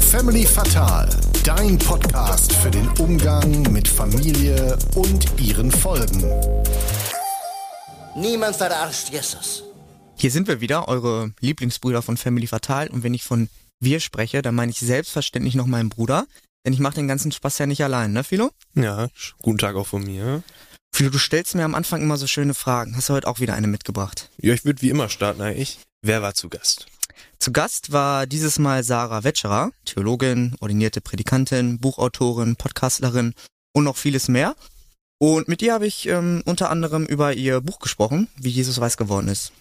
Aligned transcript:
Family 0.00 0.46
Fatal, 0.46 1.10
dein 1.44 1.76
Podcast 1.76 2.54
für 2.54 2.70
den 2.70 2.88
Umgang 2.98 3.70
mit 3.70 3.86
Familie 3.86 4.78
und 4.94 5.26
ihren 5.38 5.70
Folgen. 5.70 6.24
Niemand 8.16 8.56
verarscht 8.56 9.10
Jesus. 9.10 9.62
Hier 10.16 10.30
sind 10.30 10.48
wir 10.48 10.62
wieder, 10.62 10.88
eure 10.88 11.32
Lieblingsbrüder 11.40 12.00
von 12.00 12.16
Family 12.16 12.46
Fatal. 12.46 12.88
Und 12.88 13.02
wenn 13.02 13.12
ich 13.12 13.24
von 13.24 13.50
wir 13.78 14.00
spreche, 14.00 14.40
dann 14.40 14.54
meine 14.54 14.70
ich 14.72 14.78
selbstverständlich 14.78 15.54
noch 15.54 15.66
meinen 15.66 15.90
Bruder. 15.90 16.26
Denn 16.64 16.72
ich 16.72 16.80
mache 16.80 16.94
den 16.94 17.08
ganzen 17.08 17.30
Spaß 17.30 17.58
ja 17.58 17.66
nicht 17.66 17.84
allein, 17.84 18.14
ne, 18.14 18.24
Philo? 18.24 18.52
Ja, 18.74 19.08
guten 19.42 19.58
Tag 19.58 19.76
auch 19.76 19.86
von 19.86 20.02
mir. 20.02 20.42
Philo, 20.94 21.10
du 21.10 21.18
stellst 21.18 21.54
mir 21.54 21.64
am 21.64 21.74
Anfang 21.74 22.00
immer 22.00 22.16
so 22.16 22.26
schöne 22.26 22.54
Fragen. 22.54 22.96
Hast 22.96 23.10
du 23.10 23.12
heute 23.12 23.26
auch 23.26 23.38
wieder 23.38 23.52
eine 23.52 23.66
mitgebracht? 23.66 24.30
Ja, 24.38 24.54
ich 24.54 24.64
würde 24.64 24.80
wie 24.80 24.88
immer 24.88 25.10
starten 25.10 25.42
eigentlich. 25.42 25.78
Wer 26.02 26.22
war 26.22 26.34
zu 26.34 26.48
Gast? 26.48 26.86
Zu 27.40 27.50
Gast 27.52 27.90
war 27.90 28.26
dieses 28.26 28.58
Mal 28.58 28.84
Sarah 28.84 29.24
Wetscherer, 29.24 29.72
Theologin, 29.84 30.54
ordinierte 30.60 31.00
Predikantin, 31.00 31.80
Buchautorin, 31.80 32.54
Podcastlerin 32.54 33.34
und 33.72 33.84
noch 33.84 33.96
vieles 33.96 34.28
mehr. 34.28 34.54
Und 35.18 35.48
mit 35.48 35.60
ihr 35.60 35.74
habe 35.74 35.88
ich 35.88 36.06
ähm, 36.08 36.42
unter 36.46 36.70
anderem 36.70 37.04
über 37.04 37.34
ihr 37.34 37.60
Buch 37.60 37.80
gesprochen, 37.80 38.28
wie 38.36 38.50
Jesus 38.50 38.80
weiß 38.80 38.96
geworden 38.96 39.26
ist. 39.26 39.52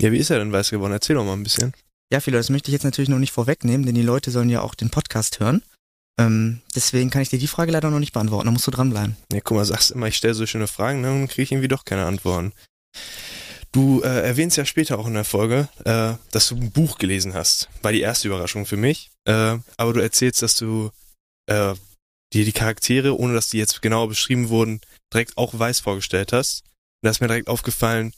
Ja, 0.00 0.12
wie 0.12 0.18
ist 0.18 0.28
er 0.28 0.38
denn 0.38 0.52
weiß 0.52 0.70
geworden? 0.70 0.92
Erzähl 0.92 1.16
doch 1.16 1.24
mal 1.24 1.32
ein 1.32 1.42
bisschen. 1.42 1.72
Ja, 2.12 2.20
Philo, 2.20 2.36
das 2.36 2.50
möchte 2.50 2.68
ich 2.68 2.74
jetzt 2.74 2.84
natürlich 2.84 3.08
noch 3.08 3.18
nicht 3.18 3.32
vorwegnehmen, 3.32 3.86
denn 3.86 3.94
die 3.94 4.02
Leute 4.02 4.30
sollen 4.30 4.50
ja 4.50 4.60
auch 4.60 4.74
den 4.74 4.90
Podcast 4.90 5.40
hören. 5.40 5.62
Ähm, 6.20 6.60
deswegen 6.74 7.08
kann 7.08 7.22
ich 7.22 7.30
dir 7.30 7.38
die 7.38 7.46
Frage 7.46 7.72
leider 7.72 7.90
noch 7.90 7.98
nicht 7.98 8.12
beantworten, 8.12 8.46
da 8.46 8.50
musst 8.50 8.66
du 8.66 8.70
dranbleiben. 8.70 9.16
Ja, 9.32 9.40
guck 9.40 9.56
mal, 9.56 9.64
sagst 9.64 9.92
immer, 9.92 10.08
ich 10.08 10.16
stelle 10.16 10.34
so 10.34 10.44
schöne 10.46 10.66
Fragen, 10.66 11.00
ne, 11.00 11.08
dann 11.08 11.28
kriege 11.28 11.42
ich 11.42 11.52
irgendwie 11.52 11.68
doch 11.68 11.84
keine 11.84 12.04
Antworten. 12.06 12.52
Du 13.72 14.00
äh, 14.02 14.22
erwähnst 14.22 14.56
ja 14.56 14.64
später 14.64 14.98
auch 14.98 15.06
in 15.06 15.14
der 15.14 15.24
Folge, 15.24 15.68
äh, 15.84 16.14
dass 16.30 16.48
du 16.48 16.56
ein 16.56 16.70
Buch 16.70 16.98
gelesen 16.98 17.34
hast. 17.34 17.68
War 17.82 17.92
die 17.92 18.00
erste 18.00 18.28
Überraschung 18.28 18.66
für 18.66 18.76
mich. 18.76 19.10
Äh, 19.24 19.58
aber 19.76 19.92
du 19.92 20.00
erzählst, 20.00 20.42
dass 20.42 20.56
du 20.56 20.90
äh, 21.46 21.74
dir 22.32 22.44
die 22.44 22.52
Charaktere, 22.52 23.18
ohne 23.18 23.34
dass 23.34 23.48
die 23.48 23.58
jetzt 23.58 23.82
genauer 23.82 24.08
beschrieben 24.08 24.48
wurden, 24.48 24.80
direkt 25.12 25.36
auch 25.36 25.58
weiß 25.58 25.80
vorgestellt 25.80 26.32
hast. 26.32 26.62
Und 26.62 27.06
da 27.06 27.10
ist 27.10 27.20
mir 27.20 27.28
direkt 27.28 27.48
aufgefallen, 27.48 28.12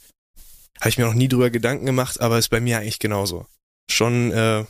habe 0.78 0.88
ich 0.88 0.98
mir 0.98 1.06
noch 1.06 1.14
nie 1.14 1.28
drüber 1.28 1.50
Gedanken 1.50 1.86
gemacht, 1.86 2.20
aber 2.20 2.38
ist 2.38 2.48
bei 2.48 2.60
mir 2.60 2.78
eigentlich 2.78 2.98
genauso. 2.98 3.46
Schon 3.90 4.32
äh, 4.32 4.64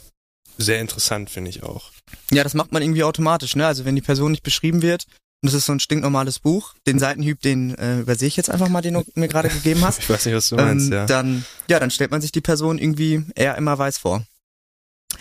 sehr 0.59 0.81
interessant, 0.81 1.31
finde 1.31 1.51
ich 1.51 1.63
auch. 1.63 1.93
Ja, 2.31 2.43
das 2.43 2.55
macht 2.55 2.73
man 2.73 2.83
irgendwie 2.83 3.05
automatisch, 3.05 3.55
ne? 3.55 3.67
Also 3.67 3.85
wenn 3.85 3.97
die 3.97 4.03
Person 4.03 4.33
nicht 4.33 4.43
beschrieben 4.43 4.83
wird, 4.83 5.07
und 5.43 5.47
das 5.47 5.55
ist 5.55 5.67
so 5.67 5.73
ein 5.73 5.81
stinknormales 5.81 6.39
Buch, 6.39 6.75
den 6.87 6.99
Seitenhieb, 6.99 7.41
den 7.41 7.75
äh, 7.77 8.01
übersehe 8.01 8.29
ich 8.29 8.37
jetzt 8.37 8.51
einfach 8.51 8.69
mal, 8.69 8.83
den 8.83 8.95
du 8.95 9.05
mir 9.15 9.29
gerade 9.29 9.49
gegeben 9.49 9.83
hast. 9.83 10.01
Ich 10.03 10.11
weiß 10.11 10.27
nicht, 10.27 10.35
was 10.35 10.49
du 10.49 10.57
meinst, 10.57 10.87
ähm, 10.87 10.93
ja. 10.93 11.07
Dann, 11.07 11.45
ja, 11.69 11.81
dann 11.81 11.91
stellt 11.91 12.11
man 12.11 12.21
sich 12.21 12.33
die 12.33 12.41
Person 12.41 12.79
irgendwie 12.79 13.25
eher 13.35 13.57
immer 13.57 13.79
weiß 13.79 13.99
vor. 13.99 14.25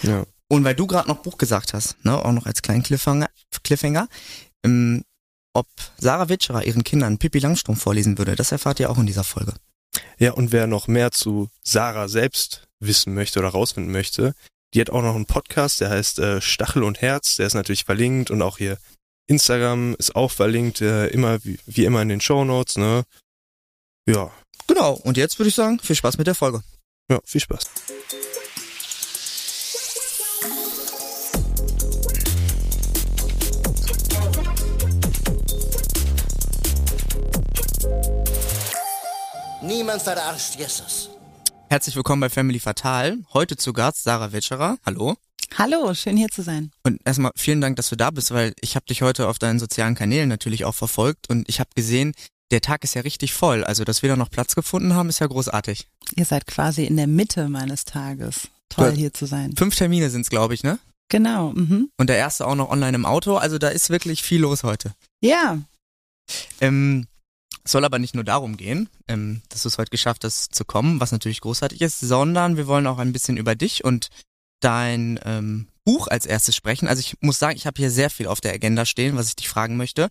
ja. 0.02 0.26
Und 0.52 0.64
weil 0.64 0.74
du 0.74 0.88
gerade 0.88 1.08
noch 1.08 1.22
Buch 1.22 1.38
gesagt 1.38 1.74
hast, 1.74 2.04
ne, 2.04 2.26
auch 2.26 2.32
noch 2.32 2.48
als 2.48 2.64
kleinen 2.64 2.82
Cliffhanger, 2.82 3.30
Cliffhanger 3.64 4.08
ähm, 4.66 5.04
ob 5.54 5.68
Sarah 5.98 6.30
Witscherer 6.30 6.64
ihren 6.64 6.84
Kindern 6.84 7.18
Pippi 7.18 7.40
Langstrumpf 7.40 7.82
vorlesen 7.82 8.18
würde, 8.18 8.36
das 8.36 8.52
erfahrt 8.52 8.80
ihr 8.80 8.90
auch 8.90 8.98
in 8.98 9.06
dieser 9.06 9.24
Folge. 9.24 9.54
Ja, 10.18 10.32
und 10.32 10.52
wer 10.52 10.68
noch 10.68 10.88
mehr 10.88 11.12
zu 11.12 11.50
Sarah 11.64 12.08
selbst 12.08 12.68
wissen 12.80 13.14
möchte 13.14 13.40
oder 13.40 13.50
rausfinden 13.50 13.92
möchte, 13.92 14.34
die 14.74 14.82
hat 14.82 14.90
auch 14.90 15.02
noch 15.02 15.16
einen 15.16 15.26
Podcast, 15.26 15.82
der 15.82 15.90
heißt 15.90 16.20
äh, 16.20 16.42
Stachel 16.42 16.84
und 16.84 17.02
Herz, 17.02 17.36
der 17.38 17.48
ist 17.48 17.56
natürlich 17.56 17.86
verlinkt 17.86 18.30
und 18.30 18.42
auch 18.42 18.58
hier 18.58 18.78
Instagram 19.30 19.96
ist 20.00 20.16
auch 20.16 20.32
verlinkt, 20.32 20.82
äh, 20.82 21.08
immer 21.08 21.44
wie, 21.46 21.60
wie 21.68 21.86
immer 21.86 22.02
in 22.02 22.10
den 22.10 22.20
Show 22.20 22.44
Notes, 22.44 22.78
ne? 22.78 23.04
Ja, 24.08 24.32
Genau, 24.70 24.94
und 24.94 25.18
jetzt 25.18 25.40
würde 25.40 25.50
ich 25.50 25.56
sagen, 25.56 25.80
viel 25.80 25.96
Spaß 25.96 26.20
mit 26.20 26.28
der 26.28 26.36
Folge. 26.36 26.62
ja, 27.10 27.20
viel 27.26 27.42
Spaß. 27.42 27.64
Niemand 39.64 40.02
verarscht 40.04 40.56
Jesus. 40.56 41.10
Herzlich 41.70 41.96
willkommen 41.96 42.22
bei 42.22 42.30
Family 42.30 42.60
Fatal. 42.60 43.18
Heute 43.34 43.58
zu 43.58 43.74
Gast 43.74 44.04
Sarah 44.04 44.32
Witscherer. 44.32 44.78
Hallo. 44.86 45.16
Hallo, 45.58 45.94
schön 45.94 46.16
hier 46.18 46.30
zu 46.30 46.42
sein. 46.44 46.72
Und 46.84 47.02
erstmal 47.06 47.32
vielen 47.36 47.60
Dank, 47.62 47.76
dass 47.76 47.90
du 47.90 47.96
da 47.96 48.12
bist, 48.12 48.32
weil 48.32 48.54
ich 48.62 48.76
habe 48.76 48.86
dich 48.86 49.02
heute 49.02 49.28
auf 49.28 49.40
deinen 49.40 49.60
sozialen 49.60 49.96
Kanälen 49.96 50.30
natürlich 50.30 50.64
auch 50.66 50.76
verfolgt 50.76 51.30
und 51.30 51.50
ich 51.50 51.60
habe 51.60 51.70
gesehen, 51.76 52.14
der 52.52 52.62
Tag 52.62 52.84
ist 52.84 52.96
ja 52.96 53.02
richtig 53.02 53.34
voll. 53.34 53.64
Also, 53.64 53.84
dass 53.84 54.02
wir 54.02 54.10
da 54.10 54.16
noch 54.16 54.30
Platz 54.32 54.56
gefunden 54.56 54.94
haben, 54.96 55.10
ist 55.10 55.20
ja 55.20 55.28
großartig. 55.28 55.88
Ihr 56.16 56.26
seid 56.26 56.48
quasi 56.48 56.86
in 56.86 56.98
der 56.98 57.08
Mitte 57.08 57.48
meines 57.50 57.86
Tages. 57.86 58.48
Toll 58.70 58.90
Ja. 58.90 58.96
hier 58.96 59.14
zu 59.14 59.26
sein. 59.26 59.56
Fünf 59.56 59.76
Termine 59.76 60.10
sind's, 60.10 60.30
glaube 60.30 60.54
ich, 60.54 60.64
ne? 60.64 60.80
Genau. 61.10 61.52
Mhm. 61.54 61.90
Und 61.98 62.08
der 62.10 62.18
erste 62.18 62.46
auch 62.48 62.56
noch 62.56 62.70
online 62.70 62.96
im 62.96 63.06
Auto. 63.06 63.36
Also 63.38 63.58
da 63.58 63.70
ist 63.70 63.90
wirklich 63.90 64.22
viel 64.24 64.42
los 64.42 64.64
heute. 64.64 64.94
Ja, 65.22 65.60
Ähm, 66.62 67.08
soll 67.66 67.84
aber 67.86 67.98
nicht 67.98 68.14
nur 68.14 68.24
darum 68.24 68.56
gehen, 68.56 68.88
ähm, 69.08 69.42
dass 69.50 69.64
du 69.64 69.68
es 69.68 69.80
heute 69.80 69.90
geschafft 69.90 70.24
hast 70.24 70.54
zu 70.54 70.64
kommen, 70.66 71.00
was 71.00 71.12
natürlich 71.12 71.42
großartig 71.42 71.82
ist, 71.82 72.00
sondern 72.00 72.56
wir 72.58 72.68
wollen 72.68 72.86
auch 72.86 73.00
ein 73.00 73.12
bisschen 73.14 73.36
über 73.38 73.56
dich 73.56 73.84
und 73.84 74.10
dein 74.60 75.20
ähm, 75.24 75.68
Buch 75.86 76.08
als 76.08 76.26
erstes 76.26 76.56
sprechen. 76.56 76.88
Also 76.88 77.00
ich 77.00 77.16
muss 77.22 77.40
sagen, 77.40 77.56
ich 77.56 77.66
habe 77.66 77.80
hier 77.80 77.92
sehr 77.92 78.10
viel 78.10 78.28
auf 78.28 78.42
der 78.42 78.54
Agenda 78.54 78.86
stehen, 78.86 79.16
was 79.16 79.30
ich 79.30 79.36
dich 79.36 79.50
fragen 79.50 79.78
möchte, 79.78 80.10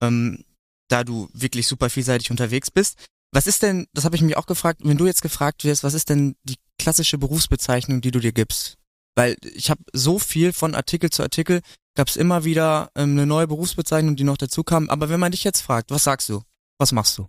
ähm, 0.00 0.44
da 0.88 1.04
du 1.04 1.28
wirklich 1.32 1.66
super 1.66 1.90
vielseitig 1.90 2.30
unterwegs 2.30 2.70
bist. 2.70 2.96
Was 3.32 3.46
ist 3.46 3.62
denn, 3.62 3.86
das 3.94 4.04
habe 4.04 4.16
ich 4.16 4.22
mich 4.22 4.36
auch 4.36 4.46
gefragt, 4.46 4.80
wenn 4.84 4.98
du 4.98 5.06
jetzt 5.06 5.22
gefragt 5.22 5.64
wirst, 5.64 5.84
was 5.84 5.94
ist 5.94 6.10
denn 6.10 6.36
die 6.42 6.56
klassische 6.78 7.18
Berufsbezeichnung, 7.18 8.00
die 8.00 8.10
du 8.10 8.20
dir 8.20 8.32
gibst? 8.32 8.76
Weil 9.14 9.36
ich 9.54 9.70
habe 9.70 9.82
so 9.92 10.18
viel 10.18 10.52
von 10.52 10.74
Artikel 10.74 11.10
zu 11.10 11.22
Artikel, 11.22 11.60
gab 11.94 12.08
es 12.08 12.16
immer 12.16 12.44
wieder 12.44 12.90
ähm, 12.94 13.12
eine 13.12 13.26
neue 13.26 13.46
Berufsbezeichnung, 13.46 14.16
die 14.16 14.24
noch 14.24 14.36
dazu 14.36 14.64
kam. 14.64 14.90
Aber 14.90 15.08
wenn 15.08 15.20
man 15.20 15.32
dich 15.32 15.44
jetzt 15.44 15.60
fragt, 15.60 15.90
was 15.90 16.04
sagst 16.04 16.28
du? 16.28 16.42
Was 16.78 16.92
machst 16.92 17.16
du? 17.18 17.28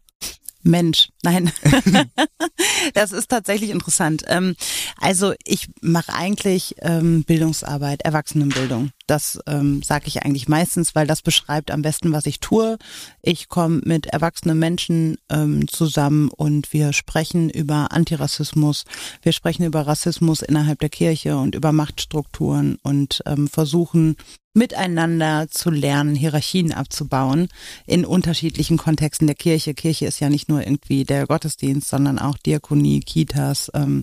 Mensch, 0.64 1.10
nein. 1.22 1.52
das 2.94 3.12
ist 3.12 3.30
tatsächlich 3.30 3.70
interessant. 3.70 4.24
Ähm, 4.28 4.56
also 4.98 5.34
ich 5.46 5.70
mache 5.82 6.14
eigentlich 6.14 6.76
ähm, 6.82 7.24
Bildungsarbeit, 7.24 8.02
Erwachsenenbildung. 8.02 8.92
Das 9.08 9.40
ähm, 9.48 9.84
sage 9.84 10.06
ich 10.08 10.24
eigentlich 10.24 10.48
meistens, 10.48 10.96
weil 10.96 11.08
das 11.08 11.22
beschreibt 11.22 11.72
am 11.72 11.82
besten, 11.82 12.14
was 12.14 12.26
ich 12.26 12.40
tue. 12.40 12.78
Ich 13.22 13.50
komme 13.50 13.82
mit 13.84 14.08
erwachsenen 14.08 14.60
Menschen 14.60 15.18
ähm, 15.30 15.68
zusammen 15.68 16.30
und 16.30 16.72
wir 16.74 16.94
sprechen 16.94 17.50
über 17.50 17.92
Antirassismus, 17.92 18.86
wir 19.22 19.34
sprechen 19.34 19.66
über 19.66 19.86
Rassismus 19.86 20.42
innerhalb 20.42 20.80
der 20.80 20.90
Kirche 20.90 21.38
und 21.38 21.56
über 21.56 21.72
Machtstrukturen 21.72 22.78
und 22.84 23.22
ähm, 23.26 23.48
versuchen 23.48 24.16
miteinander 24.54 25.48
zu 25.50 25.70
lernen, 25.70 26.16
Hierarchien 26.16 26.72
abzubauen 26.72 27.48
in 27.86 28.06
unterschiedlichen 28.06 28.78
Kontexten 28.78 29.28
der 29.28 29.36
Kirche. 29.36 29.74
Kirche 29.74 30.06
ist 30.06 30.20
ja 30.20 30.30
nicht 30.30 30.50
nur 30.50 30.62
irgendwie 30.62 31.04
der 31.04 31.28
Gottesdienst, 31.28 31.90
sondern 31.90 32.20
auch 32.20 32.38
Diakonie, 32.38 33.00
Kitas, 33.00 33.72
ähm, 33.74 34.02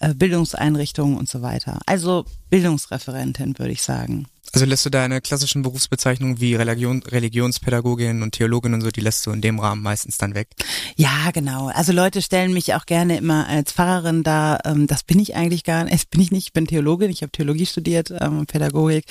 äh, 0.00 0.14
Bildungseinrichtungen 0.14 1.16
und 1.16 1.28
so 1.28 1.42
weiter. 1.42 1.80
Also 1.86 2.24
Bildungsreferentin, 2.50 3.58
würde 3.58 3.72
ich 3.72 3.82
sagen. 3.82 4.26
Also 4.54 4.66
lässt 4.66 4.86
du 4.86 4.90
deine 4.90 5.20
klassischen 5.20 5.62
Berufsbezeichnungen 5.62 6.40
wie 6.40 6.54
Religion, 6.54 7.02
Religionspädagogin 7.02 8.22
und 8.22 8.32
Theologin 8.36 8.72
und 8.74 8.82
so, 8.82 8.90
die 8.92 9.00
lässt 9.00 9.26
du 9.26 9.32
in 9.32 9.40
dem 9.40 9.58
Rahmen 9.58 9.82
meistens 9.82 10.16
dann 10.16 10.36
weg. 10.36 10.46
Ja, 10.94 11.32
genau. 11.32 11.72
Also 11.74 11.92
Leute 11.92 12.22
stellen 12.22 12.52
mich 12.52 12.72
auch 12.74 12.86
gerne 12.86 13.16
immer 13.16 13.48
als 13.48 13.72
Pfarrerin 13.72 14.22
dar. 14.22 14.64
Ähm, 14.64 14.86
das 14.86 15.02
bin 15.02 15.18
ich 15.18 15.34
eigentlich 15.34 15.64
gar 15.64 15.82
nicht. 15.82 15.94
Das 16.04 16.06
bin 16.06 16.20
ich 16.20 16.30
nicht. 16.32 16.46
Ich 16.48 16.52
bin 16.52 16.66
Theologin. 16.66 17.10
Ich 17.10 17.22
habe 17.22 17.32
Theologie 17.32 17.66
studiert 17.66 18.12
ähm, 18.20 18.46
Pädagogik. 18.46 19.04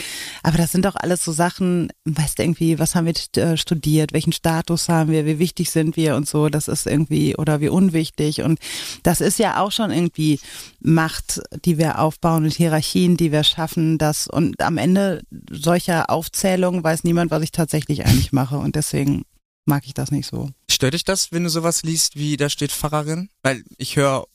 Aber 0.43 0.57
das 0.57 0.71
sind 0.71 0.85
doch 0.85 0.95
alles 0.95 1.23
so 1.23 1.31
Sachen, 1.31 1.91
weißt 2.05 2.37
du 2.37 2.43
irgendwie, 2.43 2.77
was 2.77 2.93
haben 2.95 3.07
wir 3.07 3.41
äh, 3.43 3.57
studiert? 3.57 4.13
Welchen 4.13 4.31
Status 4.31 4.89
haben 4.89 5.11
wir? 5.11 5.25
Wie 5.25 5.39
wichtig 5.39 5.71
sind 5.71 5.97
wir 5.97 6.15
und 6.15 6.27
so? 6.27 6.49
Das 6.49 6.67
ist 6.67 6.87
irgendwie, 6.87 7.35
oder 7.35 7.61
wie 7.61 7.69
unwichtig. 7.69 8.41
Und 8.41 8.59
das 9.01 9.21
ist 9.21 9.39
ja 9.39 9.59
auch 9.59 9.71
schon 9.71 9.91
irgendwie 9.91 10.39
Macht, 10.81 11.41
die 11.65 11.77
wir 11.77 11.99
aufbauen 11.99 12.43
und 12.43 12.53
Hierarchien, 12.53 13.17
die 13.17 13.31
wir 13.31 13.43
schaffen. 13.43 13.97
Das 13.97 14.27
und 14.27 14.61
am 14.61 14.77
Ende 14.77 15.23
solcher 15.49 16.09
Aufzählung 16.09 16.83
weiß 16.83 17.03
niemand, 17.03 17.31
was 17.31 17.43
ich 17.43 17.51
tatsächlich 17.51 18.05
eigentlich 18.05 18.31
mache. 18.31 18.57
Und 18.57 18.75
deswegen 18.75 19.23
mag 19.65 19.85
ich 19.85 19.93
das 19.93 20.11
nicht 20.11 20.27
so. 20.27 20.49
Stört 20.69 20.93
dich 20.93 21.03
das, 21.03 21.31
wenn 21.31 21.43
du 21.43 21.49
sowas 21.49 21.83
liest, 21.83 22.15
wie 22.15 22.37
da 22.37 22.49
steht 22.49 22.71
Pfarrerin? 22.71 23.29
Weil 23.41 23.63
ich 23.77 23.95
höre, 23.95 24.25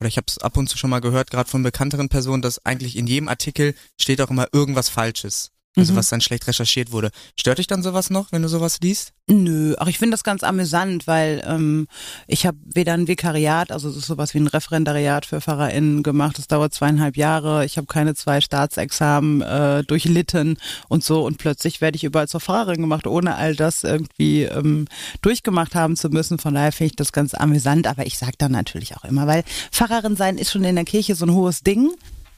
oder 0.00 0.08
ich 0.08 0.16
habe 0.16 0.26
es 0.28 0.38
ab 0.38 0.56
und 0.56 0.68
zu 0.68 0.78
schon 0.78 0.90
mal 0.90 1.00
gehört, 1.00 1.30
gerade 1.30 1.48
von 1.48 1.62
bekannteren 1.62 2.08
Personen, 2.08 2.42
dass 2.42 2.64
eigentlich 2.64 2.96
in 2.96 3.06
jedem 3.06 3.28
Artikel 3.28 3.74
steht 4.00 4.20
auch 4.20 4.30
immer 4.30 4.48
irgendwas 4.52 4.88
Falsches. 4.88 5.50
Also 5.78 5.92
Mhm. 5.92 5.96
was 5.96 6.08
dann 6.08 6.20
schlecht 6.20 6.46
recherchiert 6.48 6.92
wurde. 6.92 7.10
Stört 7.36 7.58
dich 7.58 7.66
dann 7.68 7.82
sowas 7.82 8.10
noch, 8.10 8.32
wenn 8.32 8.42
du 8.42 8.48
sowas 8.48 8.78
liest? 8.82 9.12
Nö, 9.30 9.74
ach 9.78 9.86
ich 9.86 9.98
finde 9.98 10.14
das 10.14 10.24
ganz 10.24 10.42
amüsant, 10.42 11.06
weil 11.06 11.42
ähm, 11.46 11.86
ich 12.26 12.46
habe 12.46 12.58
weder 12.64 12.94
ein 12.94 13.06
Vikariat, 13.08 13.70
also 13.70 13.88
es 13.88 13.96
ist 13.96 14.06
sowas 14.06 14.34
wie 14.34 14.38
ein 14.38 14.46
Referendariat 14.46 15.24
für 15.26 15.40
PfarrerInnen 15.40 16.02
gemacht, 16.02 16.38
das 16.38 16.48
dauert 16.48 16.72
zweieinhalb 16.74 17.16
Jahre, 17.16 17.64
ich 17.64 17.76
habe 17.76 17.86
keine 17.86 18.14
zwei 18.14 18.40
Staatsexamen 18.40 19.42
äh, 19.42 19.84
durchlitten 19.84 20.56
und 20.88 21.04
so 21.04 21.24
und 21.26 21.38
plötzlich 21.38 21.80
werde 21.80 21.96
ich 21.96 22.04
überall 22.04 22.26
zur 22.28 22.40
Pfarrerin 22.40 22.80
gemacht, 22.80 23.06
ohne 23.06 23.36
all 23.36 23.54
das 23.54 23.84
irgendwie 23.84 24.44
ähm, 24.44 24.86
durchgemacht 25.22 25.74
haben 25.74 25.94
zu 25.96 26.08
müssen. 26.08 26.38
Von 26.38 26.54
daher 26.54 26.72
finde 26.72 26.92
ich 26.92 26.96
das 26.96 27.12
ganz 27.12 27.34
amüsant, 27.34 27.86
aber 27.86 28.06
ich 28.06 28.18
sage 28.18 28.32
dann 28.38 28.52
natürlich 28.52 28.96
auch 28.96 29.04
immer, 29.04 29.26
weil 29.26 29.44
Pfarrerin 29.70 30.16
sein 30.16 30.38
ist 30.38 30.50
schon 30.50 30.64
in 30.64 30.76
der 30.76 30.84
Kirche 30.84 31.14
so 31.14 31.26
ein 31.26 31.32
hohes 31.34 31.62
Ding. 31.62 31.90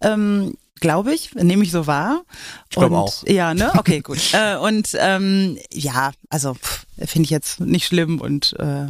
Ähm, 0.02 0.54
Glaube 0.80 1.14
ich, 1.14 1.34
nehme 1.34 1.62
ich 1.62 1.70
so 1.70 1.86
wahr. 1.86 2.24
Ich 2.70 2.76
glaub 2.76 2.90
Und- 2.90 2.96
auch. 2.96 3.26
Ja, 3.26 3.52
ne? 3.54 3.70
Okay, 3.78 4.00
gut. 4.00 4.18
äh, 4.32 4.56
und 4.56 4.90
ähm, 4.98 5.58
ja, 5.72 6.12
also 6.30 6.56
finde 6.98 7.24
ich 7.24 7.30
jetzt 7.30 7.60
nicht 7.60 7.86
schlimm 7.86 8.20
und 8.20 8.54
äh, 8.58 8.86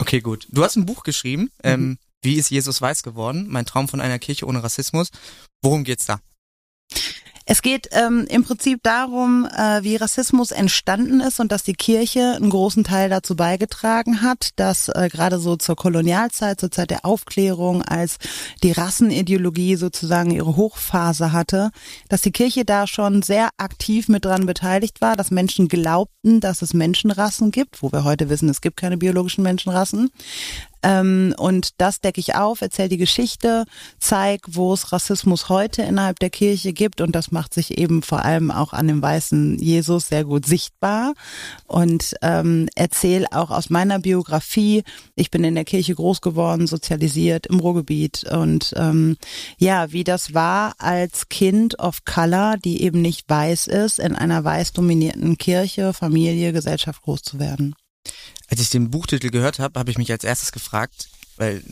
Okay, 0.00 0.20
gut. 0.20 0.46
Du 0.50 0.62
hast 0.62 0.76
ein 0.76 0.86
Buch 0.86 1.02
geschrieben, 1.02 1.42
Mhm. 1.42 1.50
ähm, 1.64 1.98
Wie 2.22 2.34
ist 2.34 2.50
Jesus 2.50 2.80
weiß 2.80 3.02
geworden? 3.02 3.46
Mein 3.48 3.66
Traum 3.66 3.88
von 3.88 4.00
einer 4.00 4.20
Kirche 4.20 4.46
ohne 4.46 4.62
Rassismus. 4.62 5.08
Worum 5.60 5.82
geht's 5.82 6.06
da? 6.06 6.20
Es 7.50 7.62
geht 7.62 7.88
ähm, 7.92 8.26
im 8.28 8.44
Prinzip 8.44 8.82
darum, 8.82 9.46
äh, 9.46 9.82
wie 9.82 9.96
Rassismus 9.96 10.50
entstanden 10.50 11.22
ist 11.22 11.40
und 11.40 11.50
dass 11.50 11.62
die 11.62 11.72
Kirche 11.72 12.34
einen 12.36 12.50
großen 12.50 12.84
Teil 12.84 13.08
dazu 13.08 13.36
beigetragen 13.36 14.20
hat, 14.20 14.50
dass 14.56 14.90
äh, 14.90 15.08
gerade 15.10 15.38
so 15.38 15.56
zur 15.56 15.74
Kolonialzeit, 15.74 16.60
zur 16.60 16.70
Zeit 16.70 16.90
der 16.90 17.06
Aufklärung, 17.06 17.80
als 17.80 18.18
die 18.62 18.72
Rassenideologie 18.72 19.76
sozusagen 19.76 20.30
ihre 20.30 20.56
Hochphase 20.56 21.32
hatte, 21.32 21.70
dass 22.10 22.20
die 22.20 22.32
Kirche 22.32 22.66
da 22.66 22.86
schon 22.86 23.22
sehr 23.22 23.48
aktiv 23.56 24.08
mit 24.08 24.26
dran 24.26 24.44
beteiligt 24.44 25.00
war, 25.00 25.16
dass 25.16 25.30
Menschen 25.30 25.68
glaubten, 25.68 26.40
dass 26.40 26.60
es 26.60 26.74
Menschenrassen 26.74 27.50
gibt, 27.50 27.82
wo 27.82 27.90
wir 27.90 28.04
heute 28.04 28.28
wissen, 28.28 28.50
es 28.50 28.60
gibt 28.60 28.76
keine 28.76 28.98
biologischen 28.98 29.42
Menschenrassen. 29.42 30.10
Ähm, 30.82 31.34
und 31.36 31.80
das 31.80 32.00
decke 32.00 32.20
ich 32.20 32.34
auf, 32.34 32.60
erzähle 32.60 32.88
die 32.88 32.96
Geschichte, 32.96 33.64
zeig, 33.98 34.42
wo 34.46 34.72
es 34.72 34.92
Rassismus 34.92 35.48
heute 35.48 35.82
innerhalb 35.82 36.18
der 36.18 36.30
Kirche 36.30 36.72
gibt. 36.72 37.00
Und 37.00 37.14
das 37.14 37.30
macht 37.30 37.54
sich 37.54 37.78
eben 37.78 38.02
vor 38.02 38.24
allem 38.24 38.50
auch 38.50 38.72
an 38.72 38.88
dem 38.88 39.02
weißen 39.02 39.58
Jesus 39.58 40.08
sehr 40.08 40.24
gut 40.24 40.46
sichtbar. 40.46 41.14
Und 41.66 42.14
ähm, 42.22 42.68
erzähle 42.74 43.26
auch 43.32 43.50
aus 43.50 43.70
meiner 43.70 43.98
Biografie, 43.98 44.84
ich 45.14 45.30
bin 45.30 45.44
in 45.44 45.54
der 45.54 45.64
Kirche 45.64 45.94
groß 45.94 46.20
geworden, 46.20 46.66
sozialisiert 46.66 47.46
im 47.46 47.60
Ruhrgebiet. 47.60 48.24
Und 48.24 48.72
ähm, 48.76 49.16
ja, 49.58 49.92
wie 49.92 50.04
das 50.04 50.34
war 50.34 50.74
als 50.78 51.28
Kind 51.28 51.78
of 51.78 52.04
Color, 52.04 52.56
die 52.64 52.82
eben 52.82 53.02
nicht 53.02 53.28
weiß 53.28 53.66
ist, 53.66 53.98
in 53.98 54.14
einer 54.14 54.44
weiß 54.44 54.72
dominierten 54.72 55.38
Kirche, 55.38 55.92
Familie, 55.92 56.52
Gesellschaft 56.52 57.02
groß 57.02 57.22
zu 57.22 57.38
werden. 57.38 57.74
Als 58.48 58.60
ich 58.60 58.70
den 58.70 58.90
Buchtitel 58.90 59.30
gehört 59.30 59.58
habe, 59.58 59.78
habe 59.78 59.90
ich 59.90 59.98
mich 59.98 60.10
als 60.10 60.24
erstes 60.24 60.52
gefragt, 60.52 61.08
weil 61.36 61.62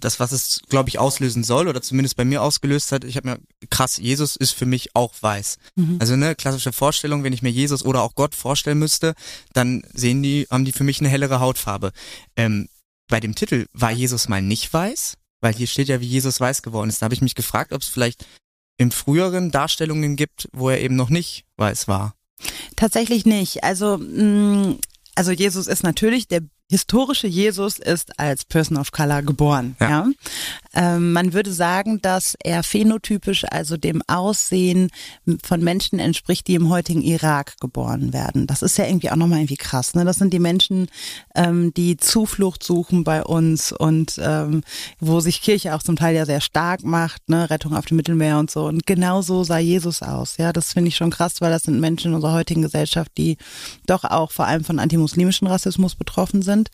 das, 0.00 0.18
was 0.18 0.32
es, 0.32 0.60
glaube 0.68 0.88
ich, 0.88 0.98
auslösen 0.98 1.44
soll 1.44 1.68
oder 1.68 1.80
zumindest 1.80 2.16
bei 2.16 2.24
mir 2.24 2.42
ausgelöst 2.42 2.92
hat, 2.92 3.04
ich 3.04 3.16
habe 3.16 3.28
mir, 3.28 3.38
krass, 3.70 3.98
Jesus 3.98 4.36
ist 4.36 4.52
für 4.52 4.66
mich 4.66 4.94
auch 4.96 5.14
weiß. 5.20 5.58
Mhm. 5.76 5.96
Also 6.00 6.14
eine 6.14 6.34
klassische 6.34 6.72
Vorstellung, 6.72 7.22
wenn 7.22 7.32
ich 7.32 7.42
mir 7.42 7.50
Jesus 7.50 7.84
oder 7.84 8.02
auch 8.02 8.14
Gott 8.14 8.34
vorstellen 8.34 8.78
müsste, 8.78 9.14
dann 9.52 9.82
sehen 9.94 10.22
die, 10.22 10.46
haben 10.50 10.64
die 10.64 10.72
für 10.72 10.84
mich 10.84 11.00
eine 11.00 11.08
hellere 11.08 11.40
Hautfarbe. 11.40 11.92
Ähm, 12.34 12.68
bei 13.08 13.20
dem 13.20 13.34
Titel 13.34 13.66
war 13.72 13.92
Jesus 13.92 14.28
mal 14.28 14.42
nicht 14.42 14.72
weiß, 14.72 15.16
weil 15.40 15.54
hier 15.54 15.68
steht 15.68 15.88
ja, 15.88 16.00
wie 16.00 16.06
Jesus 16.06 16.40
weiß 16.40 16.62
geworden 16.62 16.88
ist. 16.88 17.00
Da 17.00 17.04
habe 17.04 17.14
ich 17.14 17.22
mich 17.22 17.34
gefragt, 17.34 17.72
ob 17.72 17.82
es 17.82 17.88
vielleicht 17.88 18.26
im 18.78 18.90
früheren 18.90 19.50
Darstellungen 19.50 20.16
gibt, 20.16 20.48
wo 20.52 20.68
er 20.68 20.80
eben 20.80 20.96
noch 20.96 21.08
nicht 21.08 21.44
weiß 21.56 21.88
war. 21.88 22.14
Tatsächlich 22.74 23.24
nicht. 23.24 23.64
Also, 23.64 23.98
mh, 23.98 24.76
also 25.16 25.32
Jesus 25.32 25.66
ist 25.66 25.82
natürlich 25.82 26.28
der 26.28 26.42
historische 26.70 27.26
Jesus 27.26 27.78
ist 27.78 28.18
als 28.18 28.44
Person 28.44 28.76
of 28.76 28.90
Color 28.90 29.22
geboren. 29.22 29.76
Ja. 29.80 29.88
Ja. 29.88 30.06
Ähm, 30.76 31.12
man 31.12 31.32
würde 31.32 31.52
sagen, 31.52 32.02
dass 32.02 32.36
er 32.44 32.62
phänotypisch, 32.62 33.44
also 33.50 33.78
dem 33.78 34.02
Aussehen 34.06 34.90
von 35.42 35.64
Menschen 35.64 35.98
entspricht, 35.98 36.46
die 36.48 36.54
im 36.54 36.68
heutigen 36.68 37.00
Irak 37.00 37.54
geboren 37.60 38.12
werden. 38.12 38.46
Das 38.46 38.60
ist 38.60 38.76
ja 38.76 38.84
irgendwie 38.84 39.10
auch 39.10 39.16
nochmal 39.16 39.38
irgendwie 39.38 39.56
krass. 39.56 39.94
Ne? 39.94 40.04
Das 40.04 40.16
sind 40.16 40.34
die 40.34 40.38
Menschen, 40.38 40.88
ähm, 41.34 41.72
die 41.72 41.96
Zuflucht 41.96 42.62
suchen 42.62 43.04
bei 43.04 43.24
uns 43.24 43.72
und 43.72 44.20
ähm, 44.22 44.60
wo 45.00 45.20
sich 45.20 45.40
Kirche 45.40 45.74
auch 45.74 45.82
zum 45.82 45.96
Teil 45.96 46.14
ja 46.14 46.26
sehr 46.26 46.42
stark 46.42 46.84
macht, 46.84 47.26
ne? 47.30 47.48
Rettung 47.48 47.74
auf 47.74 47.86
dem 47.86 47.96
Mittelmeer 47.96 48.38
und 48.38 48.50
so. 48.50 48.66
Und 48.66 48.86
genau 48.86 49.22
so 49.22 49.44
sah 49.44 49.58
Jesus 49.58 50.02
aus. 50.02 50.36
Ja, 50.36 50.52
das 50.52 50.74
finde 50.74 50.88
ich 50.88 50.96
schon 50.96 51.10
krass, 51.10 51.40
weil 51.40 51.50
das 51.50 51.62
sind 51.62 51.80
Menschen 51.80 52.08
in 52.08 52.16
unserer 52.16 52.34
heutigen 52.34 52.60
Gesellschaft, 52.60 53.12
die 53.16 53.38
doch 53.86 54.04
auch 54.04 54.30
vor 54.30 54.46
allem 54.46 54.64
von 54.64 54.78
antimuslimischen 54.78 55.46
Rassismus 55.46 55.94
betroffen 55.94 56.42
sind. 56.42 56.70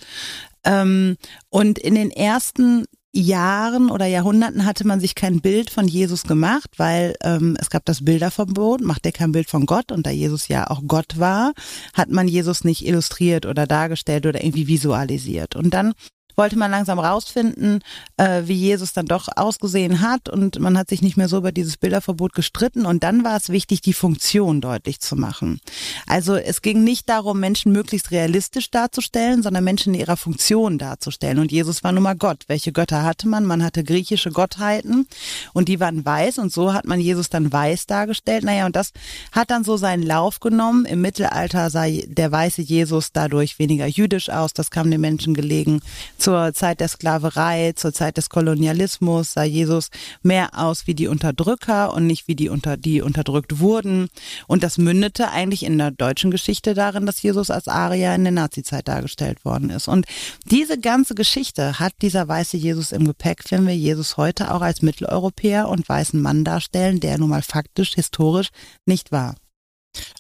Ähm, 0.65 1.17
und 1.51 1.79
in 1.79 1.95
den 1.95 2.11
ersten 2.11 2.87
Jahren 3.15 3.91
oder 3.91 4.07
Jahrhunderten 4.07 4.65
hatte 4.65 4.87
man 4.87 4.99
sich 4.99 5.15
kein 5.15 5.41
Bild 5.41 5.69
von 5.69 5.87
Jesus 5.87 6.23
gemacht, 6.23 6.71
weil 6.79 7.15
ähm, 7.23 7.57
es 7.61 7.69
gab 7.69 7.85
das 7.85 8.05
Bilderverbot, 8.05 8.81
macht 8.81 9.05
er 9.05 9.13
kein 9.13 9.33
Bild 9.33 9.51
von 9.51 9.67
Gott 9.67 9.93
und 9.93 10.07
da 10.07 10.11
Jesus 10.11 10.49
ja 10.49 10.71
auch 10.71 10.83
Gott 10.87 11.19
war, 11.19 11.53
hat 11.93 12.09
man 12.09 12.27
Jesus 12.27 12.65
nicht 12.65 12.87
illustriert 12.87 13.45
oder 13.45 13.67
dargestellt 13.67 14.25
oder 14.25 14.43
irgendwie 14.43 14.67
visualisiert. 14.67 15.57
Und 15.57 15.75
dann 15.75 15.93
wollte 16.37 16.59
man 16.59 16.71
langsam 16.71 16.99
rausfinden, 16.99 17.81
äh, 18.17 18.43
wie 18.45 18.55
Jesus 18.55 18.93
dann 18.93 19.07
doch 19.07 19.29
ausgesehen 19.37 20.01
hat 20.01 20.29
und 20.29 20.59
man 20.59 20.79
hat 20.79 20.89
sich 20.89 21.03
nicht 21.03 21.17
mehr 21.17 21.29
so 21.29 21.39
über 21.39 21.53
dieses 21.53 21.77
Bilderverbot 21.77 22.33
gestritten 22.33 22.87
und 22.87 23.03
dann 23.03 23.25
war 23.25 23.37
es 23.37 23.49
wichtig, 23.49 23.81
die 23.81 23.93
Funktion 23.93 24.61
deutlich 24.61 25.01
zu 25.01 25.17
machen. 25.17 25.61
Also 26.07 26.37
es 26.37 26.63
ging 26.63 26.85
nicht 26.85 27.09
darum, 27.09 27.41
Menschen 27.41 27.73
möglichst 27.73 28.11
realistisch 28.11 28.71
darzustellen, 28.71 29.43
sondern 29.43 29.65
Menschen 29.65 29.95
in 29.95 30.01
ihrer 30.01 30.17
Funktion 30.17 30.79
darzustellen 30.79 31.39
und 31.39 31.53
Jesus 31.53 31.85
war 31.85 31.93
nun 31.93 32.03
mal 32.03 32.17
Gott. 32.17 32.45
Welche 32.49 32.73
Götter 32.73 33.03
hatte 33.03 33.29
man? 33.29 33.45
Man 33.45 33.63
hatte 33.63 33.85
griechische 33.85 34.31
Gottheiten 34.31 35.07
und 35.53 35.69
die 35.69 35.81
waren 35.81 36.05
weiß 36.05 36.39
und 36.39 36.53
so 36.53 36.73
hat 36.73 36.87
man 36.87 37.01
Jesus 37.01 37.29
dann 37.29 37.53
weiß 37.53 37.87
dargestellt. 37.87 38.45
Naja, 38.45 38.67
und 38.67 38.77
das 38.77 38.93
hat 39.33 39.51
dann 39.51 39.65
so 39.65 39.77
seinen 39.77 40.03
Lauf 40.03 40.41
genommen. 40.41 40.85
Im 40.85 41.01
Mittelalter 41.01 41.71
sah 41.71 41.87
der 41.89 42.33
weiße 42.33 42.63
Jesus 42.63 43.13
dadurch 43.13 43.59
weniger 43.59 43.87
jüdisch 43.87 44.31
aus, 44.31 44.53
das 44.53 44.71
kam 44.71 44.91
den 44.91 45.01
Menschen 45.01 45.35
gelegen 45.35 45.81
zur 46.23 46.55
Zeit 46.55 46.79
der 46.79 46.87
Sklaverei, 46.87 47.73
zur 47.75 47.93
Zeit 47.93 48.17
des 48.17 48.29
Kolonialismus 48.29 49.33
sah 49.33 49.43
Jesus 49.43 49.89
mehr 50.23 50.51
aus 50.57 50.87
wie 50.87 50.95
die 50.95 51.09
Unterdrücker 51.09 51.93
und 51.93 52.07
nicht 52.07 52.29
wie 52.29 52.37
die 52.37 52.49
unter 52.49 52.77
die 52.77 53.03
unterdrückt 53.03 53.59
wurden. 53.59 54.09
Und 54.47 54.63
das 54.63 54.79
mündete 54.79 55.31
eigentlich 55.31 55.65
in 55.65 55.79
der 55.79 55.91
deutschen 55.91 56.31
Geschichte 56.31 56.75
darin, 56.75 57.07
dass 57.07 57.23
Jesus 57.23 57.51
als 57.51 57.67
Arier 57.67 58.15
in 58.15 58.23
der 58.23 58.33
Nazizeit 58.33 58.87
dargestellt 58.87 59.45
worden 59.45 59.71
ist. 59.71 59.89
Und 59.89 60.07
diese 60.45 60.79
ganze 60.79 61.17
Geschichte 61.17 61.81
hat 61.81 61.93
dieser 62.03 62.29
weiße 62.29 62.57
Jesus 62.57 62.93
im 62.93 63.05
Gepäck, 63.05 63.43
wenn 63.51 63.67
wir 63.67 63.77
Jesus 63.77 64.17
heute 64.17 64.55
auch 64.55 64.63
als 64.63 64.81
Mitteleuropäer 64.81 65.69
und 65.69 65.89
weißen 65.89 66.23
Mann 66.23 66.45
darstellen, 66.45 67.01
der 67.01 67.19
nun 67.19 67.31
mal 67.31 67.43
faktisch, 67.43 67.95
historisch 67.95 68.51
nicht 68.87 69.11
war. 69.11 69.35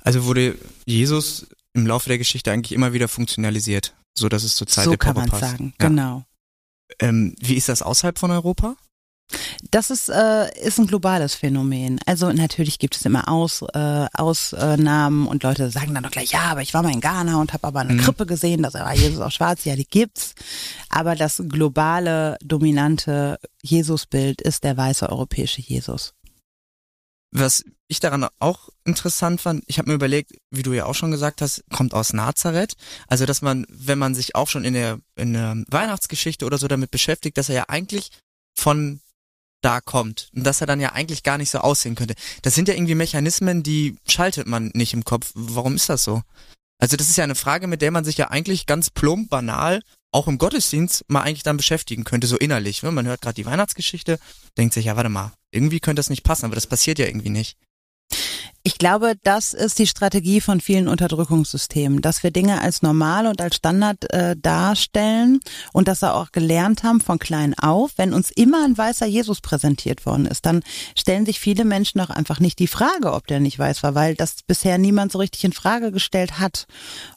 Also 0.02 0.24
wurde 0.24 0.58
Jesus 0.84 1.46
im 1.74 1.86
Laufe 1.86 2.08
der 2.08 2.18
Geschichte 2.18 2.50
eigentlich 2.50 2.72
immer 2.72 2.92
wieder 2.92 3.06
funktionalisiert, 3.06 3.94
so 4.14 4.28
dass 4.28 4.42
es 4.44 4.54
zur 4.54 4.66
Zeit 4.66 4.84
so 4.84 4.90
der 4.90 4.98
kann 4.98 5.14
man 5.16 5.28
sagen, 5.30 5.74
Ja. 5.80 5.88
genau. 5.88 6.24
Ähm, 6.98 7.34
wie 7.40 7.54
ist 7.54 7.68
das 7.68 7.82
außerhalb 7.82 8.18
von 8.18 8.30
Europa? 8.30 8.76
Das 9.70 9.88
ist, 9.90 10.10
äh, 10.10 10.50
ist 10.60 10.78
ein 10.78 10.86
globales 10.86 11.34
Phänomen. 11.34 11.98
Also 12.04 12.30
natürlich 12.32 12.78
gibt 12.78 12.96
es 12.96 13.04
immer 13.06 13.28
Aus, 13.28 13.62
äh, 13.72 14.06
Ausnahmen 14.12 15.26
und 15.26 15.42
Leute 15.42 15.70
sagen 15.70 15.94
dann 15.94 16.02
doch 16.02 16.10
gleich, 16.10 16.32
ja, 16.32 16.40
aber 16.42 16.60
ich 16.60 16.74
war 16.74 16.82
mal 16.82 16.92
in 16.92 17.00
Ghana 17.00 17.40
und 17.40 17.54
habe 17.54 17.66
aber 17.66 17.80
eine 17.80 17.94
Mhm. 17.94 18.00
Krippe 18.00 18.26
gesehen, 18.26 18.62
da 18.62 18.72
war 18.74 18.94
Jesus 18.94 19.20
auch 19.20 19.30
schwarz. 19.30 19.64
Ja, 19.64 19.74
die 19.74 19.86
gibt's. 19.86 20.34
Aber 20.90 21.14
das 21.14 21.42
globale, 21.48 22.36
dominante 22.42 23.38
Jesusbild 23.62 24.42
ist 24.42 24.64
der 24.64 24.76
weiße 24.76 25.08
europäische 25.08 25.62
Jesus. 25.62 26.12
Was 27.34 27.64
ich 27.88 28.00
daran 28.00 28.26
auch 28.38 28.68
interessant 28.84 29.40
fand, 29.40 29.64
ich 29.66 29.78
habe 29.78 29.88
mir 29.88 29.94
überlegt, 29.94 30.32
wie 30.50 30.62
du 30.62 30.72
ja 30.72 30.84
auch 30.84 30.94
schon 30.94 31.10
gesagt 31.10 31.40
hast, 31.40 31.64
kommt 31.70 31.94
aus 31.94 32.12
Nazareth. 32.12 32.74
Also, 33.08 33.26
dass 33.26 33.42
man, 33.42 33.66
wenn 33.68 33.98
man 33.98 34.14
sich 34.14 34.34
auch 34.34 34.48
schon 34.48 34.64
in 34.64 34.74
der, 34.74 35.00
in 35.16 35.32
der 35.32 35.56
Weihnachtsgeschichte 35.68 36.44
oder 36.44 36.58
so 36.58 36.68
damit 36.68 36.90
beschäftigt, 36.90 37.38
dass 37.38 37.48
er 37.48 37.54
ja 37.54 37.64
eigentlich 37.68 38.10
von 38.54 39.00
da 39.62 39.80
kommt 39.80 40.28
und 40.34 40.44
dass 40.44 40.60
er 40.60 40.66
dann 40.66 40.80
ja 40.80 40.92
eigentlich 40.92 41.22
gar 41.22 41.38
nicht 41.38 41.50
so 41.50 41.58
aussehen 41.58 41.94
könnte. 41.94 42.14
Das 42.42 42.54
sind 42.54 42.68
ja 42.68 42.74
irgendwie 42.74 42.94
Mechanismen, 42.94 43.62
die 43.62 43.96
schaltet 44.06 44.46
man 44.46 44.70
nicht 44.74 44.92
im 44.92 45.04
Kopf. 45.04 45.30
Warum 45.34 45.76
ist 45.76 45.88
das 45.88 46.04
so? 46.04 46.22
Also 46.78 46.96
das 46.96 47.08
ist 47.08 47.16
ja 47.16 47.24
eine 47.24 47.36
Frage, 47.36 47.68
mit 47.68 47.80
der 47.80 47.92
man 47.92 48.04
sich 48.04 48.18
ja 48.18 48.30
eigentlich 48.30 48.66
ganz 48.66 48.90
plump, 48.90 49.30
banal, 49.30 49.82
auch 50.12 50.28
im 50.28 50.38
Gottesdienst 50.38 51.04
mal 51.08 51.22
eigentlich 51.22 51.42
dann 51.42 51.56
beschäftigen 51.56 52.04
könnte, 52.04 52.26
so 52.26 52.36
innerlich. 52.36 52.82
Ne? 52.82 52.92
Man 52.92 53.06
hört 53.06 53.22
gerade 53.22 53.34
die 53.34 53.46
Weihnachtsgeschichte, 53.46 54.18
denkt 54.56 54.74
sich, 54.74 54.84
ja, 54.84 54.96
warte 54.96 55.08
mal, 55.08 55.32
irgendwie 55.50 55.80
könnte 55.80 56.00
das 56.00 56.10
nicht 56.10 56.22
passen, 56.22 56.44
aber 56.44 56.54
das 56.54 56.66
passiert 56.66 56.98
ja 56.98 57.06
irgendwie 57.06 57.30
nicht. 57.30 57.56
Ich 58.64 58.78
glaube, 58.78 59.14
das 59.24 59.54
ist 59.54 59.80
die 59.80 59.88
Strategie 59.88 60.40
von 60.40 60.60
vielen 60.60 60.86
Unterdrückungssystemen, 60.86 62.00
dass 62.00 62.22
wir 62.22 62.30
Dinge 62.30 62.60
als 62.60 62.80
normal 62.80 63.26
und 63.26 63.40
als 63.40 63.56
Standard 63.56 64.08
äh, 64.12 64.36
darstellen 64.36 65.40
und 65.72 65.88
das 65.88 66.04
auch 66.04 66.30
gelernt 66.30 66.84
haben 66.84 67.00
von 67.00 67.18
klein 67.18 67.58
auf. 67.58 67.90
Wenn 67.96 68.14
uns 68.14 68.30
immer 68.30 68.64
ein 68.64 68.78
weißer 68.78 69.06
Jesus 69.06 69.40
präsentiert 69.40 70.06
worden 70.06 70.26
ist, 70.26 70.46
dann 70.46 70.62
stellen 70.96 71.26
sich 71.26 71.40
viele 71.40 71.64
Menschen 71.64 72.00
auch 72.00 72.10
einfach 72.10 72.38
nicht 72.38 72.60
die 72.60 72.68
Frage, 72.68 73.12
ob 73.12 73.26
der 73.26 73.40
nicht 73.40 73.58
weiß 73.58 73.82
war, 73.82 73.96
weil 73.96 74.14
das 74.14 74.44
bisher 74.46 74.78
niemand 74.78 75.10
so 75.10 75.18
richtig 75.18 75.42
in 75.42 75.52
Frage 75.52 75.90
gestellt 75.90 76.38
hat. 76.38 76.66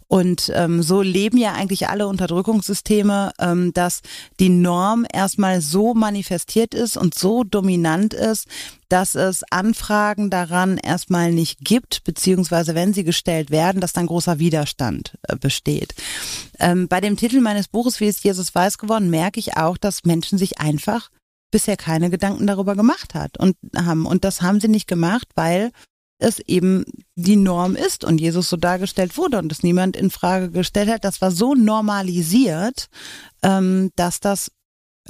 Und 0.07 0.51
ähm, 0.53 0.83
so 0.83 1.01
leben 1.01 1.37
ja 1.37 1.53
eigentlich 1.53 1.87
alle 1.89 2.07
Unterdrückungssysteme, 2.07 3.31
ähm, 3.39 3.73
dass 3.73 4.01
die 4.39 4.49
Norm 4.49 5.05
erstmal 5.11 5.61
so 5.61 5.93
manifestiert 5.93 6.73
ist 6.75 6.95
und 6.95 7.15
so 7.15 7.43
dominant 7.43 8.13
ist, 8.13 8.47
dass 8.87 9.15
es 9.15 9.43
Anfragen 9.49 10.29
daran 10.29 10.77
erstmal 10.77 11.31
nicht 11.31 11.59
gibt, 11.61 12.03
beziehungsweise 12.03 12.75
wenn 12.75 12.93
sie 12.93 13.03
gestellt 13.03 13.49
werden, 13.49 13.81
dass 13.81 13.93
dann 13.93 14.05
großer 14.05 14.37
Widerstand 14.37 15.17
äh, 15.23 15.35
besteht. 15.35 15.95
Ähm, 16.59 16.87
bei 16.87 17.01
dem 17.01 17.17
Titel 17.17 17.41
meines 17.41 17.67
Buches, 17.67 17.99
Wie 17.99 18.07
ist 18.07 18.23
Jesus 18.23 18.53
weiß 18.53 18.77
geworden, 18.77 19.09
merke 19.09 19.39
ich 19.39 19.57
auch, 19.57 19.77
dass 19.77 20.05
Menschen 20.05 20.37
sich 20.37 20.59
einfach 20.59 21.09
bisher 21.51 21.77
keine 21.77 22.09
Gedanken 22.09 22.47
darüber 22.47 22.75
gemacht 22.75 23.13
hat 23.13 23.37
und 23.39 23.55
haben. 23.75 24.05
Und 24.05 24.23
das 24.23 24.41
haben 24.41 24.59
sie 24.59 24.67
nicht 24.67 24.87
gemacht, 24.87 25.27
weil 25.35 25.71
es 26.25 26.39
eben 26.39 26.85
die 27.15 27.35
Norm 27.35 27.75
ist 27.75 28.03
und 28.03 28.19
Jesus 28.19 28.49
so 28.49 28.57
dargestellt 28.57 29.17
wurde 29.17 29.37
und 29.37 29.51
es 29.51 29.63
niemand 29.63 29.95
in 29.95 30.09
Frage 30.09 30.49
gestellt 30.49 30.89
hat. 30.89 31.03
Das 31.03 31.21
war 31.21 31.31
so 31.31 31.53
normalisiert, 31.53 32.87
ähm, 33.43 33.91
dass 33.95 34.19
das 34.19 34.51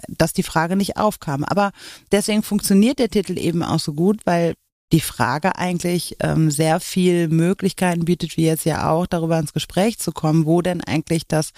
dass 0.09 0.33
die 0.33 0.43
Frage 0.43 0.75
nicht 0.75 0.97
aufkam. 0.97 1.45
Aber 1.45 1.71
deswegen 2.11 2.43
funktioniert 2.43 2.99
der 2.99 3.09
Titel 3.09 3.37
eben 3.37 3.63
auch 3.63 3.79
so 3.79 3.93
gut, 3.93 4.19
weil 4.25 4.53
die 4.91 4.99
Frage 4.99 5.57
eigentlich 5.57 6.17
ähm, 6.19 6.51
sehr 6.51 6.81
viel 6.81 7.29
Möglichkeiten 7.29 8.03
bietet, 8.03 8.35
wie 8.35 8.45
jetzt 8.45 8.65
ja 8.65 8.89
auch, 8.89 9.07
darüber 9.07 9.39
ins 9.39 9.53
Gespräch 9.53 9.97
zu 9.97 10.11
kommen, 10.11 10.45
wo 10.45 10.61
denn 10.61 10.81
eigentlich 10.81 11.27
das 11.27 11.51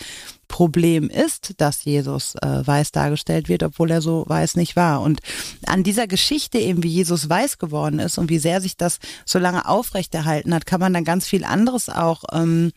Problem 0.48 1.10
ist, 1.10 1.54
dass 1.58 1.84
Jesus 1.84 2.36
äh, 2.36 2.66
weiß 2.66 2.92
dargestellt 2.92 3.50
wird, 3.50 3.64
obwohl 3.64 3.92
er 3.92 4.02
so 4.02 4.24
weiß 4.28 4.56
nicht 4.56 4.76
war. 4.76 5.02
Und 5.02 5.22
an 5.66 5.84
dieser 5.84 6.08
Geschichte 6.08 6.58
eben, 6.58 6.84
wie 6.84 6.90
Jesus 6.90 7.30
weiß 7.30 7.58
geworden 7.58 8.00
ist 8.00 8.18
und 8.18 8.30
wie 8.30 8.40
sehr 8.40 8.62
sich 8.62 8.78
das 8.78 9.00
so 9.26 9.40
lange 9.40 9.68
aufrechterhalten 9.68 10.54
hat, 10.54 10.66
kann 10.66 10.80
man 10.80 10.94
dann 10.94 11.04
ganz 11.04 11.28
viel 11.28 11.44
anderes 11.44 11.90
auch 11.90 12.24
ähm, 12.32 12.72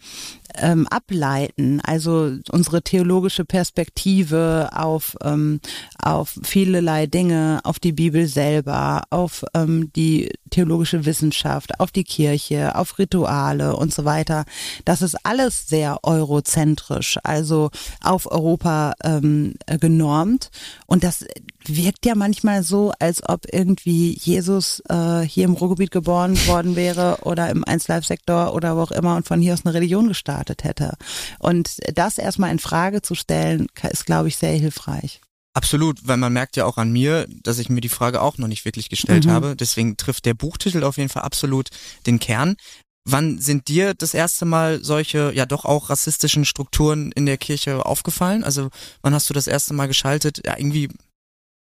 ähm, 0.56 0.86
ableiten. 0.88 1.80
Also 1.82 2.32
unsere 2.50 2.82
theologische 2.82 3.44
Perspektive 3.44 4.70
auf, 4.72 5.16
ähm, 5.22 5.60
auf 6.02 6.38
vielerlei 6.42 7.06
Dinge, 7.06 7.60
auf 7.64 7.78
die 7.78 7.92
Bibel 7.92 8.26
selber, 8.26 9.02
auf 9.10 9.44
ähm, 9.54 9.92
die 9.94 10.32
theologische 10.50 11.04
Wissenschaft, 11.04 11.78
auf 11.78 11.92
die 11.92 12.04
Kirche, 12.04 12.74
auf 12.74 12.98
Rituale 12.98 13.76
und 13.76 13.92
so 13.92 14.04
weiter. 14.04 14.44
Das 14.84 15.02
ist 15.02 15.16
alles 15.24 15.68
sehr 15.68 15.98
eurozentrisch. 16.02 17.18
Also 17.22 17.59
auf 18.02 18.30
Europa 18.30 18.94
ähm, 19.04 19.54
genormt. 19.78 20.50
Und 20.86 21.04
das 21.04 21.26
wirkt 21.66 22.06
ja 22.06 22.14
manchmal 22.14 22.62
so, 22.62 22.92
als 22.98 23.28
ob 23.28 23.46
irgendwie 23.52 24.16
Jesus 24.18 24.82
äh, 24.88 25.20
hier 25.20 25.44
im 25.44 25.52
Ruhrgebiet 25.52 25.90
geboren 25.90 26.36
worden 26.46 26.76
wäre 26.76 27.18
oder 27.22 27.50
im 27.50 27.64
1Live-Sektor 27.64 28.54
oder 28.54 28.76
wo 28.76 28.80
auch 28.80 28.90
immer 28.90 29.16
und 29.16 29.26
von 29.26 29.40
hier 29.40 29.52
aus 29.52 29.64
eine 29.64 29.74
Religion 29.74 30.08
gestartet 30.08 30.64
hätte. 30.64 30.94
Und 31.38 31.78
das 31.94 32.18
erstmal 32.18 32.50
in 32.50 32.58
Frage 32.58 33.02
zu 33.02 33.14
stellen, 33.14 33.66
ist, 33.90 34.06
glaube 34.06 34.28
ich, 34.28 34.36
sehr 34.36 34.52
hilfreich. 34.52 35.20
Absolut, 35.52 36.06
weil 36.06 36.16
man 36.16 36.32
merkt 36.32 36.56
ja 36.56 36.64
auch 36.64 36.78
an 36.78 36.92
mir, 36.92 37.26
dass 37.42 37.58
ich 37.58 37.68
mir 37.68 37.80
die 37.80 37.88
Frage 37.88 38.22
auch 38.22 38.38
noch 38.38 38.46
nicht 38.46 38.64
wirklich 38.64 38.88
gestellt 38.88 39.26
mhm. 39.26 39.30
habe. 39.30 39.56
Deswegen 39.56 39.96
trifft 39.96 40.24
der 40.24 40.34
Buchtitel 40.34 40.84
auf 40.84 40.96
jeden 40.96 41.08
Fall 41.08 41.22
absolut 41.22 41.68
den 42.06 42.20
Kern. 42.20 42.56
Wann 43.04 43.38
sind 43.38 43.68
dir 43.68 43.94
das 43.94 44.14
erste 44.14 44.44
Mal 44.44 44.84
solche, 44.84 45.32
ja 45.34 45.46
doch 45.46 45.64
auch 45.64 45.90
rassistischen 45.90 46.44
Strukturen 46.44 47.12
in 47.12 47.26
der 47.26 47.38
Kirche 47.38 47.86
aufgefallen? 47.86 48.44
Also 48.44 48.68
wann 49.02 49.14
hast 49.14 49.30
du 49.30 49.34
das 49.34 49.46
erste 49.46 49.74
Mal 49.74 49.86
geschaltet? 49.86 50.42
Ja, 50.44 50.56
irgendwie 50.58 50.88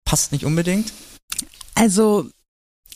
passt 0.03 0.31
nicht 0.31 0.45
unbedingt. 0.45 0.91
Also 1.75 2.29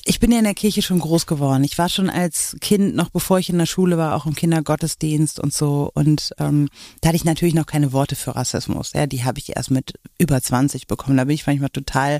ich 0.05 0.19
bin 0.19 0.31
ja 0.31 0.39
in 0.39 0.45
der 0.45 0.55
Kirche 0.55 0.81
schon 0.81 0.99
groß 0.99 1.27
geworden. 1.27 1.63
Ich 1.63 1.77
war 1.77 1.87
schon 1.87 2.09
als 2.09 2.55
Kind, 2.59 2.95
noch 2.95 3.09
bevor 3.09 3.37
ich 3.37 3.49
in 3.49 3.57
der 3.57 3.67
Schule 3.67 3.97
war, 3.97 4.15
auch 4.15 4.25
im 4.25 4.35
Kindergottesdienst 4.35 5.39
und 5.39 5.53
so. 5.53 5.91
Und 5.93 6.31
ähm, 6.39 6.69
da 7.01 7.09
hatte 7.09 7.17
ich 7.17 7.25
natürlich 7.25 7.53
noch 7.53 7.67
keine 7.67 7.93
Worte 7.93 8.15
für 8.15 8.35
Rassismus. 8.35 8.93
Ja, 8.93 9.05
die 9.05 9.23
habe 9.23 9.39
ich 9.39 9.55
erst 9.55 9.69
mit 9.69 9.93
über 10.17 10.41
20 10.41 10.87
bekommen. 10.87 11.17
Da 11.17 11.25
bin 11.25 11.35
ich 11.35 11.45
manchmal 11.45 11.69
total 11.69 12.19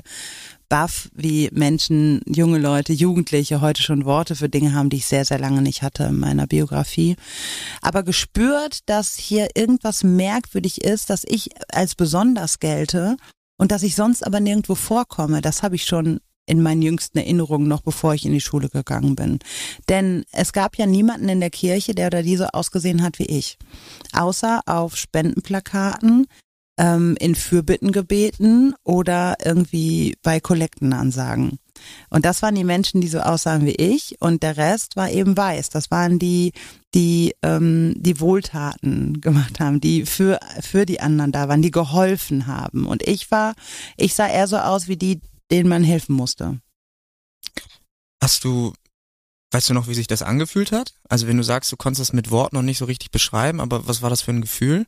baff, 0.68 1.10
wie 1.12 1.50
Menschen, 1.52 2.22
junge 2.26 2.58
Leute, 2.58 2.92
Jugendliche 2.92 3.60
heute 3.60 3.82
schon 3.82 4.04
Worte 4.04 4.36
für 4.36 4.48
Dinge 4.48 4.74
haben, 4.74 4.88
die 4.88 4.98
ich 4.98 5.06
sehr, 5.06 5.24
sehr 5.24 5.38
lange 5.38 5.60
nicht 5.60 5.82
hatte 5.82 6.04
in 6.04 6.18
meiner 6.18 6.46
Biografie. 6.46 7.16
Aber 7.80 8.04
gespürt, 8.04 8.80
dass 8.86 9.16
hier 9.16 9.48
irgendwas 9.54 10.04
merkwürdig 10.04 10.82
ist, 10.82 11.10
dass 11.10 11.24
ich 11.28 11.50
als 11.68 11.94
besonders 11.94 12.60
gelte 12.60 13.16
und 13.58 13.72
dass 13.72 13.82
ich 13.82 13.96
sonst 13.96 14.24
aber 14.24 14.40
nirgendwo 14.40 14.76
vorkomme, 14.76 15.42
das 15.42 15.62
habe 15.62 15.74
ich 15.74 15.84
schon 15.84 16.20
in 16.46 16.62
meinen 16.62 16.82
jüngsten 16.82 17.18
Erinnerungen 17.18 17.68
noch 17.68 17.82
bevor 17.82 18.14
ich 18.14 18.24
in 18.24 18.32
die 18.32 18.40
Schule 18.40 18.68
gegangen 18.68 19.16
bin. 19.16 19.38
Denn 19.88 20.24
es 20.32 20.52
gab 20.52 20.76
ja 20.76 20.86
niemanden 20.86 21.28
in 21.28 21.40
der 21.40 21.50
Kirche, 21.50 21.94
der 21.94 22.08
oder 22.08 22.22
die 22.22 22.36
so 22.36 22.46
ausgesehen 22.46 23.02
hat 23.02 23.18
wie 23.18 23.26
ich. 23.26 23.58
Außer 24.12 24.60
auf 24.66 24.96
Spendenplakaten, 24.96 26.26
ähm, 26.78 27.16
in 27.20 27.34
Fürbittengebeten 27.34 28.74
oder 28.84 29.36
irgendwie 29.44 30.16
bei 30.22 30.40
Kollektenansagen. 30.40 31.58
Und 32.10 32.24
das 32.24 32.42
waren 32.42 32.54
die 32.54 32.64
Menschen, 32.64 33.00
die 33.00 33.08
so 33.08 33.20
aussahen 33.20 33.64
wie 33.66 33.74
ich 33.74 34.16
und 34.20 34.42
der 34.42 34.56
Rest 34.56 34.96
war 34.96 35.10
eben 35.10 35.36
weiß. 35.36 35.70
Das 35.70 35.90
waren 35.90 36.18
die, 36.18 36.52
die 36.94 37.34
ähm, 37.42 37.94
die 37.96 38.20
Wohltaten 38.20 39.20
gemacht 39.20 39.58
haben, 39.58 39.80
die 39.80 40.06
für 40.06 40.38
für 40.60 40.86
die 40.86 41.00
anderen 41.00 41.32
da 41.32 41.48
waren, 41.48 41.62
die 41.62 41.70
geholfen 41.70 42.46
haben. 42.46 42.86
Und 42.86 43.02
ich 43.06 43.30
war, 43.30 43.54
ich 43.96 44.14
sah 44.14 44.28
eher 44.28 44.46
so 44.46 44.58
aus 44.58 44.88
wie 44.88 44.96
die, 44.96 45.20
denen 45.52 45.68
man 45.68 45.84
helfen 45.84 46.14
musste. 46.14 46.60
Hast 48.20 48.44
du, 48.44 48.72
weißt 49.50 49.70
du 49.70 49.74
noch, 49.74 49.88
wie 49.88 49.94
sich 49.94 50.06
das 50.06 50.22
angefühlt 50.22 50.72
hat? 50.72 50.94
Also 51.08 51.26
wenn 51.26 51.36
du 51.36 51.44
sagst, 51.44 51.70
du 51.70 51.76
konntest 51.76 52.00
das 52.00 52.12
mit 52.12 52.30
Worten 52.30 52.56
noch 52.56 52.62
nicht 52.62 52.78
so 52.78 52.86
richtig 52.86 53.10
beschreiben, 53.10 53.60
aber 53.60 53.86
was 53.86 54.02
war 54.02 54.10
das 54.10 54.22
für 54.22 54.32
ein 54.32 54.40
Gefühl? 54.40 54.86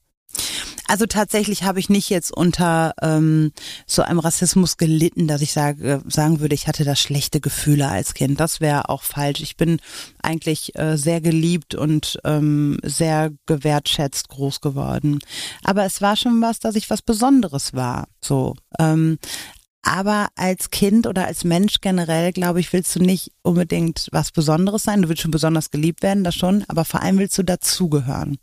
Also 0.87 1.07
tatsächlich 1.07 1.63
habe 1.63 1.81
ich 1.81 1.89
nicht 1.89 2.11
jetzt 2.11 2.31
unter 2.31 2.93
ähm, 3.01 3.53
so 3.87 4.03
einem 4.03 4.19
Rassismus 4.19 4.77
gelitten, 4.77 5.27
dass 5.27 5.41
ich 5.41 5.53
sage, 5.53 6.03
sagen 6.07 6.41
würde, 6.41 6.55
ich 6.55 6.69
hatte 6.69 6.85
da 6.85 6.95
schlechte 6.95 7.41
Gefühle 7.41 7.89
als 7.89 8.13
Kind. 8.13 8.39
Das 8.39 8.61
wäre 8.61 8.91
auch 8.91 9.03
falsch. 9.03 9.41
Ich 9.41 9.57
bin 9.57 9.81
eigentlich 10.23 10.79
äh, 10.79 10.99
sehr 10.99 11.23
geliebt 11.23 11.75
und 11.75 12.19
ähm, 12.25 12.79
sehr 12.83 13.33
gewertschätzt 13.47 14.29
groß 14.29 14.61
geworden. 14.61 15.21
Aber 15.63 15.85
es 15.85 16.03
war 16.03 16.17
schon 16.17 16.43
was, 16.43 16.59
dass 16.59 16.77
ich 16.77 16.91
was 16.91 17.01
Besonderes 17.01 17.73
war. 17.73 18.07
So. 18.21 18.55
Ähm, 18.79 19.19
aber 19.85 20.29
als 20.35 20.71
Kind 20.71 21.07
oder 21.07 21.27
als 21.27 21.45
Mensch 21.45 21.81
generell, 21.83 22.33
glaube 22.33 22.59
ich, 22.59 22.73
willst 22.73 22.97
du 22.97 23.01
nicht 23.01 23.33
unbedingt 23.43 24.09
was 24.13 24.33
Besonderes 24.33 24.83
sein. 24.83 25.03
Du 25.03 25.09
willst 25.11 25.23
schon 25.23 25.31
besonders 25.31 25.71
geliebt 25.71 26.03
werden, 26.03 26.25
das 26.25 26.35
schon, 26.35 26.65
aber 26.69 26.87
vor 26.87 27.03
allem 27.03 27.19
willst 27.19 27.37
du 27.37 27.43
dazugehören. 27.43 28.39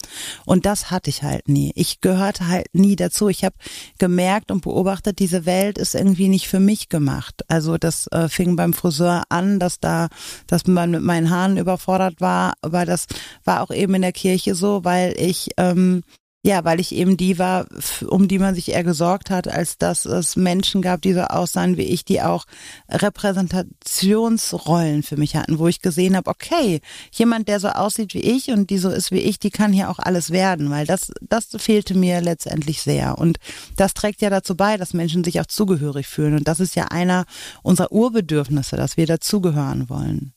Und 0.46 0.68
das 0.68 0.92
hatte 0.92 1.10
ich 1.10 1.24
halt 1.24 1.50
nie. 1.50 1.72
Ich 1.76 2.00
gehörte 2.00 2.48
halt 2.48 2.68
nie 2.74 2.96
dazu. 2.96 3.28
Ich 3.28 3.44
habe 3.44 3.56
gemerkt 3.98 4.52
und 4.52 4.62
beobachtet, 4.62 5.18
diese 5.18 5.48
Welt 5.48 5.80
ist 5.80 5.96
irgendwie 5.96 6.28
nicht 6.28 6.48
für 6.48 6.60
mich 6.60 6.90
gemacht. 6.90 7.42
Also 7.48 7.78
das 7.78 8.08
äh, 8.08 8.30
fing 8.30 8.56
beim 8.56 8.74
Friseur 8.74 9.24
an, 9.30 9.60
dass 9.60 9.80
da, 9.80 10.10
dass 10.46 10.68
man 10.68 10.92
mit 10.92 11.02
meinen 11.02 11.32
Haaren 11.32 11.58
überfordert 11.58 12.22
war, 12.22 12.54
aber 12.62 12.86
das 12.86 13.08
war 13.44 13.62
auch 13.62 13.72
eben 13.72 13.96
in 13.96 14.04
der 14.04 14.12
Kirche 14.12 14.54
so, 14.54 14.84
weil 14.84 15.16
ich 15.18 15.50
ähm, 15.58 16.04
ja, 16.44 16.66
weil 16.66 16.80
ich 16.80 16.96
eben 16.96 17.18
die 17.18 17.38
war, 17.38 17.68
um 18.08 18.28
die 18.28 18.40
man 18.40 18.56
sich 18.56 18.70
eher 18.70 18.84
gesorgt 18.84 19.30
hat, 19.30 19.48
als 19.48 19.78
dass 19.78 20.06
es 20.06 20.36
Menschen 20.36 20.82
gab, 20.82 21.04
die 21.04 21.14
so 21.14 21.22
aussahen 21.22 21.78
wie 21.78 21.84
ich, 21.84 22.04
die 22.04 22.24
auch 22.24 22.46
Repräsentationsrollen 22.90 25.04
für 25.04 25.18
mich 25.18 25.36
hatten, 25.36 25.60
wo 25.60 25.68
ich 25.68 25.84
gesehen 25.84 26.16
habe, 26.16 26.32
okay, 26.32 26.82
jemand, 27.12 27.48
der 27.48 27.60
so 27.60 27.68
aussieht 27.68 28.16
wie 28.16 28.22
ich 28.22 28.50
und 28.50 28.72
die 28.72 28.80
so 28.80 28.90
ist 28.90 29.12
wie 29.12 29.20
ich, 29.20 29.38
die 29.38 29.52
kann 29.52 29.72
hier 29.72 29.92
auch 29.92 30.00
alles 30.00 30.32
werden, 30.32 30.72
weil 30.72 30.88
das, 30.88 31.12
das 31.22 31.50
fehlte 31.58 31.94
mir 31.94 32.22
letztendlich 32.22 32.82
sehr. 32.82 33.20
Und 33.20 33.38
das 33.78 33.94
trägt 33.94 34.24
ja 34.24 34.32
dazu 34.32 34.56
bei, 34.56 34.78
dass 34.78 34.96
Menschen 34.96 35.24
sich 35.24 35.40
auch 35.40 35.46
zugehörig 35.46 36.08
fühlen. 36.08 36.36
Und 36.36 36.48
das 36.48 36.60
ist 36.60 36.76
ja 36.76 36.86
einer 36.86 37.26
unserer 37.62 37.92
Urbedürfnisse, 37.92 38.78
dass 38.78 38.98
wir 38.98 39.06
dazugehören 39.06 39.90
wollen. 39.90 40.34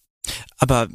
Aber 0.59 0.89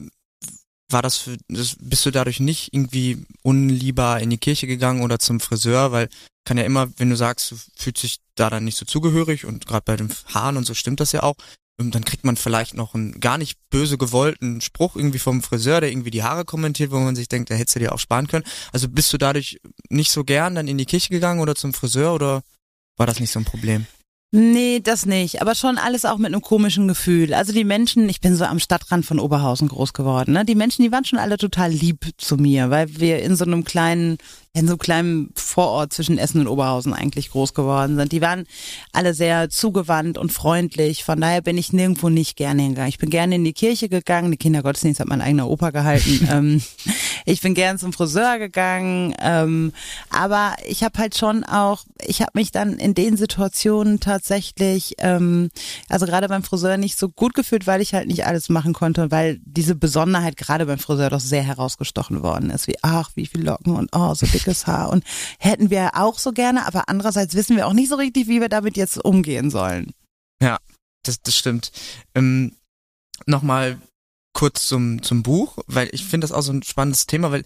war 0.89 1.01
das 1.01 1.17
für, 1.17 1.37
das, 1.47 1.75
bist 1.79 2.05
du 2.05 2.11
dadurch 2.11 2.39
nicht 2.39 2.73
irgendwie 2.73 3.25
unlieber 3.43 4.19
in 4.19 4.29
die 4.29 4.37
Kirche 4.37 4.67
gegangen 4.67 5.01
oder 5.01 5.19
zum 5.19 5.39
Friseur, 5.39 5.91
weil 5.91 6.09
kann 6.45 6.57
ja 6.57 6.63
immer, 6.63 6.89
wenn 6.97 7.09
du 7.09 7.15
sagst, 7.15 7.51
du 7.51 7.55
fühlst 7.75 8.03
dich 8.03 8.19
da 8.35 8.49
dann 8.49 8.63
nicht 8.63 8.77
so 8.77 8.85
zugehörig 8.85 9.45
und 9.45 9.67
gerade 9.67 9.83
bei 9.85 9.95
den 9.95 10.09
Haaren 10.33 10.57
und 10.57 10.65
so 10.65 10.73
stimmt 10.73 10.99
das 10.99 11.11
ja 11.11 11.21
auch, 11.21 11.35
ähm, 11.79 11.91
dann 11.91 12.03
kriegt 12.03 12.23
man 12.23 12.37
vielleicht 12.37 12.73
noch 12.73 12.95
einen 12.95 13.19
gar 13.19 13.37
nicht 13.37 13.57
böse 13.69 13.97
gewollten 13.97 14.61
Spruch 14.61 14.95
irgendwie 14.95 15.19
vom 15.19 15.43
Friseur, 15.43 15.81
der 15.81 15.91
irgendwie 15.91 16.11
die 16.11 16.23
Haare 16.23 16.45
kommentiert, 16.45 16.91
wo 16.91 16.99
man 16.99 17.15
sich 17.15 17.27
denkt, 17.27 17.49
da 17.49 17.55
hättest 17.55 17.75
du 17.75 17.79
dir 17.79 17.93
auch 17.93 17.99
sparen 17.99 18.27
können. 18.27 18.45
Also 18.71 18.89
bist 18.89 19.13
du 19.13 19.17
dadurch 19.17 19.59
nicht 19.89 20.11
so 20.11 20.23
gern 20.23 20.55
dann 20.55 20.67
in 20.67 20.77
die 20.77 20.85
Kirche 20.85 21.09
gegangen 21.09 21.39
oder 21.39 21.55
zum 21.55 21.73
Friseur 21.73 22.13
oder 22.13 22.41
war 22.97 23.05
das 23.05 23.19
nicht 23.19 23.31
so 23.31 23.39
ein 23.39 23.45
Problem? 23.45 23.85
Nee, 24.31 24.79
das 24.79 25.07
nicht. 25.07 25.41
Aber 25.41 25.55
schon 25.55 25.79
alles 25.79 26.05
auch 26.05 26.17
mit 26.17 26.27
einem 26.27 26.41
komischen 26.41 26.87
Gefühl. 26.87 27.33
Also 27.33 27.51
die 27.51 27.63
Menschen, 27.63 28.07
ich 28.09 28.21
bin 28.21 28.35
so 28.35 28.45
am 28.45 28.59
Stadtrand 28.59 29.03
von 29.03 29.19
Oberhausen 29.19 29.67
groß 29.67 29.93
geworden. 29.93 30.33
Ne? 30.33 30.45
Die 30.45 30.53
Menschen, 30.53 30.83
die 30.83 30.91
waren 30.91 31.05
schon 31.05 31.17
alle 31.17 31.37
total 31.37 31.71
lieb 31.71 32.05
zu 32.17 32.37
mir, 32.37 32.69
weil 32.69 32.99
wir 32.99 33.23
in 33.23 33.35
so 33.35 33.43
einem 33.43 33.63
kleinen 33.63 34.19
in 34.53 34.65
so 34.65 34.73
einem 34.73 34.79
kleinen 34.79 35.29
Vorort 35.35 35.93
zwischen 35.93 36.17
Essen 36.17 36.41
und 36.41 36.47
Oberhausen 36.47 36.93
eigentlich 36.93 37.29
groß 37.29 37.53
geworden 37.53 37.97
sind. 37.97 38.11
Die 38.11 38.21
waren 38.21 38.45
alle 38.91 39.13
sehr 39.13 39.49
zugewandt 39.49 40.17
und 40.17 40.33
freundlich. 40.33 41.03
Von 41.03 41.21
daher 41.21 41.41
bin 41.41 41.57
ich 41.57 41.71
nirgendwo 41.71 42.09
nicht 42.09 42.35
gerne 42.35 42.63
hingegangen. 42.63 42.89
Ich 42.89 42.97
bin 42.97 43.11
gerne 43.11 43.35
in 43.35 43.43
die 43.43 43.53
Kirche 43.53 43.89
gegangen. 43.89 44.31
Die 44.31 44.37
Kindergottesdienst 44.37 44.99
hat 44.99 45.07
mein 45.07 45.21
eigener 45.21 45.47
Opa 45.47 45.69
gehalten. 45.69 46.27
ähm, 46.31 46.61
ich 47.25 47.41
bin 47.41 47.53
gern 47.53 47.77
zum 47.77 47.93
Friseur 47.93 48.39
gegangen. 48.39 49.13
Ähm, 49.21 49.71
aber 50.09 50.55
ich 50.67 50.83
habe 50.83 50.97
halt 50.97 51.15
schon 51.15 51.43
auch, 51.43 51.83
ich 52.03 52.21
habe 52.21 52.31
mich 52.33 52.51
dann 52.51 52.73
in 52.73 52.95
den 52.95 53.17
Situationen 53.17 53.99
tatsächlich, 53.99 54.95
ähm, 54.97 55.51
also 55.89 56.07
gerade 56.07 56.27
beim 56.27 56.43
Friseur 56.43 56.77
nicht 56.77 56.97
so 56.97 57.09
gut 57.09 57.35
gefühlt, 57.35 57.67
weil 57.67 57.81
ich 57.81 57.93
halt 57.93 58.07
nicht 58.07 58.25
alles 58.25 58.49
machen 58.49 58.73
konnte, 58.73 59.11
weil 59.11 59.39
diese 59.45 59.75
Besonderheit 59.75 60.37
gerade 60.37 60.65
beim 60.65 60.79
Friseur 60.79 61.11
doch 61.11 61.19
sehr 61.19 61.43
herausgestochen 61.43 62.23
worden 62.23 62.49
ist. 62.49 62.67
Wie, 62.67 62.77
ach, 62.81 63.11
wie 63.13 63.27
viel 63.27 63.43
Locken 63.43 63.75
und 63.75 63.89
oh, 63.93 64.15
so 64.15 64.25
dick 64.25 64.47
dickes 64.49 64.67
Haar 64.67 64.89
und 64.89 65.03
hätten 65.39 65.69
wir 65.69 65.91
auch 65.95 66.19
so 66.19 66.31
gerne, 66.31 66.65
aber 66.65 66.89
andererseits 66.89 67.35
wissen 67.35 67.55
wir 67.55 67.67
auch 67.67 67.73
nicht 67.73 67.89
so 67.89 67.95
richtig, 67.95 68.27
wie 68.27 68.41
wir 68.41 68.49
damit 68.49 68.77
jetzt 68.77 69.03
umgehen 69.03 69.49
sollen. 69.49 69.93
Ja, 70.41 70.57
das, 71.03 71.21
das 71.21 71.35
stimmt. 71.35 71.71
Ähm, 72.15 72.55
Nochmal 73.25 73.77
kurz 74.33 74.67
zum, 74.67 75.03
zum 75.03 75.23
Buch, 75.23 75.57
weil 75.67 75.89
ich 75.91 76.05
finde 76.05 76.25
das 76.25 76.31
auch 76.31 76.41
so 76.41 76.53
ein 76.53 76.63
spannendes 76.63 77.05
Thema, 77.05 77.31
weil 77.31 77.43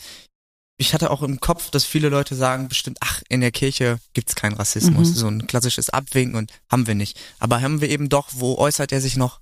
ich 0.77 0.93
hatte 0.93 1.09
auch 1.09 1.23
im 1.23 1.39
Kopf, 1.39 1.71
dass 1.71 1.83
viele 1.83 2.09
Leute 2.09 2.35
sagen 2.35 2.67
bestimmt, 2.67 2.99
ach, 3.01 3.23
in 3.27 3.41
der 3.41 3.51
Kirche 3.51 3.99
gibt's 4.13 4.35
keinen 4.35 4.53
Rassismus, 4.53 5.09
mhm. 5.09 5.15
so 5.15 5.27
ein 5.27 5.47
klassisches 5.47 5.89
Abwinken 5.89 6.35
und 6.35 6.51
haben 6.69 6.85
wir 6.85 6.93
nicht. 6.93 7.19
Aber 7.39 7.61
haben 7.61 7.81
wir 7.81 7.89
eben 7.89 8.09
doch, 8.09 8.29
wo 8.33 8.55
äußert 8.57 8.91
er 8.91 9.01
sich 9.01 9.17
noch? 9.17 9.39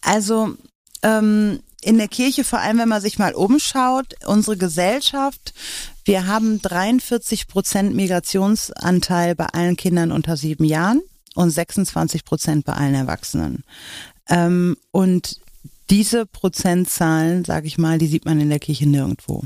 Also, 0.00 0.56
ähm, 1.02 1.62
in 1.82 1.98
der 1.98 2.08
Kirche, 2.08 2.44
vor 2.44 2.60
allem 2.60 2.78
wenn 2.78 2.88
man 2.88 3.00
sich 3.00 3.18
mal 3.18 3.34
umschaut, 3.34 4.14
unsere 4.26 4.56
Gesellschaft, 4.56 5.54
wir 6.04 6.26
haben 6.26 6.60
43 6.60 7.48
Prozent 7.48 7.94
Migrationsanteil 7.94 9.34
bei 9.34 9.46
allen 9.46 9.76
Kindern 9.76 10.12
unter 10.12 10.36
sieben 10.36 10.64
Jahren 10.64 11.02
und 11.34 11.50
26 11.50 12.24
Prozent 12.24 12.64
bei 12.64 12.74
allen 12.74 12.94
Erwachsenen. 12.94 13.64
Ähm, 14.28 14.76
und 14.90 15.40
diese 15.88 16.26
Prozentzahlen, 16.26 17.44
sage 17.44 17.66
ich 17.66 17.78
mal, 17.78 17.98
die 17.98 18.06
sieht 18.06 18.24
man 18.24 18.40
in 18.40 18.50
der 18.50 18.60
Kirche 18.60 18.88
nirgendwo. 18.88 19.44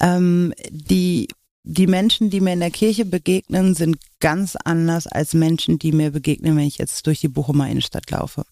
Ähm, 0.00 0.52
die 0.70 1.28
die 1.64 1.86
Menschen, 1.86 2.30
die 2.30 2.40
mir 2.40 2.54
in 2.54 2.60
der 2.60 2.70
Kirche 2.70 3.04
begegnen, 3.04 3.74
sind 3.74 3.98
ganz 4.18 4.56
anders 4.56 5.06
als 5.06 5.32
Menschen, 5.32 5.78
die 5.78 5.92
mir 5.92 6.10
begegnen, 6.10 6.56
wenn 6.56 6.66
ich 6.66 6.78
jetzt 6.78 7.06
durch 7.06 7.20
die 7.20 7.28
Bochumer 7.28 7.68
Innenstadt 7.68 8.10
laufe. 8.10 8.44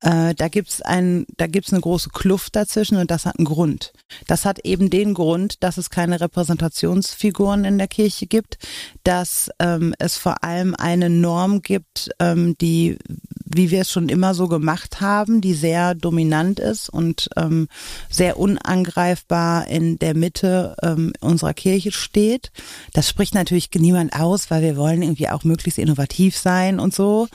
Äh, 0.00 0.34
da 0.34 0.48
gibt's 0.48 0.82
ein, 0.82 1.26
da 1.36 1.46
gibt's 1.46 1.72
eine 1.72 1.80
große 1.80 2.10
Kluft 2.10 2.54
dazwischen 2.54 2.98
und 2.98 3.10
das 3.10 3.24
hat 3.24 3.38
einen 3.38 3.46
Grund. 3.46 3.92
Das 4.26 4.44
hat 4.44 4.58
eben 4.60 4.90
den 4.90 5.14
Grund, 5.14 5.62
dass 5.62 5.78
es 5.78 5.88
keine 5.88 6.20
Repräsentationsfiguren 6.20 7.64
in 7.64 7.78
der 7.78 7.88
Kirche 7.88 8.26
gibt, 8.26 8.58
dass 9.04 9.50
ähm, 9.58 9.94
es 9.98 10.18
vor 10.18 10.44
allem 10.44 10.74
eine 10.74 11.08
Norm 11.08 11.62
gibt, 11.62 12.10
ähm, 12.20 12.56
die, 12.60 12.98
wie 13.46 13.70
wir 13.70 13.80
es 13.80 13.90
schon 13.90 14.10
immer 14.10 14.34
so 14.34 14.48
gemacht 14.48 15.00
haben, 15.00 15.40
die 15.40 15.54
sehr 15.54 15.94
dominant 15.94 16.60
ist 16.60 16.90
und 16.90 17.30
ähm, 17.36 17.66
sehr 18.10 18.38
unangreifbar 18.38 19.66
in 19.66 19.98
der 19.98 20.14
Mitte 20.14 20.76
ähm, 20.82 21.14
unserer 21.20 21.54
Kirche 21.54 21.90
steht. 21.90 22.52
Das 22.92 23.08
spricht 23.08 23.34
natürlich 23.34 23.70
niemand 23.74 24.12
aus, 24.12 24.50
weil 24.50 24.60
wir 24.60 24.76
wollen 24.76 25.02
irgendwie 25.02 25.30
auch 25.30 25.42
möglichst 25.42 25.78
innovativ 25.78 26.36
sein 26.36 26.78
und 26.78 26.94
so. 26.94 27.28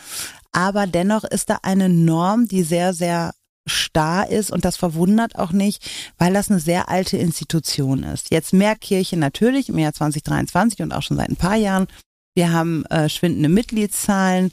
Aber 0.52 0.88
dennoch 0.88 1.24
ist 1.24 1.50
da 1.50 1.60
eine 1.64 1.90
Norm, 1.90 2.48
die 2.48 2.64
sehr, 2.64 2.94
sehr 2.94 3.34
starr 3.68 4.30
ist 4.30 4.52
und 4.52 4.66
das 4.66 4.76
verwundert 4.76 5.38
auch 5.38 5.52
nicht, 5.52 5.90
weil 6.18 6.34
das 6.34 6.50
eine 6.50 6.60
sehr 6.60 6.90
alte 6.90 7.18
Institution 7.18 8.04
ist. 8.04 8.32
Jetzt 8.32 8.54
mehr 8.54 8.76
Kirche 8.76 9.18
natürlich 9.18 9.70
im 9.70 9.78
Jahr 9.78 9.94
2023 9.94 10.82
und 10.82 10.94
auch 10.94 11.04
schon 11.04 11.18
seit 11.18 11.30
ein 11.30 11.36
paar 11.36 11.56
Jahren. 11.56 11.88
Wir 12.34 12.52
haben 12.52 12.86
äh, 12.86 13.08
schwindende 13.08 13.50
Mitgliedszahlen. 13.50 14.52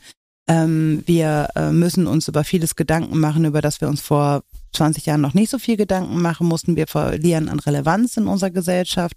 Ähm, 0.49 1.03
wir 1.07 1.49
äh, 1.55 1.71
müssen 1.71 2.07
uns 2.07 2.29
über 2.29 2.45
vieles 2.45 2.77
Gedanken 2.77 3.19
machen, 3.19 3.45
über 3.45 3.63
das 3.63 3.81
wir 3.81 3.89
uns 3.89 4.01
vor 4.01 4.43
20 4.73 5.07
Jahren 5.07 5.21
noch 5.21 5.35
nicht 5.35 5.51
so 5.51 5.59
viel 5.59 5.77
Gedanken 5.77 6.21
machen 6.21 6.47
mussten. 6.47 6.77
Wir 6.77 6.87
verlieren 6.87 7.49
an 7.49 7.61
Relevanz 7.61 8.17
in 8.17 8.27
unserer 8.27 8.51
Gesellschaft. 8.51 9.17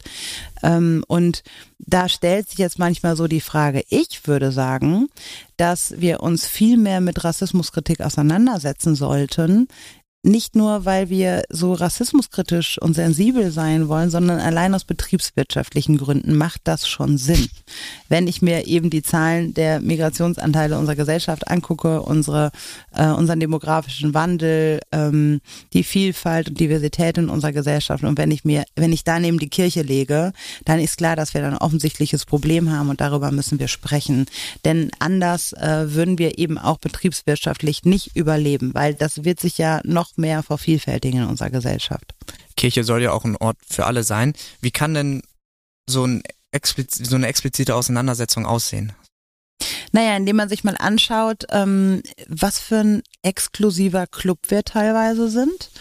Ähm, 0.63 1.03
und 1.07 1.43
da 1.79 2.09
stellt 2.09 2.49
sich 2.49 2.59
jetzt 2.59 2.79
manchmal 2.79 3.15
so 3.15 3.27
die 3.27 3.41
Frage, 3.41 3.83
ich 3.89 4.27
würde 4.27 4.51
sagen, 4.51 5.07
dass 5.57 5.99
wir 5.99 6.21
uns 6.21 6.47
viel 6.47 6.77
mehr 6.77 7.01
mit 7.01 7.23
Rassismuskritik 7.23 8.01
auseinandersetzen 8.01 8.95
sollten, 8.95 9.67
nicht 10.23 10.55
nur, 10.55 10.85
weil 10.85 11.09
wir 11.09 11.43
so 11.49 11.73
rassismuskritisch 11.73 12.77
und 12.79 12.93
sensibel 12.93 13.51
sein 13.51 13.87
wollen, 13.87 14.11
sondern 14.11 14.39
allein 14.39 14.75
aus 14.75 14.83
betriebswirtschaftlichen 14.83 15.97
Gründen 15.97 16.35
macht 16.35 16.61
das 16.65 16.87
schon 16.87 17.17
Sinn. 17.17 17.49
Wenn 18.07 18.27
ich 18.27 18.43
mir 18.43 18.67
eben 18.67 18.91
die 18.91 19.01
Zahlen 19.01 19.55
der 19.55 19.79
Migrationsanteile 19.79 20.77
unserer 20.77 20.95
Gesellschaft 20.95 21.47
angucke, 21.47 22.01
unsere, 22.01 22.51
äh, 22.93 23.07
unseren 23.07 23.39
demografischen 23.39 24.13
Wandel, 24.13 24.81
ähm, 24.91 25.41
die 25.73 25.83
Vielfalt 25.83 26.49
und 26.49 26.59
Diversität 26.59 27.17
in 27.17 27.29
unserer 27.29 27.53
Gesellschaft 27.53 28.03
und 28.03 28.17
wenn 28.19 28.29
ich 28.29 28.45
mir, 28.45 28.65
wenn 28.75 28.93
ich 28.93 29.03
da 29.03 29.19
neben 29.19 29.39
die 29.39 29.49
Kirche 29.49 29.81
lege, 29.81 30.33
dann 30.65 30.79
ist 30.79 30.97
klar, 30.97 31.15
dass 31.15 31.33
wir 31.33 31.43
ein 31.43 31.57
offensichtliches 31.57 32.25
Problem 32.25 32.69
haben 32.71 32.89
und 32.89 33.01
darüber 33.01 33.31
müssen 33.31 33.59
wir 33.59 33.67
sprechen. 33.67 34.27
Denn 34.65 34.91
anders 34.99 35.53
äh, 35.53 35.93
würden 35.95 36.19
wir 36.19 36.37
eben 36.37 36.59
auch 36.59 36.77
betriebswirtschaftlich 36.77 37.85
nicht 37.85 38.15
überleben, 38.15 38.75
weil 38.75 38.93
das 38.93 39.23
wird 39.23 39.39
sich 39.39 39.57
ja 39.57 39.81
noch 39.83 40.10
noch 40.11 40.17
mehr 40.17 40.43
vervielfältigen 40.43 41.23
in 41.23 41.27
unserer 41.27 41.49
Gesellschaft. 41.49 42.13
Kirche 42.55 42.83
soll 42.83 43.01
ja 43.01 43.11
auch 43.11 43.25
ein 43.25 43.37
Ort 43.37 43.57
für 43.67 43.85
alle 43.85 44.03
sein. 44.03 44.33
Wie 44.61 44.71
kann 44.71 44.93
denn 44.93 45.23
so, 45.89 46.05
ein 46.05 46.23
expliz 46.51 46.95
so 46.95 47.15
eine 47.15 47.27
explizite 47.27 47.75
Auseinandersetzung 47.75 48.45
aussehen? 48.45 48.93
Naja, 49.91 50.15
indem 50.15 50.37
man 50.37 50.49
sich 50.49 50.63
mal 50.63 50.77
anschaut, 50.77 51.45
ähm, 51.49 52.01
was 52.27 52.59
für 52.59 52.77
ein 52.77 53.03
exklusiver 53.23 54.07
Club 54.07 54.39
wir 54.47 54.63
teilweise 54.63 55.29
sind. 55.29 55.71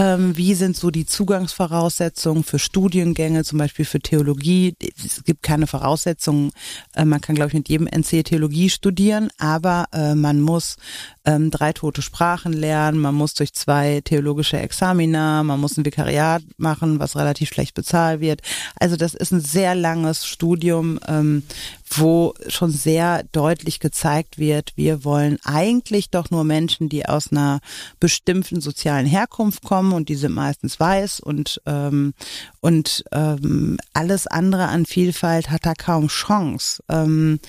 Ähm, 0.00 0.34
wie 0.34 0.54
sind 0.54 0.78
so 0.78 0.90
die 0.90 1.04
Zugangsvoraussetzungen 1.04 2.42
für 2.42 2.58
Studiengänge, 2.58 3.44
zum 3.44 3.58
Beispiel 3.58 3.84
für 3.84 4.00
Theologie? 4.00 4.74
Es 4.80 5.22
gibt 5.24 5.42
keine 5.42 5.66
Voraussetzungen. 5.66 6.52
Äh, 6.94 7.04
man 7.04 7.20
kann, 7.20 7.34
glaube 7.34 7.48
ich, 7.48 7.54
mit 7.54 7.68
jedem 7.68 7.86
NC 7.86 8.24
Theologie 8.24 8.70
studieren, 8.70 9.28
aber 9.36 9.88
äh, 9.92 10.14
man 10.14 10.40
muss 10.40 10.78
ähm, 11.26 11.50
drei 11.50 11.74
tote 11.74 12.00
Sprachen 12.00 12.54
lernen, 12.54 12.98
man 12.98 13.14
muss 13.14 13.34
durch 13.34 13.52
zwei 13.52 14.00
theologische 14.02 14.58
Examina, 14.58 15.42
man 15.42 15.60
muss 15.60 15.76
ein 15.76 15.84
Vikariat 15.84 16.44
machen, 16.56 16.98
was 16.98 17.14
relativ 17.14 17.50
schlecht 17.50 17.74
bezahlt 17.74 18.20
wird. 18.20 18.40
Also 18.76 18.96
das 18.96 19.12
ist 19.12 19.32
ein 19.32 19.42
sehr 19.42 19.74
langes 19.74 20.26
Studium, 20.26 20.98
ähm, 21.06 21.42
wo 21.90 22.34
schon 22.48 22.70
sehr 22.70 23.24
deutlich 23.32 23.80
gezeigt 23.80 24.38
wird, 24.38 24.72
wir 24.76 25.04
wollen 25.04 25.38
eigentlich 25.44 26.10
doch 26.10 26.30
nur 26.30 26.44
Menschen, 26.44 26.88
die 26.88 27.04
aus 27.06 27.32
einer 27.32 27.60
bestimmten 27.98 28.60
sozialen 28.60 29.06
Herkunft 29.06 29.62
kommen 29.62 29.89
und 29.92 30.08
die 30.08 30.16
sind 30.16 30.32
meistens 30.32 30.78
weiß 30.78 31.20
und 31.20 31.60
ähm, 31.66 32.14
und 32.60 33.04
ähm, 33.12 33.78
alles 33.92 34.26
andere 34.26 34.68
an 34.68 34.86
Vielfalt 34.86 35.50
hat 35.50 35.66
da 35.66 35.74
kaum 35.74 36.08
Chance. 36.08 36.82
Ähm, 36.88 37.40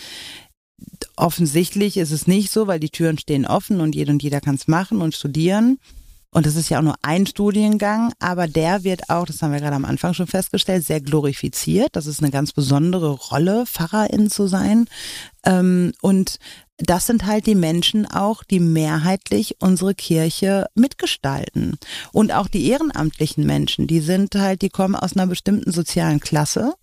offensichtlich 1.15 1.97
ist 1.97 2.11
es 2.11 2.27
nicht 2.27 2.51
so, 2.51 2.67
weil 2.67 2.79
die 2.79 2.89
Türen 2.89 3.17
stehen 3.17 3.45
offen 3.45 3.81
und 3.81 3.95
jeder 3.95 4.11
und 4.11 4.23
jeder 4.23 4.41
kann 4.41 4.55
es 4.55 4.67
machen 4.67 5.01
und 5.01 5.15
studieren. 5.15 5.79
Und 6.33 6.45
das 6.45 6.55
ist 6.55 6.69
ja 6.69 6.79
auch 6.79 6.83
nur 6.83 6.95
ein 7.01 7.27
Studiengang, 7.27 8.13
aber 8.19 8.47
der 8.47 8.85
wird 8.85 9.09
auch, 9.09 9.25
das 9.25 9.41
haben 9.41 9.51
wir 9.51 9.59
gerade 9.59 9.75
am 9.75 9.83
Anfang 9.83 10.13
schon 10.13 10.27
festgestellt, 10.27 10.85
sehr 10.85 11.01
glorifiziert. 11.01 11.89
Das 11.91 12.07
ist 12.07 12.21
eine 12.21 12.31
ganz 12.31 12.53
besondere 12.53 13.09
Rolle, 13.09 13.65
Pfarrerin 13.65 14.29
zu 14.29 14.47
sein. 14.47 14.85
Ähm, 15.45 15.91
und 16.01 16.39
das 16.83 17.05
sind 17.05 17.25
halt 17.25 17.45
die 17.45 17.55
Menschen 17.55 18.05
auch, 18.05 18.43
die 18.43 18.59
mehrheitlich 18.59 19.57
unsere 19.59 19.93
Kirche 19.95 20.67
mitgestalten. 20.75 21.77
Und 22.11 22.31
auch 22.31 22.47
die 22.47 22.67
ehrenamtlichen 22.67 23.45
Menschen, 23.45 23.87
die 23.87 23.99
sind 23.99 24.35
halt, 24.35 24.61
die 24.61 24.69
kommen 24.69 24.95
aus 24.95 25.15
einer 25.15 25.27
bestimmten 25.27 25.71
sozialen 25.71 26.19
Klasse. 26.19 26.73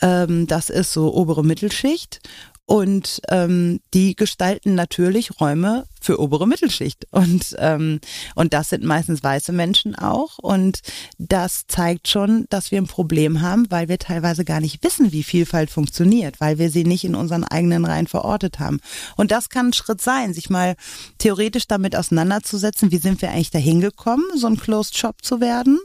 Ähm, 0.00 0.46
das 0.46 0.70
ist 0.70 0.92
so 0.92 1.14
obere 1.14 1.44
Mittelschicht 1.44 2.20
und 2.66 3.20
ähm, 3.28 3.80
die 3.92 4.16
gestalten 4.16 4.74
natürlich 4.74 5.40
Räume 5.40 5.86
für 6.04 6.20
obere 6.20 6.46
Mittelschicht. 6.46 7.06
Und, 7.10 7.56
ähm, 7.58 8.00
und 8.34 8.52
das 8.52 8.68
sind 8.68 8.84
meistens 8.84 9.22
weiße 9.22 9.52
Menschen 9.52 9.94
auch. 9.94 10.38
Und 10.38 10.80
das 11.18 11.66
zeigt 11.66 12.08
schon, 12.08 12.46
dass 12.50 12.70
wir 12.70 12.78
ein 12.78 12.86
Problem 12.86 13.40
haben, 13.40 13.70
weil 13.70 13.88
wir 13.88 13.98
teilweise 13.98 14.44
gar 14.44 14.60
nicht 14.60 14.84
wissen, 14.84 15.12
wie 15.12 15.22
Vielfalt 15.22 15.70
funktioniert, 15.70 16.40
weil 16.40 16.58
wir 16.58 16.70
sie 16.70 16.84
nicht 16.84 17.04
in 17.04 17.14
unseren 17.14 17.44
eigenen 17.44 17.84
Reihen 17.84 18.06
verortet 18.06 18.58
haben. 18.58 18.80
Und 19.16 19.30
das 19.30 19.48
kann 19.48 19.68
ein 19.68 19.72
Schritt 19.72 20.00
sein, 20.00 20.34
sich 20.34 20.50
mal 20.50 20.76
theoretisch 21.18 21.66
damit 21.66 21.96
auseinanderzusetzen, 21.96 22.90
wie 22.90 22.98
sind 22.98 23.22
wir 23.22 23.30
eigentlich 23.30 23.50
dahin 23.50 23.80
gekommen, 23.80 24.24
so 24.36 24.46
ein 24.46 24.58
Closed 24.58 24.96
Shop 24.96 25.24
zu 25.24 25.40
werden 25.40 25.80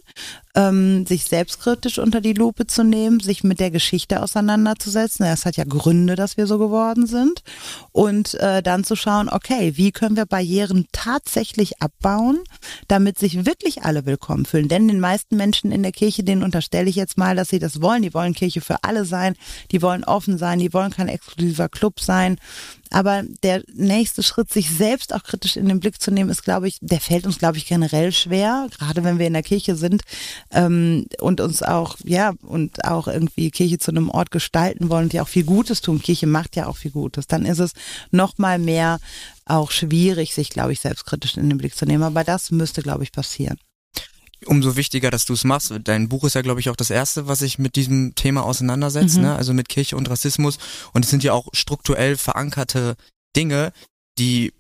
ähm, 0.56 1.06
sich 1.06 1.26
selbstkritisch 1.26 2.00
unter 2.00 2.22
die 2.22 2.34
Lupe 2.34 2.68
zu 2.68 2.84
nehmen, 2.84 3.20
sich 3.20 3.44
mit 3.44 3.60
der 3.60 3.72
Geschichte 3.72 4.22
auseinanderzusetzen. 4.22 5.26
Es 5.26 5.46
hat 5.46 5.58
ja 5.58 5.64
Gründe, 5.64 6.16
dass 6.16 6.38
wir 6.38 6.48
so 6.48 6.58
geworden 6.58 7.06
sind. 7.08 7.44
Und 7.92 8.34
äh, 8.36 8.62
dann 8.62 8.84
zu 8.84 8.96
schauen, 8.96 9.30
okay, 9.30 9.74
wie 9.76 9.92
können 9.92 10.09
wir 10.16 10.26
Barrieren 10.26 10.88
tatsächlich 10.92 11.82
abbauen, 11.82 12.40
damit 12.88 13.18
sich 13.18 13.46
wirklich 13.46 13.84
alle 13.84 14.06
willkommen 14.06 14.46
fühlen. 14.46 14.68
Denn 14.68 14.88
den 14.88 15.00
meisten 15.00 15.36
Menschen 15.36 15.72
in 15.72 15.84
der 15.84 15.92
Kirche, 15.92 16.24
denen 16.24 16.44
unterstelle 16.44 16.90
ich 16.90 16.96
jetzt 16.96 17.18
mal, 17.18 17.36
dass 17.36 17.50
sie 17.50 17.60
das 17.60 17.82
wollen. 17.82 18.02
Die 18.02 18.14
wollen 18.14 18.34
Kirche 18.34 18.62
für 18.62 18.84
alle 18.84 19.06
sein, 19.06 19.36
die 19.72 19.82
wollen 19.82 20.04
offen 20.04 20.38
sein, 20.38 20.60
die 20.60 20.74
wollen 20.74 20.92
kein 20.92 21.08
exklusiver 21.08 21.70
Club 21.70 22.00
sein. 22.00 22.38
Aber 22.92 23.24
der 23.44 23.64
nächste 23.74 24.24
Schritt, 24.24 24.52
sich 24.52 24.70
selbst 24.70 25.14
auch 25.14 25.24
kritisch 25.24 25.58
in 25.58 25.68
den 25.68 25.80
Blick 25.80 26.02
zu 26.02 26.12
nehmen, 26.12 26.30
ist, 26.30 26.44
glaube 26.44 26.68
ich, 26.68 26.78
der 26.82 27.00
fällt 27.00 27.26
uns, 27.26 27.38
glaube 27.38 27.58
ich, 27.58 27.68
generell 27.68 28.12
schwer, 28.12 28.68
gerade 28.78 29.04
wenn 29.04 29.20
wir 29.20 29.28
in 29.28 29.34
der 29.34 29.44
Kirche 29.44 29.76
sind 29.76 30.02
ähm, 30.52 31.06
und 31.20 31.40
uns 31.40 31.62
auch, 31.62 31.98
ja, 32.04 32.34
und 32.42 32.84
auch 32.86 33.08
irgendwie 33.08 33.52
Kirche 33.52 33.78
zu 33.78 33.92
einem 33.92 34.10
Ort 34.10 34.32
gestalten 34.32 34.90
wollen 34.90 35.06
und 35.06 35.14
ja 35.14 35.22
auch 35.22 35.28
viel 35.28 35.44
Gutes 35.44 35.82
tun. 35.82 36.02
Kirche 36.02 36.28
macht 36.28 36.56
ja 36.56 36.68
auch 36.68 36.78
viel 36.78 36.92
Gutes. 36.92 37.28
Dann 37.28 37.46
ist 37.46 37.60
es 37.60 37.74
noch 38.12 38.38
mal 38.38 38.58
mehr 38.58 39.00
auch 39.46 39.72
schwierig, 39.72 40.34
sich, 40.34 40.50
glaube 40.50 40.74
ich, 40.74 40.80
selbstkritisch 40.80 41.38
in 41.38 41.50
den 41.50 41.58
Blick 41.58 41.76
zu 41.76 41.86
nehmen. 41.86 42.04
Aber 42.04 42.24
das 42.24 42.52
müsste, 42.52 42.82
glaube 42.82 43.04
ich, 43.04 43.12
passieren 43.12 43.58
umso 44.46 44.76
wichtiger, 44.76 45.12
dass 45.12 45.26
du 45.26 45.34
es 45.34 45.44
machst. 45.44 45.74
Dein 45.84 46.10
Buch 46.10 46.24
ist 46.24 46.36
ja, 46.36 46.42
glaube 46.42 46.60
ich, 46.60 46.70
auch 46.70 46.76
das 46.76 46.90
erste, 46.90 47.28
was 47.28 47.40
sich 47.40 47.60
mit 47.60 47.76
diesem 47.76 48.16
Thema 48.16 48.44
auseinandersetzt, 48.44 49.18
mhm. 49.18 49.24
ne? 49.24 49.36
also 49.36 49.54
mit 49.54 49.70
Kirche 49.70 49.98
und 49.98 50.10
Rassismus. 50.10 50.58
Und 50.94 51.06
es 51.06 51.12
sind 51.12 51.24
ja 51.24 51.34
auch 51.34 51.48
strukturell 51.54 52.18
verankerte 52.18 52.96
Dinge, 53.36 53.72
die 54.18 54.54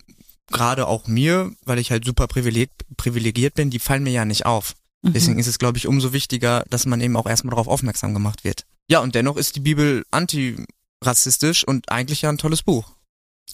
gerade 0.47 0.87
auch 0.87 1.07
mir, 1.07 1.51
weil 1.65 1.79
ich 1.79 1.91
halt 1.91 2.05
super 2.05 2.27
privilegiert 2.27 3.53
bin, 3.53 3.69
die 3.69 3.79
fallen 3.79 4.03
mir 4.03 4.11
ja 4.11 4.25
nicht 4.25 4.45
auf. 4.45 4.75
Mhm. 5.01 5.13
Deswegen 5.13 5.39
ist 5.39 5.47
es, 5.47 5.59
glaube 5.59 5.77
ich, 5.77 5.87
umso 5.87 6.13
wichtiger, 6.13 6.65
dass 6.69 6.85
man 6.85 7.01
eben 7.01 7.15
auch 7.15 7.27
erstmal 7.27 7.51
darauf 7.51 7.67
aufmerksam 7.67 8.13
gemacht 8.13 8.43
wird. 8.43 8.65
Ja, 8.89 8.99
und 8.99 9.15
dennoch 9.15 9.37
ist 9.37 9.55
die 9.55 9.61
Bibel 9.61 10.03
antirassistisch 10.11 11.63
und 11.63 11.89
eigentlich 11.89 12.23
ja 12.23 12.29
ein 12.29 12.37
tolles 12.37 12.63
Buch. 12.63 12.95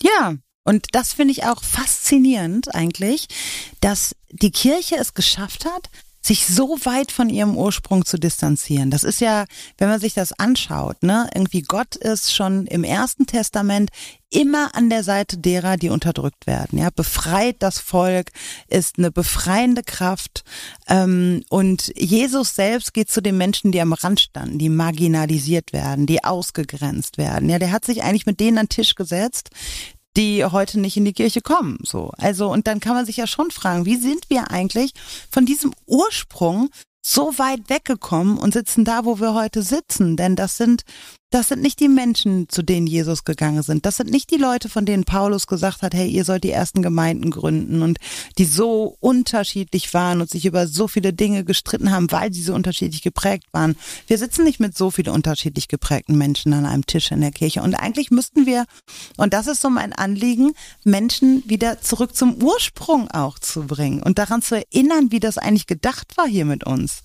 Ja, 0.01 0.35
und 0.63 0.87
das 0.93 1.13
finde 1.13 1.31
ich 1.33 1.43
auch 1.43 1.63
faszinierend 1.63 2.73
eigentlich, 2.73 3.27
dass 3.81 4.15
die 4.31 4.51
Kirche 4.51 4.95
es 4.95 5.13
geschafft 5.13 5.65
hat, 5.65 5.89
sich 6.25 6.47
so 6.47 6.77
weit 6.83 7.11
von 7.11 7.29
ihrem 7.29 7.55
Ursprung 7.55 8.05
zu 8.05 8.17
distanzieren. 8.17 8.89
Das 8.89 9.03
ist 9.03 9.21
ja, 9.21 9.45
wenn 9.77 9.89
man 9.89 9.99
sich 9.99 10.13
das 10.13 10.33
anschaut, 10.33 11.03
ne, 11.03 11.29
irgendwie 11.33 11.61
Gott 11.61 11.95
ist 11.95 12.33
schon 12.33 12.65
im 12.67 12.83
ersten 12.83 13.27
Testament 13.27 13.91
immer 14.31 14.75
an 14.75 14.89
der 14.89 15.03
Seite 15.03 15.37
derer, 15.37 15.77
die 15.77 15.89
unterdrückt 15.89 16.47
werden. 16.47 16.79
Ja, 16.79 16.89
befreit 16.89 17.57
das 17.59 17.79
Volk, 17.79 18.31
ist 18.67 18.97
eine 18.97 19.11
befreiende 19.11 19.83
Kraft. 19.83 20.43
Ähm, 20.87 21.43
und 21.49 21.93
Jesus 21.95 22.55
selbst 22.55 22.93
geht 22.93 23.09
zu 23.09 23.21
den 23.21 23.37
Menschen, 23.37 23.71
die 23.71 23.79
am 23.79 23.93
Rand 23.93 24.19
standen, 24.19 24.57
die 24.57 24.69
marginalisiert 24.69 25.73
werden, 25.73 26.05
die 26.05 26.23
ausgegrenzt 26.23 27.17
werden. 27.17 27.49
Ja, 27.49 27.59
der 27.59 27.71
hat 27.71 27.85
sich 27.85 28.03
eigentlich 28.03 28.25
mit 28.25 28.39
denen 28.39 28.57
an 28.57 28.65
den 28.65 28.69
Tisch 28.69 28.95
gesetzt, 28.95 29.51
die 30.15 30.45
heute 30.45 30.79
nicht 30.79 30.97
in 30.97 31.05
die 31.05 31.13
Kirche 31.13 31.41
kommen. 31.41 31.79
So. 31.83 32.11
Also, 32.17 32.51
und 32.51 32.67
dann 32.67 32.79
kann 32.79 32.95
man 32.95 33.05
sich 33.05 33.17
ja 33.17 33.27
schon 33.27 33.51
fragen, 33.51 33.85
wie 33.85 33.97
sind 33.97 34.29
wir 34.29 34.51
eigentlich 34.51 34.93
von 35.29 35.45
diesem 35.45 35.73
Ursprung 35.85 36.69
so 37.01 37.37
weit 37.37 37.69
weggekommen 37.69 38.37
und 38.37 38.53
sitzen 38.53 38.85
da, 38.85 39.05
wo 39.05 39.19
wir 39.19 39.33
heute 39.33 39.61
sitzen? 39.61 40.17
Denn 40.17 40.35
das 40.35 40.57
sind 40.57 40.83
das 41.31 41.49
sind 41.49 41.61
nicht 41.61 41.79
die 41.79 41.89
Menschen, 41.89 42.47
zu 42.49 42.61
denen 42.61 42.87
Jesus 42.87 43.23
gegangen 43.25 43.61
sind. 43.63 43.85
Das 43.85 43.97
sind 43.97 44.09
nicht 44.09 44.31
die 44.31 44.37
Leute, 44.37 44.69
von 44.69 44.85
denen 44.85 45.03
Paulus 45.03 45.47
gesagt 45.47 45.81
hat, 45.81 45.93
hey, 45.93 46.07
ihr 46.07 46.23
sollt 46.23 46.43
die 46.43 46.51
ersten 46.51 46.81
Gemeinden 46.81 47.31
gründen 47.31 47.81
und 47.81 47.97
die 48.37 48.45
so 48.45 48.95
unterschiedlich 48.99 49.93
waren 49.93 50.21
und 50.21 50.29
sich 50.29 50.45
über 50.45 50.67
so 50.67 50.87
viele 50.87 51.13
Dinge 51.13 51.43
gestritten 51.43 51.91
haben, 51.91 52.11
weil 52.11 52.31
sie 52.31 52.41
so 52.41 52.53
unterschiedlich 52.53 53.01
geprägt 53.01 53.47
waren. 53.51 53.75
Wir 54.07 54.17
sitzen 54.17 54.43
nicht 54.43 54.59
mit 54.59 54.77
so 54.77 54.91
vielen 54.91 55.09
unterschiedlich 55.09 55.67
geprägten 55.67 56.17
Menschen 56.17 56.53
an 56.53 56.65
einem 56.65 56.85
Tisch 56.85 57.11
in 57.11 57.21
der 57.21 57.31
Kirche. 57.31 57.61
Und 57.63 57.75
eigentlich 57.75 58.11
müssten 58.11 58.45
wir, 58.45 58.65
und 59.17 59.33
das 59.33 59.47
ist 59.47 59.61
so 59.61 59.69
mein 59.69 59.93
Anliegen, 59.93 60.53
Menschen 60.83 61.43
wieder 61.47 61.81
zurück 61.81 62.15
zum 62.15 62.41
Ursprung 62.41 63.09
auch 63.11 63.39
zu 63.39 63.65
bringen 63.65 64.01
und 64.01 64.19
daran 64.19 64.41
zu 64.41 64.55
erinnern, 64.55 65.11
wie 65.11 65.19
das 65.19 65.37
eigentlich 65.37 65.67
gedacht 65.67 66.15
war 66.17 66.27
hier 66.27 66.45
mit 66.45 66.65
uns 66.65 67.01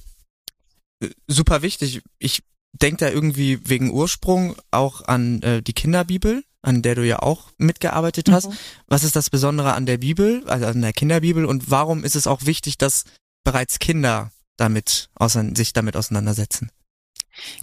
super 1.26 1.62
wichtig. 1.62 2.02
Ich 2.18 2.42
denke 2.72 3.04
da 3.04 3.10
irgendwie 3.10 3.60
wegen 3.68 3.90
Ursprung 3.90 4.56
auch 4.70 5.02
an 5.02 5.42
äh, 5.42 5.62
die 5.62 5.72
Kinderbibel, 5.72 6.44
an 6.62 6.82
der 6.82 6.94
du 6.94 7.06
ja 7.06 7.20
auch 7.20 7.50
mitgearbeitet 7.58 8.30
hast. 8.30 8.48
Mhm. 8.48 8.56
Was 8.86 9.04
ist 9.04 9.16
das 9.16 9.30
Besondere 9.30 9.74
an 9.74 9.86
der 9.86 9.98
Bibel, 9.98 10.44
also 10.46 10.66
an 10.66 10.82
der 10.82 10.92
Kinderbibel 10.92 11.44
und 11.44 11.70
warum 11.70 12.04
ist 12.04 12.16
es 12.16 12.26
auch 12.26 12.44
wichtig, 12.44 12.78
dass 12.78 13.04
bereits 13.44 13.78
Kinder 13.78 14.30
damit 14.56 15.08
sich 15.54 15.72
damit 15.72 15.96
auseinandersetzen? 15.96 16.70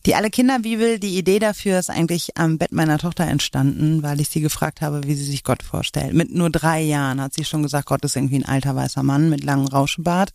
Die 0.05 0.15
Alle 0.15 0.29
Kinderbibel, 0.29 0.99
die 0.99 1.17
Idee 1.17 1.39
dafür 1.39 1.79
ist 1.79 1.89
eigentlich 1.89 2.37
am 2.37 2.57
Bett 2.57 2.71
meiner 2.71 2.97
Tochter 2.97 3.25
entstanden, 3.25 4.03
weil 4.03 4.21
ich 4.21 4.29
sie 4.29 4.41
gefragt 4.41 4.81
habe, 4.81 5.03
wie 5.03 5.15
sie 5.15 5.25
sich 5.25 5.43
Gott 5.43 5.63
vorstellt. 5.63 6.13
Mit 6.13 6.33
nur 6.33 6.49
drei 6.49 6.81
Jahren 6.81 7.21
hat 7.21 7.33
sie 7.33 7.43
schon 7.43 7.63
gesagt, 7.63 7.87
Gott 7.87 8.03
ist 8.05 8.15
irgendwie 8.15 8.37
ein 8.37 8.45
alter 8.45 8.75
weißer 8.75 9.03
Mann 9.03 9.29
mit 9.29 9.43
langem 9.43 9.67
Rauschebart. 9.67 10.31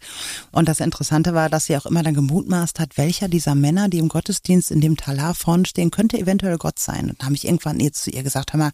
Und 0.51 0.69
das 0.69 0.81
Interessante 0.81 1.35
war, 1.35 1.49
dass 1.49 1.67
sie 1.67 1.77
auch 1.77 1.87
immer 1.87 2.03
dann 2.03 2.15
gemutmaßt 2.15 2.79
hat, 2.79 2.99
welcher 2.99 3.29
dieser 3.29 3.55
Männer, 3.55 3.89
die 3.89 3.99
im 3.99 4.09
Gottesdienst 4.09 4.71
in 4.71 4.81
dem 4.81 4.97
Talar 4.97 5.35
vorne 5.35 5.67
stehen, 5.67 5.91
könnte 5.91 6.19
eventuell 6.19 6.59
Gott 6.59 6.79
sein. 6.79 7.11
Und 7.11 7.21
da 7.21 7.27
habe 7.27 7.35
ich 7.35 7.47
irgendwann 7.47 7.81
jetzt 7.81 8.03
zu 8.03 8.11
ihr 8.11 8.23
gesagt, 8.23 8.53
hör 8.53 8.59
mal, 8.59 8.71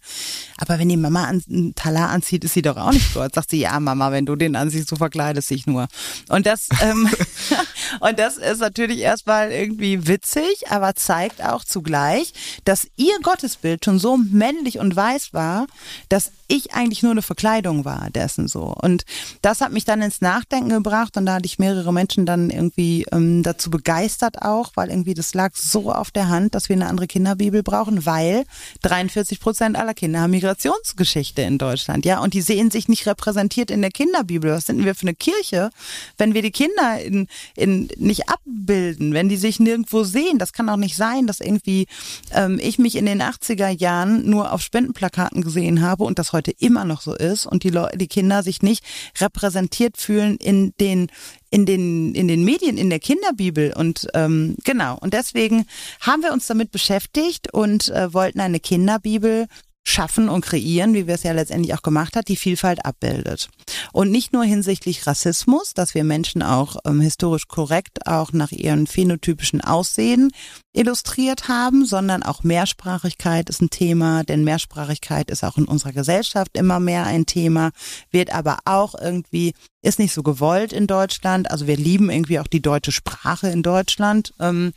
aber 0.57 0.79
wenn 0.79 0.89
die 0.89 0.97
Mama 0.97 1.25
einen 1.25 1.73
Talar 1.75 2.09
anzieht, 2.09 2.43
ist 2.43 2.53
sie 2.53 2.61
doch 2.61 2.77
auch 2.77 2.91
nicht 2.91 3.13
Gott. 3.13 3.33
Sagt 3.33 3.51
sie, 3.51 3.59
ja 3.59 3.79
Mama, 3.79 4.11
wenn 4.11 4.25
du 4.25 4.35
den 4.35 4.55
ansiehst, 4.55 4.91
du 4.91 4.95
verkleidest 4.95 5.49
dich 5.49 5.65
nur. 5.65 5.87
Und 6.27 6.45
das, 6.45 6.69
ähm, 6.81 7.09
und 7.99 8.19
das 8.19 8.37
ist 8.37 8.59
natürlich 8.59 8.99
erstmal 8.99 9.51
irgendwie 9.51 10.07
witzig 10.07 10.58
männlich, 10.59 10.71
aber 10.71 10.95
zeigt 10.95 11.43
auch 11.43 11.63
zugleich, 11.63 12.33
dass 12.65 12.87
ihr 12.97 13.19
Gottesbild 13.21 13.85
schon 13.85 13.99
so 13.99 14.17
männlich 14.17 14.79
und 14.79 14.95
weiß 14.95 15.33
war, 15.33 15.67
dass 16.09 16.31
ich 16.47 16.73
eigentlich 16.73 17.03
nur 17.03 17.11
eine 17.11 17.21
Verkleidung 17.21 17.85
war 17.85 18.09
dessen 18.09 18.47
so. 18.47 18.73
Und 18.81 19.05
das 19.41 19.61
hat 19.61 19.71
mich 19.71 19.85
dann 19.85 20.01
ins 20.01 20.21
Nachdenken 20.21 20.69
gebracht 20.69 21.15
und 21.15 21.25
da 21.27 21.35
hatte 21.35 21.45
ich 21.45 21.59
mehrere 21.59 21.93
Menschen 21.93 22.25
dann 22.25 22.49
irgendwie 22.49 23.05
ähm, 23.11 23.43
dazu 23.43 23.69
begeistert 23.69 24.41
auch, 24.41 24.71
weil 24.75 24.89
irgendwie 24.89 25.13
das 25.13 25.33
lag 25.35 25.55
so 25.55 25.91
auf 25.91 26.09
der 26.11 26.29
Hand, 26.29 26.55
dass 26.55 26.67
wir 26.67 26.75
eine 26.75 26.87
andere 26.87 27.07
Kinderbibel 27.07 27.61
brauchen, 27.61 28.05
weil 28.05 28.45
43 28.81 29.39
Prozent 29.39 29.77
aller 29.77 29.93
Kinder 29.93 30.21
haben 30.21 30.31
Migrationsgeschichte 30.31 31.43
in 31.43 31.59
Deutschland, 31.59 32.05
ja, 32.05 32.19
und 32.19 32.33
die 32.33 32.41
sehen 32.41 32.71
sich 32.71 32.87
nicht 32.87 33.05
repräsentiert 33.05 33.69
in 33.69 33.81
der 33.81 33.91
Kinderbibel. 33.91 34.51
Was 34.51 34.65
sind 34.65 34.83
wir 34.83 34.95
für 34.95 35.03
eine 35.03 35.15
Kirche, 35.15 35.69
wenn 36.17 36.33
wir 36.33 36.41
die 36.41 36.51
Kinder 36.51 36.99
in, 36.99 37.27
in 37.55 37.89
nicht 37.97 38.27
abbilden, 38.27 39.13
wenn 39.13 39.29
die 39.29 39.37
sich 39.37 39.59
nirgendwo 39.59 40.03
sehen? 40.03 40.38
Das 40.39 40.53
kann 40.53 40.67
doch 40.67 40.77
nicht 40.77 40.95
sein, 40.95 41.27
dass 41.27 41.39
irgendwie 41.39 41.87
ähm, 42.31 42.59
ich 42.61 42.79
mich 42.79 42.95
in 42.95 43.05
den 43.05 43.21
80er 43.21 43.69
Jahren 43.69 44.29
nur 44.29 44.51
auf 44.51 44.61
Spendenplakaten 44.61 45.41
gesehen 45.41 45.81
habe 45.81 46.03
und 46.03 46.19
das 46.19 46.33
heute 46.33 46.51
immer 46.51 46.85
noch 46.85 47.01
so 47.01 47.13
ist 47.13 47.45
und 47.45 47.63
die, 47.63 47.69
Leute, 47.69 47.97
die 47.97 48.07
Kinder 48.07 48.43
sich 48.43 48.61
nicht 48.61 48.83
repräsentiert 49.19 49.97
fühlen 49.97 50.37
in 50.37 50.73
den 50.79 51.07
in 51.51 51.65
den 51.65 52.13
in 52.13 52.27
den 52.27 52.43
Medien 52.43 52.77
in 52.77 52.89
der 52.89 52.99
Kinderbibel. 52.99 53.73
Und 53.75 54.07
ähm, 54.13 54.55
genau. 54.63 54.97
Und 54.99 55.13
deswegen 55.13 55.65
haben 56.01 56.21
wir 56.21 56.31
uns 56.31 56.47
damit 56.47 56.71
beschäftigt 56.71 57.53
und 57.53 57.89
äh, 57.89 58.13
wollten 58.13 58.39
eine 58.39 58.59
Kinderbibel 58.59 59.47
schaffen 59.83 60.29
und 60.29 60.45
kreieren, 60.45 60.93
wie 60.93 61.07
wir 61.07 61.15
es 61.15 61.23
ja 61.23 61.31
letztendlich 61.31 61.73
auch 61.73 61.81
gemacht 61.81 62.15
hat, 62.15 62.27
die 62.27 62.35
Vielfalt 62.35 62.85
abbildet. 62.85 63.49
Und 63.91 64.11
nicht 64.11 64.33
nur 64.33 64.43
hinsichtlich 64.43 65.07
Rassismus, 65.07 65.73
dass 65.73 65.95
wir 65.95 66.03
Menschen 66.03 66.43
auch 66.43 66.77
ähm, 66.85 67.01
historisch 67.01 67.47
korrekt 67.47 68.05
auch 68.05 68.31
nach 68.31 68.51
ihren 68.51 68.87
phänotypischen 68.87 69.61
Aussehen 69.61 70.31
illustriert 70.73 71.47
haben, 71.47 71.85
sondern 71.85 72.23
auch 72.23 72.43
Mehrsprachigkeit 72.43 73.49
ist 73.49 73.61
ein 73.61 73.69
Thema, 73.71 74.23
denn 74.23 74.43
Mehrsprachigkeit 74.43 75.31
ist 75.31 75.43
auch 75.43 75.57
in 75.57 75.65
unserer 75.65 75.93
Gesellschaft 75.93 76.55
immer 76.57 76.79
mehr 76.79 77.05
ein 77.05 77.25
Thema, 77.25 77.71
wird 78.11 78.31
aber 78.33 78.59
auch 78.65 78.93
irgendwie, 78.93 79.53
ist 79.81 79.99
nicht 79.99 80.13
so 80.13 80.21
gewollt 80.21 80.71
in 80.71 80.85
Deutschland. 80.87 81.49
Also 81.49 81.65
wir 81.65 81.77
lieben 81.77 82.09
irgendwie 82.09 82.39
auch 82.39 82.47
die 82.47 82.61
deutsche 82.61 82.91
Sprache 82.91 83.49
in 83.49 83.63
Deutschland. 83.63 84.33
Ähm, 84.39 84.73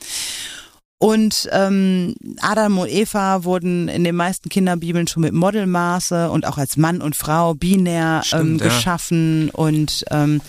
und 1.03 1.49
ähm, 1.51 2.15
Adam 2.43 2.79
und 2.79 2.89
Eva 2.89 3.43
wurden 3.43 3.89
in 3.89 4.05
den 4.05 4.15
meisten 4.15 4.49
Kinderbibeln 4.49 5.09
schon 5.09 5.23
mit 5.23 5.33
Modelmaße 5.33 6.31
und 6.31 6.47
auch 6.47 6.59
als 6.59 6.77
Mann 6.77 7.03
und 7.03 7.17
Frau 7.17 7.55
binär 7.55 8.19
ähm, 8.19 8.25
Stimmt, 8.25 8.51
ähm, 8.63 8.69
geschaffen. 8.69 9.47
Ja. 9.49 9.55
Und 9.55 10.05
ähm, 10.13 10.41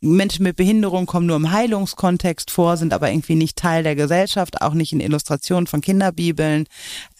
Menschen 0.00 0.42
mit 0.42 0.56
Behinderung 0.56 1.06
kommen 1.06 1.26
nur 1.26 1.36
im 1.36 1.52
Heilungskontext 1.52 2.50
vor, 2.50 2.76
sind 2.76 2.92
aber 2.92 3.12
irgendwie 3.12 3.36
nicht 3.36 3.56
Teil 3.56 3.84
der 3.84 3.94
Gesellschaft, 3.94 4.62
auch 4.62 4.74
nicht 4.74 4.92
in 4.92 4.98
Illustrationen 4.98 5.68
von 5.68 5.80
Kinderbibeln. 5.80 6.66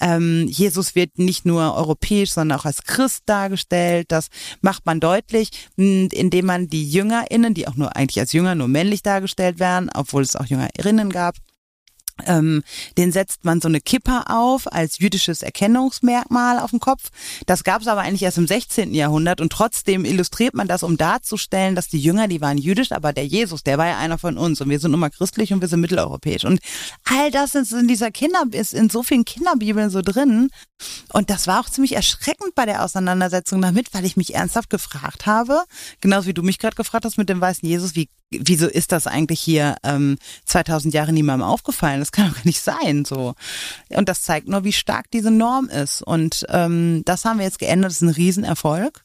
Ähm, 0.00 0.48
Jesus 0.48 0.96
wird 0.96 1.16
nicht 1.16 1.46
nur 1.46 1.76
europäisch, 1.76 2.32
sondern 2.32 2.58
auch 2.58 2.64
als 2.64 2.82
Christ 2.82 3.22
dargestellt. 3.26 4.06
Das 4.10 4.30
macht 4.62 4.84
man 4.84 4.98
deutlich, 4.98 5.50
indem 5.76 6.44
man 6.44 6.66
die 6.66 6.90
JüngerInnen, 6.90 7.54
die 7.54 7.68
auch 7.68 7.76
nur 7.76 7.94
eigentlich 7.94 8.18
als 8.18 8.32
Jünger 8.32 8.56
nur 8.56 8.66
männlich 8.66 9.04
dargestellt 9.04 9.60
werden, 9.60 9.90
obwohl 9.94 10.22
es 10.22 10.34
auch 10.34 10.46
JüngerInnen 10.46 11.10
gab, 11.10 11.36
ähm, 12.26 12.62
den 12.96 13.12
setzt 13.12 13.44
man 13.44 13.60
so 13.60 13.68
eine 13.68 13.80
Kippa 13.80 14.24
auf 14.28 14.72
als 14.72 14.98
jüdisches 14.98 15.42
Erkennungsmerkmal 15.42 16.58
auf 16.58 16.70
dem 16.70 16.80
Kopf. 16.80 17.10
Das 17.46 17.64
gab 17.64 17.82
es 17.82 17.88
aber 17.88 18.02
eigentlich 18.02 18.22
erst 18.22 18.38
im 18.38 18.46
16. 18.46 18.94
Jahrhundert 18.94 19.40
und 19.40 19.52
trotzdem 19.52 20.04
illustriert 20.04 20.54
man 20.54 20.68
das, 20.68 20.82
um 20.82 20.96
darzustellen, 20.96 21.74
dass 21.74 21.88
die 21.88 22.00
Jünger, 22.00 22.28
die 22.28 22.40
waren 22.40 22.58
jüdisch, 22.58 22.92
aber 22.92 23.12
der 23.12 23.26
Jesus, 23.26 23.62
der 23.62 23.78
war 23.78 23.86
ja 23.86 23.98
einer 23.98 24.18
von 24.18 24.36
uns 24.36 24.60
und 24.60 24.68
wir 24.68 24.78
sind 24.78 24.90
mal 24.92 25.10
christlich 25.10 25.52
und 25.52 25.60
wir 25.60 25.68
sind 25.68 25.80
mitteleuropäisch. 25.80 26.44
Und 26.44 26.60
all 27.04 27.30
das 27.30 27.54
ist 27.54 27.72
in 27.72 27.88
dieser 27.88 28.10
Kinder, 28.10 28.44
ist 28.52 28.74
in 28.74 28.90
so 28.90 29.02
vielen 29.02 29.24
Kinderbibeln 29.24 29.90
so 29.90 30.02
drin. 30.02 30.50
Und 31.12 31.30
das 31.30 31.46
war 31.46 31.60
auch 31.60 31.68
ziemlich 31.68 31.94
erschreckend 31.94 32.54
bei 32.54 32.66
der 32.66 32.84
Auseinandersetzung 32.84 33.60
damit, 33.60 33.92
weil 33.92 34.04
ich 34.04 34.16
mich 34.16 34.34
ernsthaft 34.34 34.70
gefragt 34.70 35.26
habe, 35.26 35.64
genauso 36.00 36.26
wie 36.26 36.34
du 36.34 36.42
mich 36.42 36.58
gerade 36.58 36.76
gefragt 36.76 37.04
hast 37.04 37.18
mit 37.18 37.28
dem 37.28 37.40
weißen 37.40 37.68
Jesus, 37.68 37.94
wie 37.94 38.08
wieso 38.30 38.66
ist 38.66 38.92
das 38.92 39.06
eigentlich 39.06 39.40
hier 39.40 39.76
ähm, 39.82 40.16
2000 40.44 40.94
Jahre 40.94 41.12
niemandem 41.12 41.46
aufgefallen? 41.46 42.00
Das 42.00 42.12
kann 42.12 42.28
doch 42.28 42.36
gar 42.36 42.46
nicht 42.46 42.60
sein. 42.60 43.04
So 43.04 43.34
und 43.88 44.08
das 44.08 44.22
zeigt 44.22 44.48
nur, 44.48 44.64
wie 44.64 44.72
stark 44.72 45.10
diese 45.10 45.30
Norm 45.30 45.68
ist. 45.68 46.02
Und 46.02 46.46
ähm, 46.48 47.02
das 47.04 47.24
haben 47.24 47.38
wir 47.38 47.46
jetzt 47.46 47.58
geändert. 47.58 47.90
Das 47.90 47.96
ist 47.96 48.02
ein 48.02 48.10
Riesenerfolg. 48.10 49.02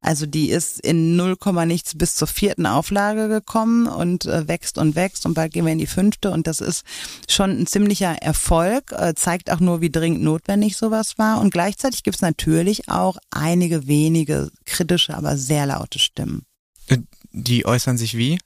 Also 0.00 0.26
die 0.26 0.50
ist 0.50 0.80
in 0.80 1.16
0, 1.16 1.36
nichts 1.66 1.96
bis 1.96 2.14
zur 2.14 2.28
vierten 2.28 2.66
Auflage 2.66 3.28
gekommen 3.28 3.86
und 3.86 4.26
äh, 4.26 4.46
wächst 4.46 4.78
und 4.78 4.94
wächst 4.94 5.26
und 5.26 5.34
bald 5.34 5.52
gehen 5.52 5.64
wir 5.64 5.72
in 5.72 5.78
die 5.78 5.86
fünfte 5.86 6.30
und 6.30 6.46
das 6.46 6.60
ist 6.60 6.84
schon 7.28 7.50
ein 7.50 7.66
ziemlicher 7.66 8.12
Erfolg, 8.22 8.92
äh, 8.92 9.14
zeigt 9.14 9.50
auch 9.50 9.60
nur, 9.60 9.80
wie 9.80 9.90
dringend 9.90 10.22
notwendig 10.22 10.76
sowas 10.76 11.18
war 11.18 11.40
und 11.40 11.50
gleichzeitig 11.52 12.02
gibt 12.02 12.16
es 12.16 12.22
natürlich 12.22 12.88
auch 12.88 13.16
einige 13.30 13.86
wenige 13.86 14.50
kritische, 14.66 15.16
aber 15.16 15.36
sehr 15.36 15.66
laute 15.66 15.98
Stimmen. 15.98 16.42
Äh, 16.88 16.98
die 17.32 17.66
äußern 17.66 17.96
sich 17.96 18.16
wie? 18.16 18.38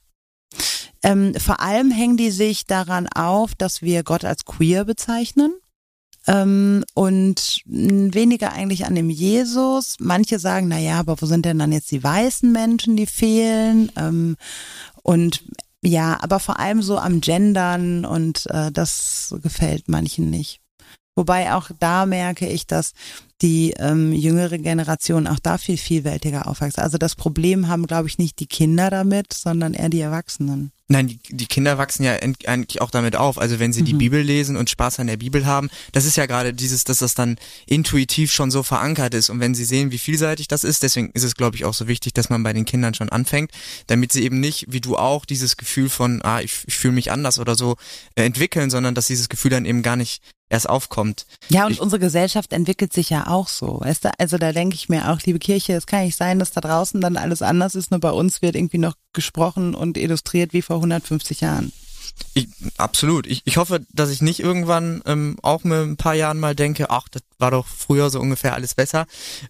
Ähm, 1.03 1.33
vor 1.35 1.61
allem 1.61 1.91
hängen 1.91 2.17
die 2.17 2.31
sich 2.31 2.65
daran 2.65 3.07
auf, 3.07 3.55
dass 3.55 3.81
wir 3.81 4.03
Gott 4.03 4.25
als 4.25 4.45
queer 4.45 4.85
bezeichnen. 4.85 5.53
Ähm, 6.27 6.83
und 6.93 7.61
weniger 7.65 8.51
eigentlich 8.51 8.85
an 8.85 8.95
dem 8.95 9.09
Jesus. 9.09 9.95
Manche 9.99 10.37
sagen, 10.37 10.67
na 10.67 10.77
ja, 10.77 10.99
aber 10.99 11.21
wo 11.21 11.25
sind 11.25 11.45
denn 11.45 11.59
dann 11.59 11.71
jetzt 11.71 11.91
die 11.91 12.03
weißen 12.03 12.51
Menschen, 12.51 12.97
die 12.97 13.07
fehlen? 13.07 13.91
Ähm, 13.95 14.35
und 15.01 15.43
ja, 15.81 16.21
aber 16.21 16.39
vor 16.39 16.59
allem 16.59 16.81
so 16.81 16.97
am 16.97 17.21
Gendern 17.21 18.05
und 18.05 18.45
äh, 18.47 18.71
das 18.71 19.33
gefällt 19.41 19.87
manchen 19.87 20.29
nicht. 20.29 20.59
Wobei 21.15 21.53
auch 21.53 21.71
da 21.79 22.05
merke 22.05 22.47
ich, 22.47 22.67
dass 22.67 22.93
die 23.41 23.73
ähm, 23.77 24.11
jüngere 24.11 24.57
Generation 24.57 25.27
auch 25.27 25.39
da 25.39 25.57
viel 25.57 25.77
vielfältiger 25.77 26.47
aufwächst. 26.47 26.79
Also 26.79 26.97
das 26.97 27.15
Problem 27.15 27.67
haben, 27.67 27.87
glaube 27.87 28.07
ich, 28.07 28.17
nicht 28.17 28.39
die 28.39 28.47
Kinder 28.47 28.89
damit, 28.89 29.33
sondern 29.33 29.73
eher 29.73 29.89
die 29.89 30.01
Erwachsenen. 30.01 30.71
Nein, 30.91 31.07
die, 31.07 31.19
die 31.29 31.45
Kinder 31.45 31.77
wachsen 31.77 32.03
ja 32.03 32.13
eigentlich 32.13 32.81
auch 32.81 32.89
damit 32.89 33.15
auf. 33.15 33.37
Also 33.37 33.59
wenn 33.59 33.71
sie 33.71 33.81
mhm. 33.81 33.85
die 33.85 33.93
Bibel 33.93 34.21
lesen 34.21 34.57
und 34.57 34.71
Spaß 34.71 34.99
an 34.99 35.05
der 35.05 35.17
Bibel 35.17 35.45
haben, 35.45 35.69
das 35.91 36.05
ist 36.05 36.17
ja 36.17 36.25
gerade 36.25 36.51
dieses, 36.51 36.83
dass 36.83 36.97
das 36.97 37.13
dann 37.13 37.37
intuitiv 37.67 38.33
schon 38.33 38.49
so 38.49 38.63
verankert 38.63 39.13
ist. 39.13 39.29
Und 39.29 39.39
wenn 39.39 39.53
sie 39.53 39.65
sehen, 39.65 39.91
wie 39.91 39.99
vielseitig 39.99 40.47
das 40.47 40.63
ist, 40.63 40.81
deswegen 40.81 41.11
ist 41.11 41.23
es, 41.23 41.35
glaube 41.35 41.55
ich, 41.55 41.63
auch 41.63 41.75
so 41.75 41.87
wichtig, 41.87 42.13
dass 42.13 42.29
man 42.29 42.41
bei 42.41 42.53
den 42.53 42.65
Kindern 42.65 42.95
schon 42.95 43.09
anfängt, 43.09 43.51
damit 43.85 44.11
sie 44.11 44.23
eben 44.23 44.39
nicht, 44.39 44.65
wie 44.69 44.81
du 44.81 44.97
auch, 44.97 45.25
dieses 45.25 45.57
Gefühl 45.57 45.89
von, 45.89 46.23
ah, 46.23 46.41
ich, 46.41 46.63
ich 46.65 46.75
fühle 46.75 46.95
mich 46.95 47.11
anders 47.11 47.37
oder 47.37 47.53
so 47.53 47.75
äh, 48.15 48.23
entwickeln, 48.23 48.71
sondern 48.71 48.95
dass 48.95 49.07
dieses 49.07 49.29
Gefühl 49.29 49.51
dann 49.51 49.65
eben 49.65 49.83
gar 49.83 49.95
nicht 49.95 50.23
erst 50.49 50.67
aufkommt. 50.67 51.25
Ja, 51.49 51.65
und 51.65 51.73
ich, 51.73 51.81
unsere 51.81 51.99
Gesellschaft 51.99 52.51
entwickelt 52.51 52.91
sich 52.91 53.09
ja 53.09 53.27
auch 53.29 53.47
so. 53.47 53.79
Weißt 53.81 54.05
du? 54.05 54.11
Also 54.17 54.37
da 54.37 54.51
denke 54.51 54.75
ich 54.75 54.89
mir 54.89 55.09
auch, 55.09 55.19
liebe 55.21 55.39
Kirche, 55.39 55.73
es 55.73 55.85
kann 55.85 56.05
nicht 56.05 56.17
sein, 56.17 56.39
dass 56.39 56.51
da 56.51 56.61
draußen 56.61 56.99
dann 57.01 57.17
alles 57.17 57.41
anders 57.41 57.75
ist, 57.75 57.91
nur 57.91 57.99
bei 57.99 58.11
uns 58.11 58.41
wird 58.41 58.55
irgendwie 58.55 58.77
noch 58.77 58.95
gesprochen 59.13 59.75
und 59.75 59.97
illustriert 59.97 60.53
wie 60.53 60.61
vor 60.61 60.77
150 60.77 61.41
Jahren. 61.41 61.71
Ich, 62.33 62.47
absolut. 62.77 63.27
Ich, 63.27 63.41
ich 63.45 63.57
hoffe, 63.57 63.85
dass 63.91 64.09
ich 64.09 64.21
nicht 64.21 64.39
irgendwann 64.39 65.01
ähm, 65.05 65.37
auch 65.41 65.63
mit 65.63 65.77
ein 65.77 65.97
paar 65.97 66.13
Jahren 66.13 66.39
mal 66.39 66.55
denke, 66.55 66.89
ach, 66.89 67.07
das 67.09 67.21
war 67.37 67.51
doch 67.51 67.67
früher 67.67 68.09
so 68.09 68.19
ungefähr 68.19 68.53
alles 68.53 68.75
besser. 68.75 69.05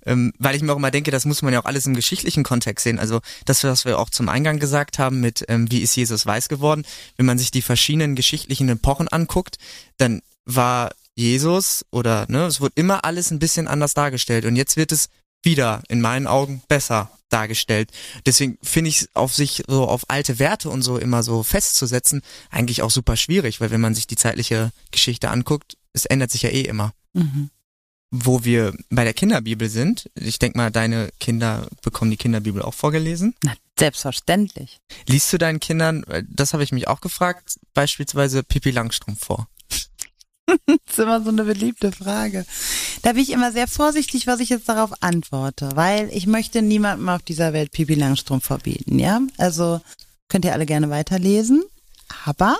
Ähm, 0.05 0.33
weil 0.39 0.55
ich 0.55 0.61
mir 0.61 0.73
auch 0.73 0.77
immer 0.77 0.91
denke, 0.91 1.11
das 1.11 1.25
muss 1.25 1.41
man 1.41 1.53
ja 1.53 1.61
auch 1.61 1.65
alles 1.65 1.85
im 1.85 1.95
geschichtlichen 1.95 2.43
Kontext 2.43 2.83
sehen. 2.83 2.99
Also 2.99 3.21
das, 3.45 3.63
was 3.63 3.85
wir 3.85 3.99
auch 3.99 4.09
zum 4.09 4.29
Eingang 4.29 4.59
gesagt 4.59 4.99
haben 4.99 5.19
mit, 5.19 5.45
ähm, 5.47 5.71
wie 5.71 5.81
ist 5.81 5.95
Jesus 5.95 6.25
weiß 6.25 6.49
geworden, 6.49 6.83
wenn 7.17 7.25
man 7.25 7.37
sich 7.37 7.51
die 7.51 7.61
verschiedenen 7.61 8.15
geschichtlichen 8.15 8.69
Epochen 8.69 9.07
anguckt, 9.07 9.57
dann 9.97 10.21
war 10.45 10.91
Jesus 11.19 11.85
oder 11.91 12.25
ne, 12.29 12.45
es 12.45 12.61
wurde 12.61 12.73
immer 12.75 13.03
alles 13.03 13.29
ein 13.29 13.39
bisschen 13.39 13.67
anders 13.67 13.93
dargestellt 13.93 14.45
und 14.45 14.55
jetzt 14.55 14.77
wird 14.77 14.91
es 14.91 15.09
wieder 15.43 15.83
in 15.89 16.01
meinen 16.01 16.27
Augen 16.27 16.61
besser 16.67 17.11
dargestellt. 17.29 17.91
Deswegen 18.25 18.57
finde 18.63 18.89
ich 18.89 19.07
auf 19.13 19.35
sich 19.35 19.63
so 19.67 19.87
auf 19.87 20.03
alte 20.07 20.39
Werte 20.39 20.69
und 20.69 20.81
so 20.81 20.97
immer 20.97 21.21
so 21.21 21.43
festzusetzen 21.43 22.21
eigentlich 22.49 22.81
auch 22.81 22.89
super 22.89 23.17
schwierig, 23.17 23.61
weil 23.61 23.69
wenn 23.69 23.81
man 23.81 23.95
sich 23.95 24.07
die 24.07 24.15
zeitliche 24.15 24.71
Geschichte 24.91 25.29
anguckt, 25.29 25.77
es 25.93 26.05
ändert 26.05 26.31
sich 26.31 26.43
ja 26.43 26.49
eh 26.49 26.61
immer. 26.61 26.93
Mhm. 27.13 27.49
Wo 28.11 28.43
wir 28.43 28.73
bei 28.89 29.03
der 29.03 29.13
Kinderbibel 29.13 29.69
sind, 29.69 30.09
ich 30.15 30.39
denke 30.39 30.57
mal, 30.57 30.71
deine 30.71 31.09
Kinder 31.19 31.67
bekommen 31.83 32.09
die 32.09 32.17
Kinderbibel 32.17 32.63
auch 32.63 32.73
vorgelesen. 32.73 33.35
Na, 33.43 33.53
selbstverständlich. 33.77 34.79
Liest 35.07 35.31
du 35.31 35.37
deinen 35.37 35.59
Kindern, 35.59 36.03
das 36.27 36.53
habe 36.53 36.63
ich 36.63 36.71
mich 36.71 36.87
auch 36.87 37.01
gefragt, 37.01 37.59
beispielsweise 37.75 38.41
Pippi 38.41 38.71
Langstrumpf 38.71 39.23
vor? 39.23 39.47
das 40.65 40.77
ist 40.87 40.99
immer 40.99 41.21
so 41.21 41.29
eine 41.29 41.43
beliebte 41.43 41.91
Frage. 41.91 42.45
Da 43.01 43.13
bin 43.13 43.21
ich 43.21 43.31
immer 43.31 43.51
sehr 43.51 43.67
vorsichtig, 43.67 44.27
was 44.27 44.39
ich 44.39 44.49
jetzt 44.49 44.69
darauf 44.69 44.91
antworte, 45.01 45.69
weil 45.75 46.09
ich 46.11 46.27
möchte 46.27 46.61
niemandem 46.61 47.09
auf 47.09 47.21
dieser 47.21 47.53
Welt 47.53 47.71
Pipi 47.71 47.95
Langstrumpf 47.95 48.45
verbieten, 48.45 48.99
ja? 48.99 49.21
Also 49.37 49.81
könnt 50.27 50.45
ihr 50.45 50.53
alle 50.53 50.65
gerne 50.65 50.89
weiterlesen, 50.89 51.63
aber 52.25 52.57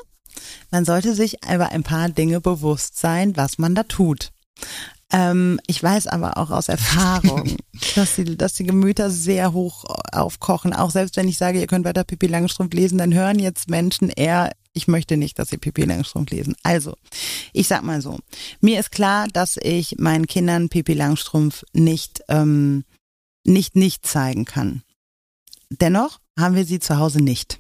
man 0.72 0.86
sollte 0.86 1.16
sich 1.16 1.38
über 1.44 1.70
ein 1.70 1.84
paar 1.84 2.10
Dinge 2.10 2.42
bewusst 2.42 2.98
sein, 2.98 3.36
was 3.36 3.58
man 3.58 3.76
da 3.76 3.84
tut. 3.84 4.32
Ähm, 5.12 5.60
ich 5.66 5.82
weiß 5.82 6.08
aber 6.08 6.38
auch 6.38 6.52
aus 6.52 6.70
Erfahrung, 6.70 7.58
dass 7.96 8.16
die, 8.16 8.38
dass 8.38 8.54
die 8.54 8.66
Gemüter 8.66 9.10
sehr 9.10 9.54
hoch 9.54 9.86
aufkochen. 10.12 10.74
Auch 10.74 10.92
selbst 10.92 11.18
wenn 11.18 11.28
ich 11.28 11.38
sage, 11.38 11.60
ihr 11.60 11.68
könnt 11.68 11.86
weiter 11.86 12.04
Pipi 12.04 12.28
Langstrumpf 12.28 12.74
lesen, 12.74 13.00
dann 13.00 13.14
hören 13.14 13.40
jetzt 13.40 13.70
Menschen 13.70 14.10
eher 14.10 14.52
ich 14.80 14.88
möchte 14.88 15.18
nicht, 15.18 15.38
dass 15.38 15.50
sie 15.50 15.58
Pipi 15.58 15.84
Langstrumpf 15.84 16.32
lesen. 16.32 16.56
Also, 16.64 16.96
ich 17.52 17.68
sag 17.68 17.84
mal 17.84 18.02
so. 18.02 18.18
Mir 18.62 18.80
ist 18.80 18.92
klar, 18.92 19.28
dass 19.28 19.58
ich 19.62 19.98
meinen 19.98 20.26
Kindern 20.26 20.70
Pipi 20.70 20.94
Langstrumpf 20.94 21.66
nicht, 21.74 22.22
ähm, 22.30 22.86
nicht 23.44 23.76
nicht 23.76 24.06
zeigen 24.06 24.46
kann. 24.46 24.84
Dennoch 25.70 26.20
haben 26.40 26.56
wir 26.56 26.66
sie 26.66 26.80
zu 26.80 26.98
Hause 26.98 27.22
nicht. 27.22 27.60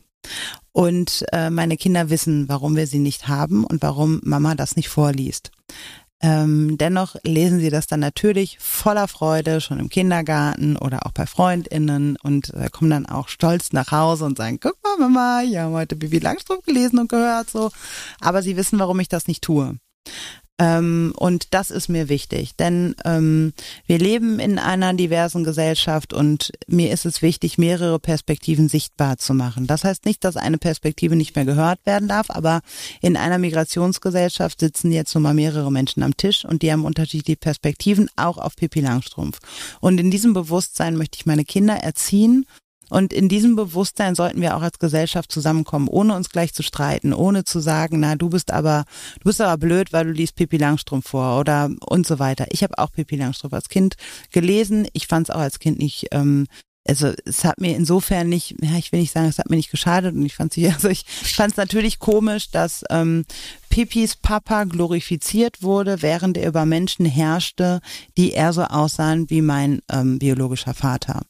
Und 0.71 1.25
äh, 1.33 1.49
meine 1.49 1.75
Kinder 1.75 2.09
wissen, 2.09 2.47
warum 2.47 2.77
wir 2.77 2.87
sie 2.87 2.99
nicht 2.99 3.27
haben 3.27 3.65
und 3.65 3.81
warum 3.81 4.21
Mama 4.23 4.55
das 4.55 4.77
nicht 4.77 4.87
vorliest. 4.87 5.51
Ähm, 6.21 6.77
dennoch 6.77 7.15
lesen 7.23 7.59
sie 7.59 7.69
das 7.69 7.87
dann 7.87 8.01
natürlich 8.01 8.57
voller 8.59 9.07
Freude 9.07 9.61
schon 9.61 9.79
im 9.79 9.89
Kindergarten 9.89 10.75
oder 10.75 11.05
auch 11.05 11.11
bei 11.11 11.25
FreundInnen 11.25 12.17
und 12.21 12.53
äh, 12.53 12.69
kommen 12.69 12.91
dann 12.91 13.05
auch 13.05 13.29
stolz 13.29 13.71
nach 13.71 13.91
Hause 13.91 14.25
und 14.25 14.37
sagen, 14.37 14.59
guck 14.61 14.75
mal 14.83 14.97
Mama, 14.97 15.43
ich 15.43 15.57
habe 15.57 15.73
heute 15.73 15.95
Bibi 15.95 16.19
Langstrumpf 16.19 16.65
gelesen 16.65 16.99
und 16.99 17.09
gehört 17.09 17.49
so. 17.49 17.71
Aber 18.19 18.41
sie 18.41 18.57
wissen, 18.57 18.79
warum 18.79 18.99
ich 18.99 19.07
das 19.07 19.27
nicht 19.27 19.43
tue. 19.43 19.77
Ähm, 20.59 21.13
und 21.15 21.53
das 21.53 21.71
ist 21.71 21.87
mir 21.87 22.09
wichtig, 22.09 22.55
denn 22.57 22.93
ähm, 23.05 23.53
wir 23.87 23.97
leben 23.97 24.39
in 24.39 24.59
einer 24.59 24.93
diversen 24.93 25.45
Gesellschaft 25.45 26.11
und 26.11 26.51
mir 26.67 26.91
ist 26.91 27.05
es 27.05 27.21
wichtig, 27.21 27.57
mehrere 27.57 27.97
Perspektiven 27.97 28.67
sichtbar 28.67 29.17
zu 29.17 29.33
machen. 29.33 29.67
Das 29.67 29.85
heißt 29.85 30.05
nicht, 30.05 30.25
dass 30.25 30.35
eine 30.35 30.57
Perspektive 30.57 31.15
nicht 31.15 31.35
mehr 31.37 31.45
gehört 31.45 31.79
werden 31.85 32.09
darf, 32.09 32.29
aber 32.29 32.59
in 33.01 33.15
einer 33.15 33.37
Migrationsgesellschaft 33.37 34.59
sitzen 34.59 34.91
jetzt 34.91 35.13
nun 35.15 35.23
mal 35.23 35.33
mehrere 35.33 35.71
Menschen 35.71 36.03
am 36.03 36.17
Tisch 36.17 36.43
und 36.43 36.61
die 36.61 36.73
haben 36.73 36.83
unterschiedliche 36.83 37.37
Perspektiven, 37.37 38.09
auch 38.17 38.37
auf 38.37 38.57
Pippi 38.57 38.81
Langstrumpf. 38.81 39.39
Und 39.79 39.97
in 39.97 40.11
diesem 40.11 40.33
Bewusstsein 40.33 40.97
möchte 40.97 41.17
ich 41.19 41.25
meine 41.25 41.45
Kinder 41.45 41.75
erziehen 41.75 42.45
und 42.89 43.13
in 43.13 43.29
diesem 43.29 43.55
Bewusstsein 43.55 44.15
sollten 44.15 44.41
wir 44.41 44.55
auch 44.55 44.61
als 44.61 44.79
Gesellschaft 44.79 45.31
zusammenkommen, 45.31 45.87
ohne 45.87 46.15
uns 46.15 46.29
gleich 46.29 46.53
zu 46.53 46.63
streiten, 46.63 47.13
ohne 47.13 47.43
zu 47.43 47.59
sagen, 47.59 47.99
na, 47.99 48.15
du 48.15 48.29
bist 48.29 48.51
aber, 48.51 48.85
du 49.19 49.25
bist 49.25 49.41
aber 49.41 49.57
blöd, 49.57 49.93
weil 49.93 50.05
du 50.05 50.11
liest 50.11 50.35
Pippi 50.35 50.57
Langstrumpf 50.57 51.09
vor 51.09 51.39
oder 51.39 51.69
und 51.87 52.07
so 52.07 52.19
weiter. 52.19 52.47
Ich 52.49 52.63
habe 52.63 52.77
auch 52.77 52.91
Pippi 52.91 53.15
Langstrumpf 53.15 53.53
als 53.53 53.69
Kind 53.69 53.95
gelesen. 54.31 54.87
Ich 54.93 55.07
fand 55.07 55.29
es 55.29 55.35
auch 55.35 55.39
als 55.39 55.59
Kind 55.59 55.79
nicht 55.79 56.07
ähm, 56.11 56.47
also 56.87 57.11
es 57.25 57.43
hat 57.43 57.59
mir 57.59 57.75
insofern 57.75 58.29
nicht, 58.29 58.55
ja, 58.61 58.77
ich 58.77 58.91
will 58.91 58.99
nicht 58.99 59.13
sagen, 59.13 59.27
es 59.27 59.37
hat 59.37 59.49
mir 59.49 59.57
nicht 59.57 59.71
geschadet 59.71 60.15
und 60.15 60.25
ich 60.25 60.35
fand 60.35 60.53
sie, 60.53 60.67
also 60.73 60.89
ich 60.89 61.05
fand 61.35 61.51
es 61.51 61.57
natürlich 61.57 61.99
komisch, 61.99 62.51
dass 62.51 62.83
ähm, 62.89 63.25
Pipis 63.69 64.15
Papa 64.15 64.63
glorifiziert 64.63 65.61
wurde, 65.61 66.01
während 66.01 66.37
er 66.37 66.47
über 66.47 66.65
Menschen 66.65 67.05
herrschte, 67.05 67.81
die 68.17 68.31
eher 68.31 68.53
so 68.53 68.63
aussahen 68.63 69.29
wie 69.29 69.41
mein 69.41 69.81
ähm, 69.91 70.19
biologischer 70.19 70.73
Vater. 70.73 71.21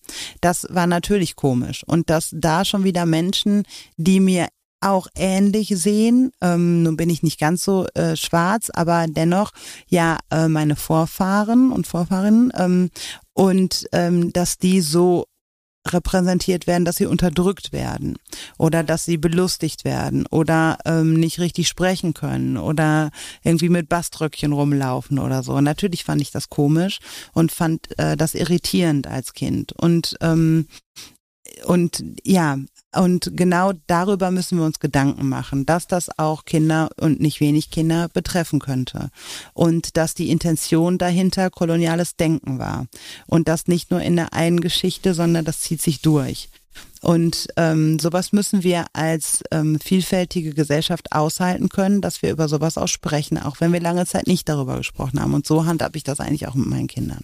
Das 0.42 0.66
war 0.70 0.88
natürlich 0.88 1.36
komisch 1.36 1.84
und 1.86 2.10
dass 2.10 2.30
da 2.32 2.64
schon 2.64 2.84
wieder 2.84 3.06
Menschen, 3.06 3.64
die 3.98 4.20
mir 4.20 4.48
auch 4.82 5.08
ähnlich 5.16 5.74
sehen. 5.76 6.32
Ähm, 6.42 6.84
nun 6.84 6.96
bin 6.96 7.10
ich 7.10 7.24
nicht 7.24 7.40
ganz 7.40 7.64
so 7.64 7.88
äh, 7.96 8.16
schwarz, 8.16 8.70
aber 8.74 9.08
dennoch 9.08 9.52
ja 9.88 10.18
äh, 10.32 10.48
meine 10.48 10.76
Vorfahren 10.76 11.72
und 11.72 11.88
Vorfahrinnen 11.88 12.52
ähm, 12.56 12.90
und 13.34 13.88
ähm, 13.92 14.32
dass 14.32 14.58
die 14.58 14.82
so 14.82 15.26
repräsentiert 15.94 16.68
werden, 16.68 16.86
dass 16.86 16.98
sie 16.98 17.06
unterdrückt 17.06 17.72
werden 17.72 18.18
oder 18.58 18.84
dass 18.84 19.06
sie 19.06 19.18
belustigt 19.18 19.86
werden 19.86 20.26
oder 20.28 20.78
ähm, 20.86 21.14
nicht 21.14 21.40
richtig 21.40 21.68
sprechen 21.68 22.14
können 22.14 22.58
oder 22.58 23.12
irgendwie 23.44 23.70
mit 23.70 23.90
Baströckchen 23.90 24.54
rumlaufen 24.54 25.20
oder 25.20 25.44
so. 25.44 25.60
Natürlich 25.62 26.04
fand 26.04 26.22
ich 26.22 26.32
das 26.32 26.50
komisch 26.50 27.00
und 27.34 27.52
fand 27.52 27.98
äh, 28.00 28.16
das 28.18 28.36
irritierend 28.36 29.08
als 29.08 29.34
Kind. 29.34 29.74
Und 29.74 30.18
ähm, 30.22 30.68
und 31.66 32.04
ja, 32.24 32.58
und 32.96 33.32
genau 33.36 33.74
darüber 33.86 34.32
müssen 34.32 34.58
wir 34.58 34.66
uns 34.66 34.80
Gedanken 34.80 35.30
machen, 35.30 35.66
dass 35.66 35.86
das 35.86 36.10
auch 36.18 36.46
Kinder 36.46 36.90
und 37.00 37.20
nicht 37.20 37.40
wenig 37.40 37.70
Kinder 37.70 38.10
betreffen 38.10 38.60
könnte. 38.60 39.12
Und 39.54 39.96
dass 39.96 40.16
die 40.16 40.32
Intention 40.32 40.98
dahinter 40.98 41.52
koloniales 41.52 42.16
Denken 42.16 42.58
war. 42.58 42.88
Und 43.28 43.48
das 43.48 43.68
nicht 43.68 43.92
nur 43.92 44.02
in 44.02 44.16
der 44.16 44.34
einen 44.34 44.60
Geschichte, 44.60 45.14
sondern 45.14 45.46
das 45.46 45.60
zieht 45.60 45.82
sich 45.82 46.02
durch. 46.02 46.50
Und 47.02 47.48
ähm, 47.56 48.00
sowas 48.00 48.34
müssen 48.34 48.64
wir 48.64 48.86
als 48.94 49.42
ähm, 49.52 49.80
vielfältige 49.80 50.54
Gesellschaft 50.54 51.12
aushalten 51.12 51.70
können, 51.70 52.02
dass 52.02 52.22
wir 52.22 52.32
über 52.32 52.48
sowas 52.48 52.78
auch 52.78 52.88
sprechen, 52.88 53.38
auch 53.38 53.60
wenn 53.60 53.72
wir 53.72 53.80
lange 53.80 54.06
Zeit 54.06 54.28
nicht 54.28 54.50
darüber 54.50 54.78
gesprochen 54.78 55.22
haben. 55.22 55.34
Und 55.34 55.46
so 55.46 55.66
handhabe 55.66 55.98
ich 55.98 56.04
das 56.04 56.20
eigentlich 56.20 56.48
auch 56.48 56.56
mit 56.56 56.68
meinen 56.68 56.88
Kindern. 56.88 57.22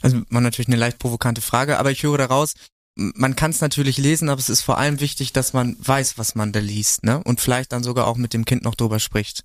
Also 0.00 0.22
war 0.30 0.40
natürlich 0.40 0.68
eine 0.68 0.76
leicht 0.76 0.98
provokante 0.98 1.40
Frage, 1.40 1.78
aber 1.78 1.90
ich 1.90 2.02
höre 2.02 2.18
daraus, 2.18 2.54
man 2.94 3.36
kann 3.36 3.50
es 3.50 3.60
natürlich 3.60 3.98
lesen, 3.98 4.28
aber 4.28 4.38
es 4.38 4.48
ist 4.48 4.60
vor 4.60 4.78
allem 4.78 5.00
wichtig, 5.00 5.32
dass 5.32 5.52
man 5.52 5.76
weiß, 5.78 6.18
was 6.18 6.34
man 6.34 6.52
da 6.52 6.60
liest, 6.60 7.04
ne? 7.04 7.22
Und 7.22 7.40
vielleicht 7.40 7.72
dann 7.72 7.82
sogar 7.82 8.06
auch 8.06 8.16
mit 8.16 8.34
dem 8.34 8.44
Kind 8.44 8.64
noch 8.64 8.74
drüber 8.74 8.98
spricht. 8.98 9.44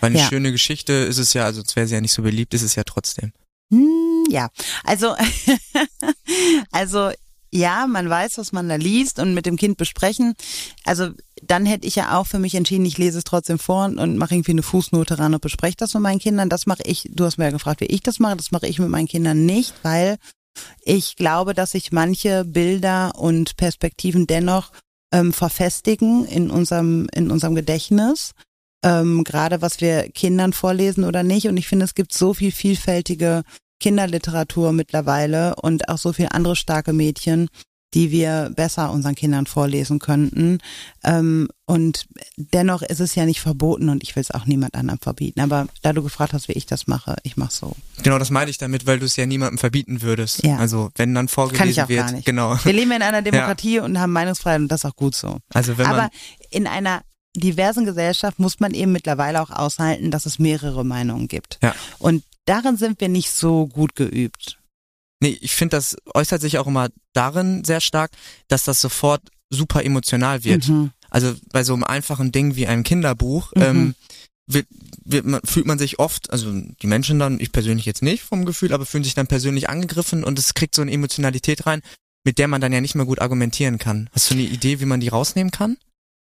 Weil 0.00 0.10
eine 0.10 0.18
ja. 0.18 0.28
schöne 0.28 0.52
Geschichte 0.52 0.92
ist 0.92 1.18
es 1.18 1.32
ja, 1.32 1.44
also 1.44 1.62
es 1.62 1.76
wäre 1.76 1.86
sie 1.86 1.94
ja 1.94 2.00
nicht 2.00 2.12
so 2.12 2.22
beliebt, 2.22 2.52
ist 2.54 2.62
es 2.62 2.74
ja 2.74 2.82
trotzdem. 2.84 3.32
Hm, 3.72 4.24
ja, 4.28 4.48
also, 4.84 5.14
also 6.72 7.10
ja, 7.52 7.86
man 7.86 8.08
weiß, 8.08 8.38
was 8.38 8.52
man 8.52 8.68
da 8.68 8.76
liest 8.76 9.18
und 9.18 9.34
mit 9.34 9.46
dem 9.46 9.56
Kind 9.56 9.76
besprechen. 9.76 10.34
Also 10.84 11.10
dann 11.42 11.66
hätte 11.66 11.86
ich 11.86 11.96
ja 11.96 12.18
auch 12.18 12.26
für 12.26 12.38
mich 12.38 12.54
entschieden, 12.54 12.84
ich 12.84 12.98
lese 12.98 13.18
es 13.18 13.24
trotzdem 13.24 13.58
vor 13.58 13.86
und 13.86 14.16
mache 14.16 14.34
irgendwie 14.34 14.52
eine 14.52 14.62
Fußnote 14.62 15.18
ran 15.18 15.34
und 15.34 15.40
bespreche 15.40 15.76
das 15.76 15.94
mit 15.94 16.02
meinen 16.02 16.20
Kindern. 16.20 16.48
Das 16.48 16.66
mache 16.66 16.82
ich, 16.84 17.08
du 17.12 17.24
hast 17.24 17.38
mir 17.38 17.44
ja 17.44 17.50
gefragt, 17.50 17.80
wie 17.80 17.86
ich 17.86 18.02
das 18.02 18.18
mache, 18.18 18.36
das 18.36 18.52
mache 18.52 18.66
ich 18.66 18.78
mit 18.78 18.88
meinen 18.88 19.08
Kindern 19.08 19.46
nicht, 19.46 19.74
weil 19.82 20.18
ich 20.82 21.16
glaube, 21.16 21.54
dass 21.54 21.72
sich 21.72 21.92
manche 21.92 22.44
Bilder 22.44 23.12
und 23.16 23.56
Perspektiven 23.56 24.26
dennoch 24.26 24.72
ähm, 25.12 25.32
verfestigen 25.32 26.24
in 26.26 26.50
unserem, 26.50 27.08
in 27.14 27.30
unserem 27.30 27.54
Gedächtnis. 27.54 28.32
Ähm, 28.84 29.24
gerade 29.24 29.60
was 29.60 29.80
wir 29.80 30.08
Kindern 30.10 30.52
vorlesen 30.52 31.04
oder 31.04 31.22
nicht. 31.22 31.48
Und 31.48 31.56
ich 31.56 31.68
finde, 31.68 31.84
es 31.84 31.94
gibt 31.94 32.14
so 32.14 32.34
viel 32.34 32.52
vielfältige 32.52 33.42
Kinderliteratur 33.80 34.72
mittlerweile 34.72 35.56
und 35.56 35.88
auch 35.88 35.98
so 35.98 36.12
viele 36.12 36.32
andere 36.32 36.56
starke 36.56 36.92
Mädchen, 36.92 37.48
die 37.94 38.10
wir 38.10 38.52
besser 38.54 38.90
unseren 38.92 39.14
Kindern 39.14 39.46
vorlesen 39.46 39.98
könnten. 39.98 40.58
Ähm, 41.02 41.48
und 41.66 42.06
dennoch 42.36 42.82
ist 42.82 43.00
es 43.00 43.14
ja 43.14 43.24
nicht 43.26 43.40
verboten 43.40 43.88
und 43.88 44.02
ich 44.02 44.14
will 44.16 44.20
es 44.20 44.30
auch 44.30 44.46
niemand 44.46 44.74
anderem 44.74 44.98
verbieten. 45.00 45.40
Aber 45.40 45.66
da 45.82 45.92
du 45.92 46.02
gefragt 46.02 46.32
hast, 46.32 46.48
wie 46.48 46.52
ich 46.52 46.66
das 46.66 46.86
mache, 46.86 47.16
ich 47.22 47.36
mache 47.36 47.52
so. 47.52 47.76
Genau, 48.02 48.18
das 48.18 48.30
meine 48.30 48.50
ich 48.50 48.58
damit, 48.58 48.86
weil 48.86 48.98
du 48.98 49.06
es 49.06 49.16
ja 49.16 49.26
niemandem 49.26 49.58
verbieten 49.58 50.02
würdest. 50.02 50.42
Ja. 50.44 50.56
Also 50.56 50.90
wenn 50.96 51.14
dann 51.14 51.28
vorgelesen 51.28 51.58
Kann 51.58 51.68
ich 51.68 51.82
auch 51.82 51.88
wird, 51.88 52.06
gar 52.06 52.12
nicht. 52.12 52.24
genau. 52.24 52.56
Wir 52.62 52.72
leben 52.72 52.92
in 52.92 53.02
einer 53.02 53.22
Demokratie 53.30 53.76
ja. 53.76 53.84
und 53.84 53.98
haben 53.98 54.12
Meinungsfreiheit 54.12 54.60
und 54.60 54.68
das 54.68 54.84
ist 54.84 54.90
auch 54.90 54.96
gut 54.96 55.14
so. 55.14 55.38
Also 55.52 55.78
wenn 55.78 55.86
Aber 55.86 56.10
in 56.50 56.66
einer 56.66 57.02
diversen 57.36 57.84
Gesellschaft 57.84 58.38
muss 58.38 58.60
man 58.60 58.74
eben 58.74 58.92
mittlerweile 58.92 59.40
auch 59.40 59.50
aushalten, 59.50 60.10
dass 60.10 60.26
es 60.26 60.38
mehrere 60.38 60.84
Meinungen 60.84 61.28
gibt. 61.28 61.58
Ja. 61.62 61.74
Und 61.98 62.24
darin 62.44 62.76
sind 62.76 63.00
wir 63.00 63.08
nicht 63.08 63.30
so 63.30 63.66
gut 63.66 63.94
geübt. 63.94 64.59
Nee, 65.20 65.38
ich 65.40 65.54
finde, 65.54 65.76
das 65.76 65.96
äußert 66.14 66.40
sich 66.40 66.58
auch 66.58 66.66
immer 66.66 66.88
darin 67.12 67.62
sehr 67.64 67.80
stark, 67.80 68.10
dass 68.48 68.64
das 68.64 68.80
sofort 68.80 69.22
super 69.50 69.84
emotional 69.84 70.44
wird. 70.44 70.68
Mhm. 70.68 70.92
Also 71.10 71.34
bei 71.52 71.62
so 71.62 71.74
einem 71.74 71.84
einfachen 71.84 72.32
Ding 72.32 72.56
wie 72.56 72.66
einem 72.66 72.84
Kinderbuch 72.84 73.52
mhm. 73.54 73.62
ähm, 73.62 73.94
wird, 74.46 74.66
wird 75.04 75.26
man, 75.26 75.40
fühlt 75.44 75.66
man 75.66 75.78
sich 75.78 75.98
oft, 75.98 76.30
also 76.30 76.50
die 76.52 76.86
Menschen 76.86 77.18
dann, 77.18 77.38
ich 77.38 77.52
persönlich 77.52 77.84
jetzt 77.84 78.02
nicht 78.02 78.22
vom 78.22 78.44
Gefühl, 78.44 78.72
aber 78.72 78.86
fühlen 78.86 79.04
sich 79.04 79.14
dann 79.14 79.26
persönlich 79.26 79.68
angegriffen 79.68 80.24
und 80.24 80.38
es 80.38 80.54
kriegt 80.54 80.74
so 80.74 80.82
eine 80.82 80.92
Emotionalität 80.92 81.66
rein, 81.66 81.82
mit 82.24 82.38
der 82.38 82.48
man 82.48 82.60
dann 82.60 82.72
ja 82.72 82.80
nicht 82.80 82.94
mehr 82.94 83.06
gut 83.06 83.20
argumentieren 83.20 83.78
kann. 83.78 84.08
Hast 84.12 84.30
du 84.30 84.34
eine 84.34 84.44
Idee, 84.44 84.80
wie 84.80 84.86
man 84.86 85.00
die 85.00 85.08
rausnehmen 85.08 85.50
kann? 85.50 85.76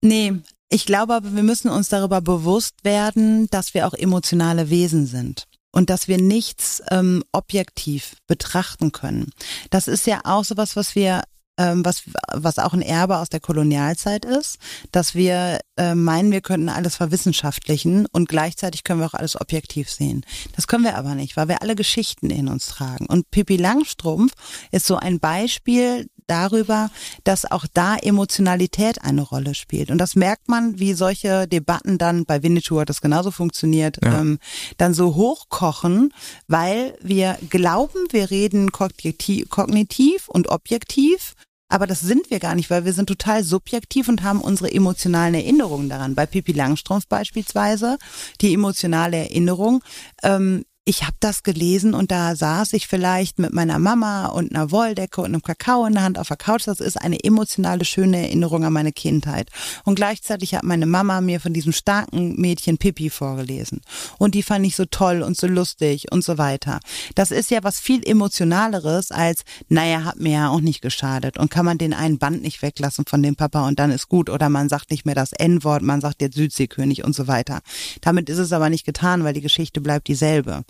Nee, 0.02 0.34
ich 0.70 0.86
glaube 0.86 1.14
aber, 1.14 1.36
wir 1.36 1.44
müssen 1.44 1.70
uns 1.70 1.90
darüber 1.90 2.20
bewusst 2.20 2.84
werden, 2.84 3.48
dass 3.50 3.74
wir 3.74 3.88
auch 3.88 3.94
emotionale 3.94 4.70
Wesen 4.70 5.06
sind 5.06 5.46
und 5.74 5.90
dass 5.90 6.08
wir 6.08 6.18
nichts 6.18 6.82
ähm, 6.90 7.24
objektiv 7.34 8.16
betrachten 8.28 8.94
können. 8.94 9.32
Das 9.70 9.90
ist 9.90 10.08
ja 10.08 10.22
auch 10.24 10.46
sowas, 10.46 10.78
was 10.78 10.96
wir 10.96 11.24
ähm, 11.58 11.86
was, 11.86 12.04
was 12.32 12.58
auch 12.58 12.74
ein 12.74 12.82
Erbe 12.82 13.18
aus 13.18 13.30
der 13.30 13.40
Kolonialzeit 13.40 14.26
ist, 14.26 14.58
dass 14.92 15.14
wir 15.14 15.60
äh, 15.78 15.94
meinen, 15.94 16.32
wir 16.32 16.42
könnten 16.42 16.70
alles 16.70 16.96
verwissenschaftlichen 16.96 18.08
und 18.08 18.28
gleichzeitig 18.28 18.84
können 18.84 19.02
wir 19.02 19.06
auch 19.06 19.14
alles 19.14 19.40
objektiv 19.40 19.90
sehen. 19.90 20.26
Das 20.56 20.66
können 20.66 20.84
wir 20.84 20.98
aber 20.98 21.14
nicht, 21.14 21.38
weil 21.38 21.50
wir 21.50 21.62
alle 21.62 21.76
Geschichten 21.76 22.32
in 22.32 22.48
uns 22.48 22.68
tragen. 22.68 23.06
Und 23.06 23.30
Pippi 23.30 23.58
Langstrumpf 23.58 24.34
ist 24.72 24.88
so 24.88 24.96
ein 24.96 25.20
Beispiel 25.20 26.08
darüber, 26.28 26.90
dass 27.24 27.50
auch 27.50 27.66
da 27.74 27.96
Emotionalität 27.96 29.02
eine 29.04 29.22
Rolle 29.22 29.56
spielt. 29.56 29.92
Und 29.92 29.98
das 29.98 30.16
merkt 30.16 30.50
man, 30.50 30.80
wie 30.80 30.94
solche 30.94 31.48
Debatten 31.48 31.98
dann, 31.98 32.26
bei 32.26 32.44
Winnetou 32.44 32.80
hat 32.80 32.90
das 32.90 33.02
genauso 33.02 33.32
funktioniert, 33.32 34.00
ja. 34.04 34.20
ähm, 34.20 34.40
dann 34.78 34.94
so 34.94 35.16
hochkochen, 35.16 36.14
weil 36.48 36.98
wir 37.02 37.38
glauben, 37.50 38.08
wir 38.12 38.32
reden 38.32 38.72
kognitiv 38.72 40.28
und 40.28 40.50
objektiv 40.50 41.36
aber 41.74 41.88
das 41.88 42.02
sind 42.02 42.30
wir 42.30 42.40
gar 42.40 42.54
nicht, 42.54 42.70
weil 42.70 42.86
wir 42.86 42.94
sind 42.94 43.08
total 43.08 43.44
subjektiv 43.44 44.08
und 44.08 44.22
haben 44.22 44.42
unsere 44.42 44.72
emotionalen 44.72 45.34
Erinnerungen 45.34 45.90
daran. 45.90 46.14
Bei 46.14 46.28
Pippi 46.28 46.52
Langstrumpf 46.52 47.08
beispielsweise, 47.08 47.98
die 48.42 48.54
emotionale 48.54 49.18
Erinnerung 49.18 49.84
ähm, 50.22 50.66
ich 50.86 51.04
habe 51.04 51.16
das 51.22 51.44
gelesen 51.44 51.94
und 51.94 52.12
da 52.12 52.36
saß 52.36 52.74
ich 52.74 52.88
vielleicht 52.88 53.40
mit 53.40 53.54
meiner 53.54 53.80
Mama 53.80 54.26
und 54.26 54.54
einer 54.54 54.70
Wolldecke 54.70 55.22
und 55.22 55.28
einem 55.28 55.42
Kakao 55.42 55.86
in 55.86 55.94
der 55.94 56.04
Hand 56.04 56.20
auf 56.20 56.28
der 56.28 56.36
Couch. 56.36 56.68
Das 56.68 56.82
ist 56.82 56.98
eine 56.98 57.24
emotionale, 57.24 57.86
schöne 57.86 58.18
Erinnerung 58.18 58.66
an 58.66 58.74
meine 58.74 58.92
Kindheit. 58.92 59.50
Und 59.86 59.96
gleichzeitig 59.96 60.56
hat 60.56 60.64
meine 60.64 60.86
Mama 60.86 61.22
mir 61.22 61.40
von 61.40 61.54
diesem 61.54 61.72
starken 61.72 62.36
Mädchen 62.36 62.78
Pippi 62.78 63.10
vorgelesen. 63.10 63.80
Und 64.18 64.36
die 64.36 64.44
fand 64.44 64.66
ich 64.66 64.76
so 64.76 64.84
toll 64.84 65.22
und 65.22 65.38
so 65.38 65.48
lustig 65.48 66.12
und 66.12 66.22
so 66.22 66.38
weiter. 66.38 66.82
Das 67.16 67.32
ist 67.32 67.50
ja 67.50 67.64
was 67.64 67.80
viel 67.80 68.06
emotionaleres 68.06 69.12
als, 69.12 69.44
naja, 69.70 70.04
hat 70.04 70.20
mir 70.20 70.34
ja 70.34 70.50
auch 70.50 70.60
nicht 70.60 70.82
geschadet. 70.82 71.38
Und 71.38 71.50
kann 71.50 71.64
man 71.66 71.78
den 71.78 71.94
einen 71.94 72.18
Band 72.18 72.42
nicht 72.42 72.62
weglassen 72.62 73.06
von 73.08 73.24
dem 73.24 73.38
Papa 73.38 73.66
und 73.70 73.80
dann 73.80 73.92
ist 73.92 74.10
gut. 74.10 74.30
Oder 74.30 74.50
man 74.50 74.68
sagt 74.68 74.92
nicht 74.92 75.06
mehr 75.06 75.16
das 75.16 75.32
N-Wort, 75.32 75.82
man 75.82 76.02
sagt 76.02 76.22
jetzt 76.22 76.36
Südseekönig 76.36 77.06
und 77.06 77.16
so 77.16 77.30
weiter. 77.30 77.62
Damit 78.02 78.28
ist 78.28 78.40
es 78.40 78.52
aber 78.52 78.70
nicht 78.70 78.86
getan, 78.86 79.24
weil 79.24 79.34
die 79.34 79.40
Geschichte 79.40 79.80
bleibt 79.80 80.10
dieselbe. 80.10 80.66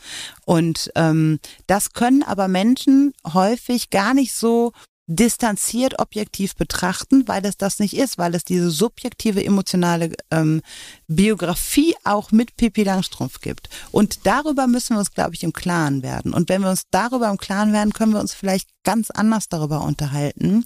Und 0.46 0.92
ähm, 0.96 1.40
das 1.68 1.94
können 1.94 2.24
aber 2.24 2.48
Menschen 2.48 3.14
häufig 3.34 3.90
gar 3.90 4.14
nicht 4.14 4.34
so 4.34 4.74
distanziert 5.06 6.00
objektiv 6.00 6.56
betrachten, 6.56 7.28
weil 7.28 7.46
es 7.46 7.58
das 7.58 7.80
nicht 7.80 7.96
ist, 7.96 8.18
weil 8.18 8.36
es 8.36 8.46
diese 8.46 8.72
subjektive 8.72 9.44
emotionale 9.44 10.14
ähm, 10.32 10.62
Biografie 11.08 11.94
auch 12.06 12.32
mit 12.32 12.56
Pippi 12.56 12.84
Langstrumpf 12.84 13.42
gibt. 13.42 13.70
Und 13.92 14.26
darüber 14.26 14.66
müssen 14.68 14.96
wir 14.96 15.00
uns, 15.00 15.12
glaube 15.12 15.36
ich, 15.36 15.44
im 15.44 15.52
Klaren 15.52 16.04
werden. 16.04 16.34
Und 16.34 16.48
wenn 16.48 16.62
wir 16.62 16.70
uns 16.70 16.84
darüber 16.90 17.30
im 17.30 17.38
Klaren 17.38 17.74
werden, 17.74 17.92
können 17.92 18.14
wir 18.14 18.22
uns 18.22 18.34
vielleicht 18.34 18.70
ganz 18.84 19.12
anders 19.12 19.50
darüber 19.50 19.84
unterhalten 19.84 20.66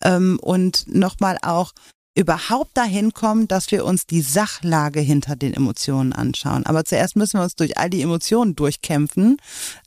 ähm, 0.00 0.38
und 0.40 0.84
nochmal 0.86 1.38
auch 1.42 1.72
überhaupt 2.14 2.76
dahin 2.76 3.14
kommen, 3.14 3.48
dass 3.48 3.70
wir 3.70 3.84
uns 3.84 4.06
die 4.06 4.20
Sachlage 4.20 5.00
hinter 5.00 5.34
den 5.34 5.54
Emotionen 5.54 6.12
anschauen. 6.12 6.66
Aber 6.66 6.84
zuerst 6.84 7.16
müssen 7.16 7.38
wir 7.38 7.44
uns 7.44 7.56
durch 7.56 7.78
all 7.78 7.88
die 7.88 8.02
Emotionen 8.02 8.54
durchkämpfen. 8.54 9.38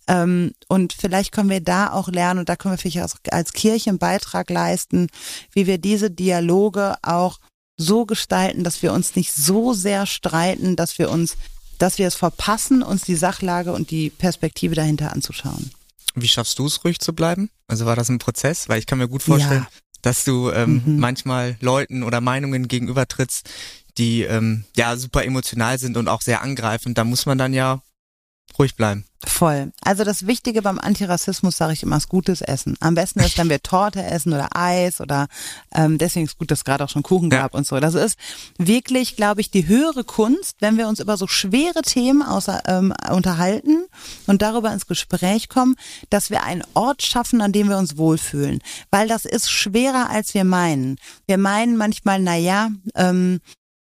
Ähm, 0.07 0.53
und 0.67 0.93
vielleicht 0.93 1.31
können 1.31 1.49
wir 1.49 1.61
da 1.61 1.91
auch 1.91 2.07
lernen, 2.07 2.39
und 2.39 2.49
da 2.49 2.55
können 2.55 2.73
wir 2.73 2.77
vielleicht 2.79 3.01
als, 3.01 3.17
als 3.29 3.53
Kirche 3.53 3.91
einen 3.91 3.99
Beitrag 3.99 4.49
leisten, 4.49 5.07
wie 5.51 5.67
wir 5.67 5.77
diese 5.77 6.09
Dialoge 6.09 6.95
auch 7.03 7.39
so 7.77 8.05
gestalten, 8.05 8.63
dass 8.63 8.81
wir 8.81 8.93
uns 8.93 9.15
nicht 9.15 9.33
so 9.33 9.73
sehr 9.73 10.05
streiten, 10.05 10.75
dass 10.75 10.97
wir 10.97 11.11
uns, 11.11 11.38
dass 11.77 11.97
wir 11.99 12.07
es 12.07 12.15
verpassen, 12.15 12.81
uns 12.81 13.03
die 13.03 13.15
Sachlage 13.15 13.71
und 13.71 13.91
die 13.91 14.09
Perspektive 14.09 14.73
dahinter 14.75 15.11
anzuschauen. 15.11 15.71
Wie 16.15 16.29
schaffst 16.29 16.57
du 16.57 16.65
es, 16.65 16.83
ruhig 16.85 16.99
zu 16.99 17.13
bleiben? 17.13 17.49
Also 17.67 17.85
war 17.85 17.97
das 17.97 18.09
ein 18.09 18.19
Prozess? 18.19 18.69
Weil 18.69 18.79
ich 18.79 18.85
kann 18.85 18.97
mir 18.97 19.09
gut 19.09 19.21
vorstellen, 19.21 19.67
Ja. 19.69 19.79
Dass 20.05 20.23
du 20.23 20.51
ähm, 20.51 20.81
Mhm. 20.85 20.99
manchmal 20.99 21.57
Leuten 21.61 22.03
oder 22.03 22.21
Meinungen 22.21 22.67
gegenübertrittst, 22.67 23.49
die 23.97 24.21
ähm, 24.23 24.65
ja 24.75 24.97
super 24.97 25.23
emotional 25.25 25.79
sind 25.79 25.97
und 25.97 26.07
auch 26.07 26.21
sehr 26.21 26.41
angreifend. 26.41 26.97
Da 26.97 27.03
muss 27.03 27.25
man 27.25 27.37
dann 27.37 27.53
ja 27.53 27.81
ruhig 28.58 28.75
bleiben. 28.75 29.05
Voll. 29.27 29.71
Also 29.81 30.03
das 30.03 30.27
Wichtige 30.27 30.62
beim 30.62 30.77
Antirassismus, 30.79 31.58
sage 31.58 31.73
ich 31.73 31.81
immer, 31.84 31.97
ist 31.97 32.10
gutes 32.10 32.41
Essen. 32.41 32.77
Am 32.79 32.93
besten 32.93 33.19
ist, 33.21 33.38
wenn 33.39 33.49
wir 33.49 33.62
Torte 33.62 34.03
essen 34.03 34.34
oder 34.34 34.49
Eis 34.55 35.01
oder 35.01 35.27
ähm, 35.73 35.97
deswegen 35.97 36.25
ist 36.27 36.38
gut, 36.38 36.51
dass 36.51 36.60
es 36.60 36.63
gerade 36.65 36.84
auch 36.84 36.89
schon 36.89 37.01
Kuchen 37.01 37.31
Ja. 37.31 37.41
gab 37.41 37.55
und 37.55 37.65
so. 37.65 37.79
Das 37.79 37.95
ist 37.95 38.17
wirklich, 38.58 39.15
glaube 39.15 39.41
ich, 39.41 39.49
die 39.49 39.67
höhere 39.67 40.03
Kunst, 40.03 40.58
wenn 40.60 40.77
wir 40.77 40.88
uns 40.88 40.99
über 40.99 41.17
so 41.17 41.27
schwere 41.27 41.81
Themen 41.81 42.21
außer, 42.21 42.62
ähm, 42.67 42.93
unterhalten 43.10 43.86
und 44.27 44.41
darüber 44.43 44.71
ins 44.71 44.86
Gespräch 44.86 45.49
kommen, 45.49 45.75
dass 46.12 46.29
wir 46.29 46.43
einen 46.43 46.63
Ort 46.75 47.01
schaffen, 47.01 47.41
an 47.41 47.51
dem 47.51 47.67
wir 47.67 47.77
uns 47.77 47.97
wohlfühlen. 47.97 48.60
Weil 48.91 49.08
das 49.08 49.25
ist 49.25 49.49
schwerer, 49.49 50.10
als 50.12 50.34
wir 50.36 50.43
meinen. 50.43 50.97
Wir 51.25 51.39
meinen 51.39 51.77
manchmal, 51.77 52.19
na 52.19 52.36
ja, 52.36 52.69
ähm, 52.93 53.39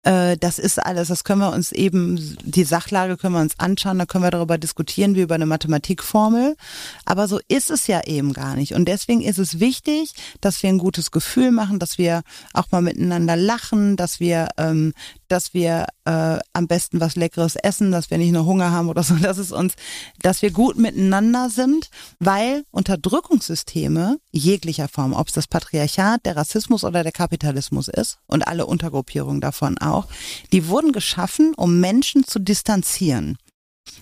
äh, 0.06 0.36
das 0.36 0.60
ist 0.60 0.78
alles, 0.78 1.08
das 1.08 1.24
können 1.24 1.40
wir 1.40 1.52
uns 1.52 1.72
eben, 1.72 2.36
die 2.44 2.62
Sachlage 2.62 3.16
können 3.16 3.34
wir 3.34 3.40
uns 3.40 3.58
anschauen, 3.58 3.98
da 3.98 4.06
können 4.06 4.22
wir 4.22 4.30
darüber 4.30 4.56
diskutieren 4.56 5.16
wie 5.16 5.22
über 5.22 5.34
eine 5.34 5.46
Mathematikformel. 5.46 6.56
Aber 7.04 7.26
so 7.26 7.40
ist 7.48 7.70
es 7.70 7.88
ja 7.88 8.02
eben 8.04 8.32
gar 8.32 8.54
nicht. 8.54 8.74
Und 8.74 8.86
deswegen 8.86 9.20
ist 9.20 9.38
es 9.38 9.58
wichtig, 9.58 10.12
dass 10.40 10.62
wir 10.62 10.70
ein 10.70 10.78
gutes 10.78 11.10
Gefühl 11.10 11.50
machen, 11.50 11.80
dass 11.80 11.98
wir 11.98 12.22
auch 12.52 12.70
mal 12.70 12.82
miteinander 12.82 13.34
lachen, 13.34 13.96
dass 13.96 14.20
wir, 14.20 14.48
ähm, 14.58 14.94
dass 15.28 15.54
wir 15.54 15.86
äh, 16.04 16.38
am 16.52 16.66
besten 16.66 17.00
was 17.00 17.16
Leckeres 17.16 17.56
essen, 17.56 17.92
dass 17.92 18.10
wir 18.10 18.18
nicht 18.18 18.32
nur 18.32 18.46
Hunger 18.46 18.70
haben 18.70 18.88
oder 18.88 19.02
so, 19.02 19.14
dass 19.22 19.38
es 19.38 19.52
uns, 19.52 19.74
dass 20.20 20.42
wir 20.42 20.50
gut 20.50 20.78
miteinander 20.78 21.50
sind, 21.50 21.90
weil 22.18 22.64
Unterdrückungssysteme 22.70 24.18
jeglicher 24.32 24.88
Form, 24.88 25.12
ob 25.12 25.28
es 25.28 25.34
das 25.34 25.46
Patriarchat, 25.46 26.24
der 26.24 26.36
Rassismus 26.36 26.84
oder 26.84 27.02
der 27.02 27.12
Kapitalismus 27.12 27.88
ist 27.88 28.18
und 28.26 28.46
alle 28.46 28.66
Untergruppierungen 28.66 29.40
davon 29.40 29.78
auch, 29.78 30.06
die 30.52 30.68
wurden 30.68 30.92
geschaffen, 30.92 31.54
um 31.54 31.80
Menschen 31.80 32.24
zu 32.24 32.38
distanzieren. 32.38 33.38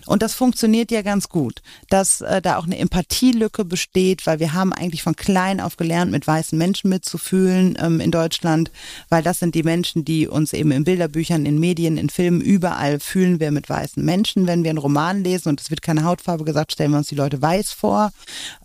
Und 0.05 0.21
das 0.21 0.33
funktioniert 0.33 0.91
ja 0.91 1.01
ganz 1.01 1.29
gut, 1.29 1.61
dass 1.89 2.21
äh, 2.21 2.41
da 2.41 2.57
auch 2.57 2.65
eine 2.65 2.77
Empathielücke 2.77 3.65
besteht, 3.65 4.25
weil 4.27 4.39
wir 4.39 4.53
haben 4.53 4.71
eigentlich 4.71 5.03
von 5.03 5.15
klein 5.15 5.59
auf 5.59 5.77
gelernt, 5.77 6.11
mit 6.11 6.27
weißen 6.27 6.57
Menschen 6.57 6.89
mitzufühlen 6.89 7.77
ähm, 7.81 7.99
in 7.99 8.11
Deutschland, 8.11 8.71
weil 9.09 9.23
das 9.23 9.39
sind 9.39 9.55
die 9.55 9.63
Menschen, 9.63 10.05
die 10.05 10.27
uns 10.27 10.53
eben 10.53 10.71
in 10.71 10.83
Bilderbüchern, 10.83 11.45
in 11.45 11.59
Medien, 11.59 11.97
in 11.97 12.09
Filmen, 12.09 12.41
überall 12.41 12.99
fühlen 12.99 13.39
wir 13.39 13.51
mit 13.51 13.69
weißen 13.69 14.03
Menschen. 14.03 14.47
Wenn 14.47 14.63
wir 14.63 14.69
einen 14.69 14.77
Roman 14.77 15.23
lesen 15.23 15.49
und 15.49 15.61
es 15.61 15.69
wird 15.69 15.81
keine 15.81 16.03
Hautfarbe 16.03 16.43
gesagt, 16.43 16.71
stellen 16.71 16.91
wir 16.91 16.97
uns 16.97 17.07
die 17.07 17.15
Leute 17.15 17.41
weiß 17.41 17.71
vor. 17.71 18.11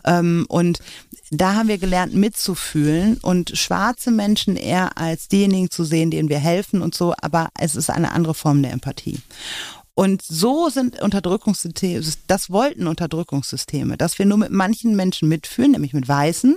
Ähm, 0.04 0.44
und 0.48 0.80
da 1.30 1.54
haben 1.54 1.68
wir 1.68 1.78
gelernt 1.78 2.12
mitzufühlen 2.12 3.18
und 3.22 3.56
schwarze 3.56 4.10
Menschen 4.10 4.56
eher 4.56 4.98
als 4.98 5.28
diejenigen 5.28 5.70
zu 5.70 5.84
sehen, 5.84 6.10
denen 6.10 6.28
wir 6.28 6.40
helfen 6.40 6.82
und 6.82 6.94
so, 6.94 7.14
aber 7.20 7.50
es 7.58 7.76
ist 7.76 7.88
eine 7.88 8.12
andere 8.12 8.34
Form 8.34 8.62
der 8.62 8.72
Empathie. 8.72 9.18
Und 9.94 10.22
so 10.22 10.68
sind 10.68 11.00
Unterdrückungssysteme, 11.00 12.04
das 12.26 12.50
wollten 12.50 12.86
Unterdrückungssysteme, 12.86 13.96
dass 13.96 14.18
wir 14.18 14.26
nur 14.26 14.38
mit 14.38 14.50
manchen 14.50 14.96
Menschen 14.96 15.28
mitfühlen, 15.28 15.72
nämlich 15.72 15.92
mit 15.92 16.08
Weißen 16.08 16.56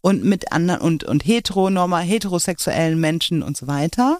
und 0.00 0.24
mit 0.24 0.52
anderen 0.52 0.80
und, 0.80 1.04
und 1.04 1.24
heteronormal, 1.24 2.02
heterosexuellen 2.02 3.00
Menschen 3.00 3.42
und 3.42 3.56
so 3.56 3.66
weiter, 3.66 4.18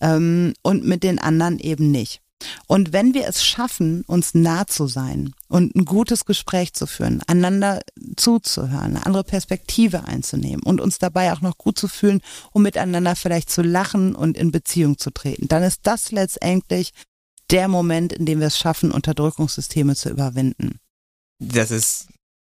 ähm, 0.00 0.54
und 0.62 0.84
mit 0.84 1.02
den 1.02 1.18
anderen 1.18 1.58
eben 1.58 1.90
nicht. 1.90 2.20
Und 2.66 2.92
wenn 2.92 3.14
wir 3.14 3.26
es 3.26 3.44
schaffen, 3.44 4.04
uns 4.06 4.34
nah 4.34 4.66
zu 4.66 4.86
sein 4.86 5.34
und 5.48 5.74
ein 5.74 5.84
gutes 5.84 6.24
Gespräch 6.24 6.74
zu 6.74 6.86
führen, 6.86 7.22
einander 7.26 7.80
zuzuhören, 8.16 8.96
eine 8.96 9.06
andere 9.06 9.24
Perspektive 9.24 10.04
einzunehmen 10.04 10.62
und 10.62 10.80
uns 10.80 10.98
dabei 10.98 11.32
auch 11.32 11.40
noch 11.40 11.56
gut 11.56 11.78
zu 11.78 11.88
fühlen, 11.88 12.20
um 12.52 12.62
miteinander 12.62 13.16
vielleicht 13.16 13.50
zu 13.50 13.62
lachen 13.62 14.14
und 14.14 14.36
in 14.36 14.50
Beziehung 14.50 14.98
zu 14.98 15.10
treten, 15.10 15.48
dann 15.48 15.62
ist 15.62 15.80
das 15.84 16.12
letztendlich 16.12 16.92
der 17.54 17.68
Moment, 17.68 18.12
in 18.12 18.26
dem 18.26 18.40
wir 18.40 18.48
es 18.48 18.58
schaffen, 18.58 18.90
Unterdrückungssysteme 18.90 19.94
zu 19.94 20.10
überwinden. 20.10 20.80
Das 21.38 21.70
ist 21.70 22.08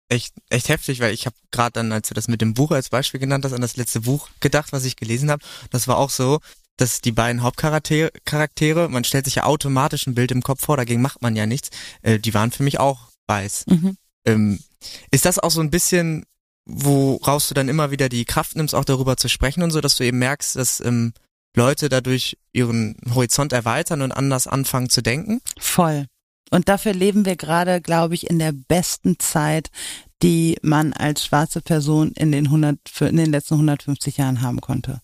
echt, 0.07 0.33
echt 0.49 0.69
heftig, 0.69 1.01
weil 1.01 1.13
ich 1.13 1.25
habe 1.25 1.35
gerade 1.51 1.73
dann, 1.73 1.91
als 1.91 2.07
du 2.07 2.13
das 2.13 2.29
mit 2.29 2.41
dem 2.41 2.53
Buch 2.53 2.71
als 2.71 2.89
Beispiel 2.89 3.19
genannt 3.19 3.43
hast, 3.43 3.53
an 3.53 3.61
das 3.61 3.75
letzte 3.75 4.01
Buch 4.01 4.29
gedacht, 4.39 4.71
was 4.71 4.85
ich 4.85 4.95
gelesen 4.95 5.29
habe. 5.29 5.43
Das 5.71 5.89
war 5.89 5.97
auch 5.97 6.09
so, 6.09 6.39
dass 6.77 7.01
die 7.01 7.11
beiden 7.11 7.43
Hauptcharaktere, 7.43 8.11
Charaktere, 8.23 8.87
man 8.89 9.03
stellt 9.03 9.25
sich 9.25 9.35
ja 9.35 9.43
automatisch 9.43 10.07
ein 10.07 10.15
Bild 10.15 10.31
im 10.31 10.41
Kopf 10.41 10.61
vor, 10.61 10.77
dagegen 10.77 11.01
macht 11.01 11.21
man 11.21 11.35
ja 11.35 11.45
nichts, 11.45 11.69
äh, 12.01 12.17
die 12.17 12.33
waren 12.33 12.51
für 12.51 12.63
mich 12.63 12.79
auch 12.79 13.09
weiß. 13.27 13.65
Mhm. 13.67 13.97
Ähm, 14.25 14.59
ist 15.11 15.25
das 15.25 15.37
auch 15.37 15.51
so 15.51 15.59
ein 15.59 15.69
bisschen, 15.69 16.25
woraus 16.65 17.49
du 17.49 17.53
dann 17.53 17.67
immer 17.67 17.91
wieder 17.91 18.07
die 18.07 18.25
Kraft 18.25 18.55
nimmst, 18.55 18.73
auch 18.73 18.85
darüber 18.85 19.17
zu 19.17 19.27
sprechen 19.27 19.63
und 19.63 19.71
so, 19.71 19.81
dass 19.81 19.97
du 19.97 20.05
eben 20.05 20.19
merkst, 20.19 20.55
dass 20.55 20.79
ähm, 20.79 21.13
Leute 21.55 21.89
dadurch 21.89 22.37
ihren 22.51 22.97
Horizont 23.13 23.53
erweitern 23.53 24.01
und 24.01 24.11
anders 24.11 24.47
anfangen 24.47 24.89
zu 24.89 25.01
denken? 25.01 25.41
Voll. 25.59 26.05
Und 26.49 26.69
dafür 26.69 26.93
leben 26.93 27.25
wir 27.25 27.35
gerade, 27.35 27.81
glaube 27.81 28.13
ich, 28.13 28.29
in 28.29 28.37
der 28.37 28.51
besten 28.51 29.17
Zeit, 29.19 29.69
die 30.23 30.57
man 30.61 30.93
als 30.93 31.25
schwarze 31.25 31.61
Person 31.61 32.13
in 32.15 32.31
den 32.31 32.49
100, 32.49 32.79
für- 32.89 33.07
in 33.07 33.17
den 33.17 33.29
letzten 33.31 33.55
150 33.55 34.17
Jahren 34.17 34.41
haben 34.41 34.61
konnte. 34.61 35.01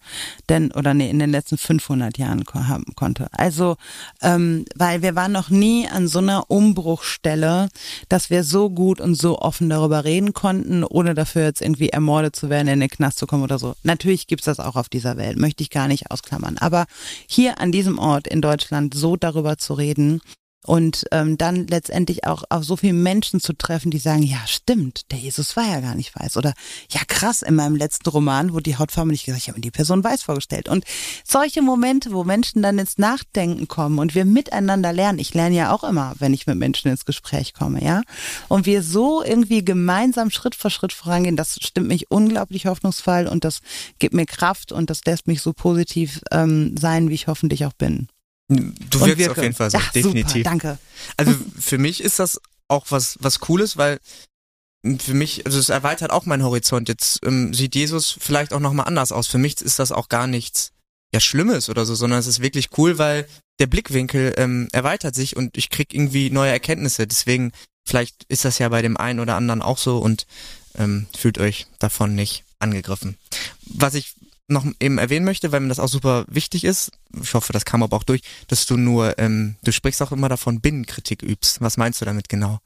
Denn, 0.47 0.71
oder 0.71 0.93
nee, 0.93 1.09
in 1.09 1.19
den 1.19 1.29
letzten 1.29 1.57
500 1.57 2.17
Jahren 2.17 2.45
haben 2.53 2.95
konnte. 2.95 3.27
Also, 3.33 3.75
ähm, 4.21 4.63
weil 4.75 5.01
wir 5.01 5.15
waren 5.15 5.33
noch 5.33 5.49
nie 5.49 5.87
an 5.89 6.07
so 6.07 6.19
einer 6.19 6.49
Umbruchstelle, 6.49 7.67
dass 8.07 8.29
wir 8.29 8.45
so 8.45 8.69
gut 8.69 9.01
und 9.01 9.15
so 9.15 9.39
offen 9.39 9.69
darüber 9.69 10.05
reden 10.05 10.33
konnten, 10.33 10.85
ohne 10.85 11.13
dafür 11.13 11.43
jetzt 11.43 11.61
irgendwie 11.61 11.89
ermordet 11.89 12.35
zu 12.35 12.49
werden, 12.49 12.69
in 12.69 12.79
den 12.79 12.89
Knast 12.89 13.19
zu 13.19 13.27
kommen 13.27 13.43
oder 13.43 13.59
so. 13.59 13.75
Natürlich 13.83 14.25
gibt's 14.27 14.45
das 14.45 14.59
auch 14.59 14.75
auf 14.77 14.87
dieser 14.87 15.17
Welt, 15.17 15.37
möchte 15.37 15.63
ich 15.63 15.69
gar 15.69 15.89
nicht 15.89 16.11
ausklammern. 16.11 16.57
Aber 16.59 16.85
hier 17.27 17.59
an 17.59 17.73
diesem 17.73 17.99
Ort 17.99 18.25
in 18.25 18.41
Deutschland 18.41 18.93
so 18.93 19.17
darüber 19.17 19.57
zu 19.57 19.73
reden, 19.73 20.21
und 20.65 21.05
ähm, 21.11 21.37
dann 21.37 21.67
letztendlich 21.67 22.25
auch 22.25 22.43
auf 22.49 22.65
so 22.65 22.75
viele 22.75 22.93
Menschen 22.93 23.39
zu 23.39 23.53
treffen, 23.53 23.91
die 23.91 23.97
sagen, 23.97 24.23
ja 24.23 24.39
stimmt, 24.45 25.09
der 25.11 25.17
Jesus 25.17 25.55
war 25.55 25.65
ja 25.65 25.79
gar 25.79 25.95
nicht 25.95 26.13
weiß. 26.13 26.35
Oder 26.35 26.53
ja 26.91 26.99
krass, 27.07 27.41
in 27.41 27.55
meinem 27.55 27.75
letzten 27.75 28.09
Roman 28.09 28.51
wurde 28.51 28.63
die 28.63 28.77
Hautfarbe 28.77 29.09
nicht 29.09 29.25
gesagt, 29.25 29.41
ich 29.41 29.47
habe 29.47 29.57
mir 29.57 29.61
die 29.61 29.71
Person 29.71 30.03
weiß 30.03 30.23
vorgestellt. 30.23 30.67
Und 30.67 30.83
solche 31.23 31.61
Momente, 31.61 32.11
wo 32.11 32.25
Menschen 32.25 32.61
dann 32.61 32.77
ins 32.77 32.97
Nachdenken 32.97 33.69
kommen 33.69 33.99
und 33.99 34.15
wir 34.15 34.25
miteinander 34.25 34.91
lernen. 34.91 35.19
Ich 35.19 35.33
lerne 35.33 35.55
ja 35.55 35.73
auch 35.73 35.85
immer, 35.85 36.13
wenn 36.19 36.33
ich 36.33 36.45
mit 36.45 36.57
Menschen 36.57 36.91
ins 36.91 37.05
Gespräch 37.05 37.53
komme, 37.53 37.81
ja. 37.83 38.01
Und 38.49 38.65
wir 38.65 38.83
so 38.83 39.23
irgendwie 39.23 39.63
gemeinsam 39.63 40.29
Schritt 40.29 40.55
für 40.55 40.69
Schritt 40.69 40.91
vorangehen, 40.91 41.37
das 41.37 41.57
stimmt 41.61 41.87
mich 41.87 42.11
unglaublich 42.11 42.65
hoffnungsvoll 42.65 43.27
und 43.27 43.45
das 43.45 43.59
gibt 43.97 44.13
mir 44.13 44.25
Kraft 44.25 44.73
und 44.73 44.89
das 44.89 45.05
lässt 45.05 45.25
mich 45.25 45.41
so 45.41 45.53
positiv 45.53 46.21
ähm, 46.31 46.75
sein, 46.77 47.09
wie 47.09 47.15
ich 47.15 47.27
hoffentlich 47.27 47.65
auch 47.65 47.73
bin. 47.73 48.09
Du 48.49 48.99
wirkst 49.01 49.17
wirke. 49.19 49.31
auf 49.31 49.43
jeden 49.43 49.55
Fall 49.55 49.69
so, 49.69 49.77
Ach, 49.79 49.91
definitiv. 49.91 50.31
Super, 50.31 50.43
danke. 50.43 50.77
Also 51.17 51.35
für 51.59 51.77
mich 51.77 52.01
ist 52.01 52.19
das 52.19 52.41
auch 52.67 52.87
was, 52.89 53.17
was 53.21 53.39
Cooles, 53.39 53.77
weil 53.77 53.99
für 54.99 55.13
mich, 55.13 55.45
also 55.45 55.59
es 55.59 55.69
erweitert 55.69 56.11
auch 56.11 56.25
meinen 56.25 56.43
Horizont. 56.43 56.89
Jetzt 56.89 57.19
ähm, 57.25 57.53
sieht 57.53 57.75
Jesus 57.75 58.15
vielleicht 58.19 58.53
auch 58.53 58.59
nochmal 58.59 58.87
anders 58.87 59.11
aus. 59.11 59.27
Für 59.27 59.37
mich 59.37 59.61
ist 59.61 59.77
das 59.77 59.91
auch 59.91 60.09
gar 60.09 60.25
nichts 60.25 60.71
ja 61.13 61.19
Schlimmes 61.19 61.69
oder 61.69 61.85
so, 61.85 61.95
sondern 61.95 62.19
es 62.19 62.27
ist 62.27 62.41
wirklich 62.41 62.69
cool, 62.77 62.97
weil 62.97 63.27
der 63.59 63.67
Blickwinkel 63.67 64.33
ähm, 64.37 64.67
erweitert 64.71 65.15
sich 65.15 65.35
und 65.35 65.57
ich 65.57 65.69
krieg 65.69 65.93
irgendwie 65.93 66.29
neue 66.29 66.51
Erkenntnisse. 66.51 67.07
Deswegen, 67.07 67.51
vielleicht 67.85 68.23
ist 68.29 68.45
das 68.45 68.59
ja 68.59 68.69
bei 68.69 68.81
dem 68.81 68.97
einen 68.97 69.19
oder 69.19 69.35
anderen 69.35 69.61
auch 69.61 69.77
so 69.77 69.97
und 69.97 70.25
ähm, 70.77 71.07
fühlt 71.17 71.39
euch 71.39 71.67
davon 71.79 72.15
nicht 72.15 72.45
angegriffen. 72.59 73.17
Was 73.65 73.95
ich 73.95 74.13
noch 74.49 74.65
eben 74.79 74.97
erwähnen 74.97 75.25
möchte, 75.25 75.51
weil 75.51 75.59
mir 75.59 75.69
das 75.69 75.79
auch 75.79 75.87
super 75.87 76.25
wichtig 76.27 76.63
ist, 76.63 76.91
ich 77.21 77.33
hoffe, 77.33 77.53
das 77.53 77.65
kam 77.65 77.83
aber 77.83 77.97
auch 77.97 78.03
durch, 78.03 78.21
dass 78.47 78.65
du 78.65 78.77
nur, 78.77 79.17
ähm, 79.17 79.55
du 79.63 79.71
sprichst 79.71 80.01
auch 80.01 80.11
immer 80.11 80.29
davon, 80.29 80.61
Binnenkritik 80.61 81.23
übst. 81.23 81.61
Was 81.61 81.77
meinst 81.77 82.01
du 82.01 82.05
damit 82.05 82.29
genau? 82.29 82.59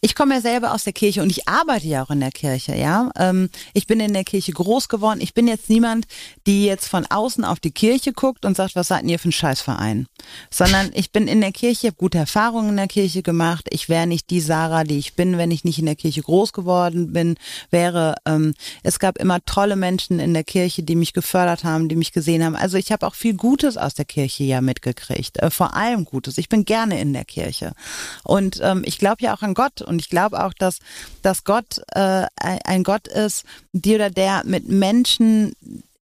Ich 0.00 0.14
komme 0.14 0.36
ja 0.36 0.40
selber 0.40 0.72
aus 0.72 0.84
der 0.84 0.92
Kirche 0.92 1.22
und 1.22 1.30
ich 1.30 1.48
arbeite 1.48 1.86
ja 1.86 2.02
auch 2.02 2.10
in 2.10 2.20
der 2.20 2.30
Kirche, 2.30 2.76
ja. 2.76 3.10
Ähm, 3.16 3.50
ich 3.74 3.86
bin 3.86 4.00
in 4.00 4.12
der 4.12 4.24
Kirche 4.24 4.52
groß 4.52 4.88
geworden. 4.88 5.20
Ich 5.20 5.34
bin 5.34 5.48
jetzt 5.48 5.68
niemand, 5.68 6.06
die 6.46 6.64
jetzt 6.64 6.88
von 6.88 7.06
außen 7.06 7.44
auf 7.44 7.60
die 7.60 7.70
Kirche 7.70 8.12
guckt 8.12 8.44
und 8.44 8.56
sagt, 8.56 8.76
was 8.76 8.88
seid 8.88 9.04
ihr 9.04 9.18
für 9.18 9.28
ein 9.28 9.32
Scheißverein? 9.32 10.06
Sondern 10.50 10.90
ich 10.94 11.12
bin 11.12 11.28
in 11.28 11.40
der 11.40 11.52
Kirche, 11.52 11.88
habe 11.88 11.96
gute 11.96 12.18
Erfahrungen 12.18 12.70
in 12.70 12.76
der 12.76 12.88
Kirche 12.88 13.22
gemacht. 13.22 13.66
Ich 13.70 13.88
wäre 13.88 14.06
nicht 14.06 14.30
die 14.30 14.40
Sarah, 14.40 14.84
die 14.84 14.98
ich 14.98 15.14
bin, 15.14 15.38
wenn 15.38 15.50
ich 15.50 15.64
nicht 15.64 15.78
in 15.78 15.86
der 15.86 15.96
Kirche 15.96 16.22
groß 16.22 16.52
geworden 16.52 17.12
bin, 17.12 17.36
wäre. 17.70 18.16
Ähm, 18.24 18.54
es 18.82 18.98
gab 18.98 19.18
immer 19.18 19.44
tolle 19.44 19.76
Menschen 19.76 20.20
in 20.20 20.34
der 20.34 20.44
Kirche, 20.44 20.82
die 20.82 20.96
mich 20.96 21.12
gefördert 21.12 21.64
haben, 21.64 21.88
die 21.88 21.96
mich 21.96 22.12
gesehen 22.12 22.44
haben. 22.44 22.56
Also 22.56 22.76
ich 22.76 22.92
habe 22.92 23.06
auch 23.06 23.14
viel 23.14 23.34
Gutes 23.34 23.76
aus 23.76 23.94
der 23.94 24.04
Kirche 24.04 24.44
ja 24.44 24.60
mitgekriegt. 24.60 25.38
Äh, 25.38 25.50
vor 25.50 25.74
allem 25.74 26.04
Gutes. 26.04 26.38
Ich 26.38 26.48
bin 26.48 26.64
gerne 26.64 27.00
in 27.00 27.12
der 27.12 27.24
Kirche. 27.24 27.72
Und 28.24 28.60
ähm, 28.62 28.82
ich 28.84 28.98
glaube 28.98 29.22
ja 29.22 29.34
auch 29.34 29.42
an 29.42 29.54
Gott 29.58 29.82
und 29.82 29.98
ich 29.98 30.08
glaube 30.08 30.44
auch, 30.44 30.54
dass, 30.54 30.78
dass 31.22 31.42
Gott 31.42 31.80
äh, 31.88 32.26
ein 32.36 32.84
Gott 32.84 33.08
ist, 33.08 33.42
die 33.72 33.96
oder 33.96 34.08
der 34.08 34.42
mit 34.44 34.68
Menschen 34.68 35.52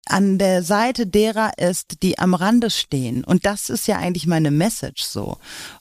an 0.06 0.38
der 0.38 0.62
Seite 0.62 1.08
derer 1.08 1.58
ist, 1.58 2.04
die 2.04 2.20
am 2.20 2.34
Rande 2.34 2.70
stehen. 2.70 3.24
Und 3.24 3.44
das 3.46 3.68
ist 3.68 3.88
ja 3.88 3.96
eigentlich 3.96 4.28
meine 4.28 4.52
Message 4.52 5.02
so. 5.02 5.38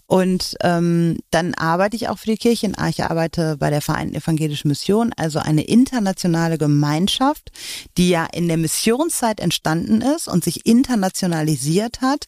Und 0.09 0.55
ähm, 0.61 1.19
dann 1.29 1.53
arbeite 1.53 1.95
ich 1.95 2.09
auch 2.09 2.17
für 2.17 2.31
die 2.31 2.37
Kirche 2.37 2.65
in 2.65 2.73
Arche, 2.73 3.11
arbeite 3.11 3.57
bei 3.57 3.69
der 3.69 3.79
Vereinten 3.79 4.15
Evangelischen 4.15 4.67
Mission, 4.67 5.13
also 5.15 5.37
eine 5.37 5.61
internationale 5.61 6.57
Gemeinschaft, 6.57 7.51
die 7.95 8.09
ja 8.09 8.25
in 8.33 8.47
der 8.47 8.57
Missionszeit 8.57 9.39
entstanden 9.39 10.01
ist 10.01 10.27
und 10.27 10.43
sich 10.43 10.65
internationalisiert 10.65 12.01
hat. 12.01 12.25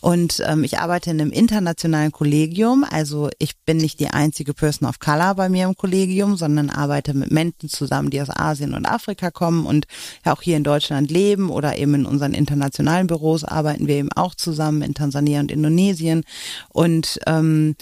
Und 0.00 0.44
ähm, 0.46 0.62
ich 0.62 0.78
arbeite 0.78 1.10
in 1.10 1.20
einem 1.20 1.32
internationalen 1.32 2.12
Kollegium, 2.12 2.86
also 2.88 3.30
ich 3.40 3.56
bin 3.66 3.78
nicht 3.78 3.98
die 3.98 4.10
einzige 4.10 4.54
Person 4.54 4.88
of 4.88 5.00
Color 5.00 5.34
bei 5.34 5.48
mir 5.48 5.64
im 5.64 5.76
Kollegium, 5.76 6.36
sondern 6.36 6.70
arbeite 6.70 7.14
mit 7.14 7.32
Menschen 7.32 7.68
zusammen, 7.68 8.10
die 8.10 8.22
aus 8.22 8.30
Asien 8.30 8.74
und 8.74 8.86
Afrika 8.86 9.32
kommen 9.32 9.66
und 9.66 9.88
ja 10.24 10.36
auch 10.36 10.42
hier 10.42 10.56
in 10.56 10.62
Deutschland 10.62 11.10
leben 11.10 11.50
oder 11.50 11.78
eben 11.78 11.94
in 11.94 12.06
unseren 12.06 12.32
internationalen 12.32 13.08
Büros 13.08 13.42
arbeiten 13.42 13.88
wir 13.88 13.96
eben 13.96 14.12
auch 14.12 14.36
zusammen 14.36 14.82
in 14.82 14.94
Tansania 14.94 15.40
und 15.40 15.50
Indonesien. 15.50 16.22
Und 16.68 17.18
ähm, 17.26 17.76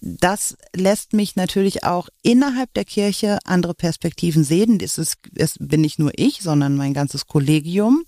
das 0.00 0.56
lässt 0.76 1.14
mich 1.14 1.34
natürlich 1.34 1.84
auch 1.84 2.08
innerhalb 2.22 2.72
der 2.74 2.84
Kirche 2.84 3.38
andere 3.44 3.72
Perspektiven 3.72 4.44
sehen. 4.44 4.78
Das, 4.78 4.98
ist, 4.98 5.16
das 5.32 5.54
bin 5.58 5.80
nicht 5.80 5.98
nur 5.98 6.12
ich, 6.16 6.42
sondern 6.42 6.76
mein 6.76 6.92
ganzes 6.92 7.26
Kollegium. 7.26 8.04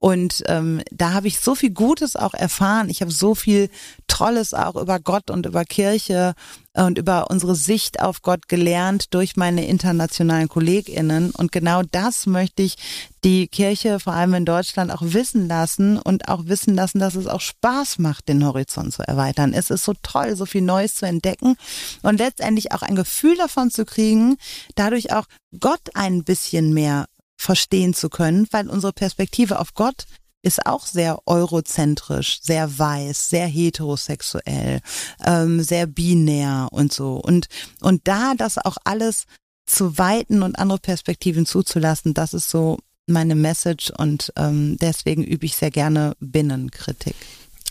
Und 0.00 0.42
ähm, 0.46 0.80
da 0.90 1.12
habe 1.12 1.28
ich 1.28 1.40
so 1.40 1.54
viel 1.54 1.70
Gutes 1.70 2.16
auch 2.16 2.32
erfahren. 2.32 2.88
Ich 2.88 3.02
habe 3.02 3.12
so 3.12 3.34
viel 3.34 3.68
Tolles 4.08 4.54
auch 4.54 4.76
über 4.76 4.98
Gott 4.98 5.30
und 5.30 5.44
über 5.44 5.64
Kirche 5.66 6.34
und 6.72 6.96
über 6.96 7.30
unsere 7.30 7.54
Sicht 7.54 8.00
auf 8.00 8.22
Gott 8.22 8.48
gelernt 8.48 9.12
durch 9.12 9.36
meine 9.36 9.66
internationalen 9.66 10.48
KollegInnen. 10.48 11.32
Und 11.32 11.52
genau 11.52 11.82
das 11.82 12.24
möchte 12.24 12.62
ich 12.62 12.76
die 13.24 13.46
Kirche 13.48 14.00
vor 14.00 14.14
allem 14.14 14.32
in 14.32 14.44
Deutschland 14.46 14.90
auch 14.90 15.02
wissen 15.02 15.48
lassen 15.48 15.98
und 15.98 16.28
auch 16.28 16.46
wissen 16.46 16.74
lassen, 16.74 16.98
dass 16.98 17.14
es 17.14 17.26
auch 17.26 17.42
Spaß 17.42 17.98
macht, 17.98 18.28
den 18.28 18.46
Horizont 18.46 18.94
zu 18.94 19.02
erweitern. 19.02 19.52
Es 19.52 19.68
ist 19.68 19.84
so 19.84 19.92
toll, 20.02 20.34
so 20.34 20.46
viel 20.46 20.62
Neues 20.62 20.94
zu 20.94 21.04
entdecken 21.04 21.56
und 22.00 22.18
letztendlich 22.18 22.72
auch 22.72 22.80
ein 22.80 22.96
Gefühl 22.96 23.36
davon 23.36 23.70
zu 23.70 23.84
kriegen, 23.84 24.38
dadurch 24.76 25.12
auch 25.12 25.26
Gott 25.58 25.90
ein 25.94 26.24
bisschen 26.24 26.72
mehr 26.72 27.06
verstehen 27.40 27.94
zu 27.94 28.10
können, 28.10 28.46
weil 28.50 28.68
unsere 28.68 28.92
Perspektive 28.92 29.60
auf 29.60 29.72
Gott 29.72 30.04
ist 30.42 30.66
auch 30.66 30.86
sehr 30.86 31.18
eurozentrisch, 31.26 32.40
sehr 32.42 32.78
weiß, 32.78 33.28
sehr 33.28 33.46
heterosexuell, 33.46 34.80
ähm, 35.24 35.62
sehr 35.62 35.86
binär 35.86 36.68
und 36.70 36.92
so. 36.92 37.16
Und, 37.16 37.46
und 37.80 38.06
da 38.06 38.34
das 38.36 38.58
auch 38.58 38.76
alles 38.84 39.24
zu 39.66 39.96
weiten 39.96 40.42
und 40.42 40.58
andere 40.58 40.78
Perspektiven 40.78 41.46
zuzulassen, 41.46 42.14
das 42.14 42.34
ist 42.34 42.50
so 42.50 42.78
meine 43.06 43.34
Message 43.34 43.90
und 43.90 44.32
ähm, 44.36 44.76
deswegen 44.78 45.24
übe 45.24 45.46
ich 45.46 45.56
sehr 45.56 45.70
gerne 45.70 46.16
Binnenkritik. 46.20 47.16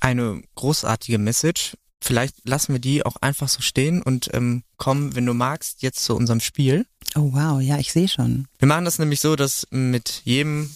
Eine 0.01 0.41
großartige 0.55 1.17
Message. 1.17 1.75
Vielleicht 2.01 2.35
lassen 2.47 2.73
wir 2.73 2.79
die 2.79 3.05
auch 3.05 3.17
einfach 3.17 3.49
so 3.49 3.61
stehen 3.61 4.01
und 4.01 4.29
ähm, 4.33 4.63
kommen, 4.77 5.15
wenn 5.15 5.25
du 5.25 5.33
magst, 5.33 5.81
jetzt 5.81 6.03
zu 6.03 6.15
unserem 6.15 6.39
Spiel. 6.39 6.85
Oh 7.15 7.31
wow, 7.33 7.61
ja, 7.61 7.77
ich 7.77 7.91
sehe 7.91 8.07
schon. 8.07 8.47
Wir 8.57 8.67
machen 8.67 8.85
das 8.85 8.99
nämlich 8.99 9.19
so, 9.19 9.35
dass 9.35 9.67
mit 9.69 10.21
jedem 10.23 10.73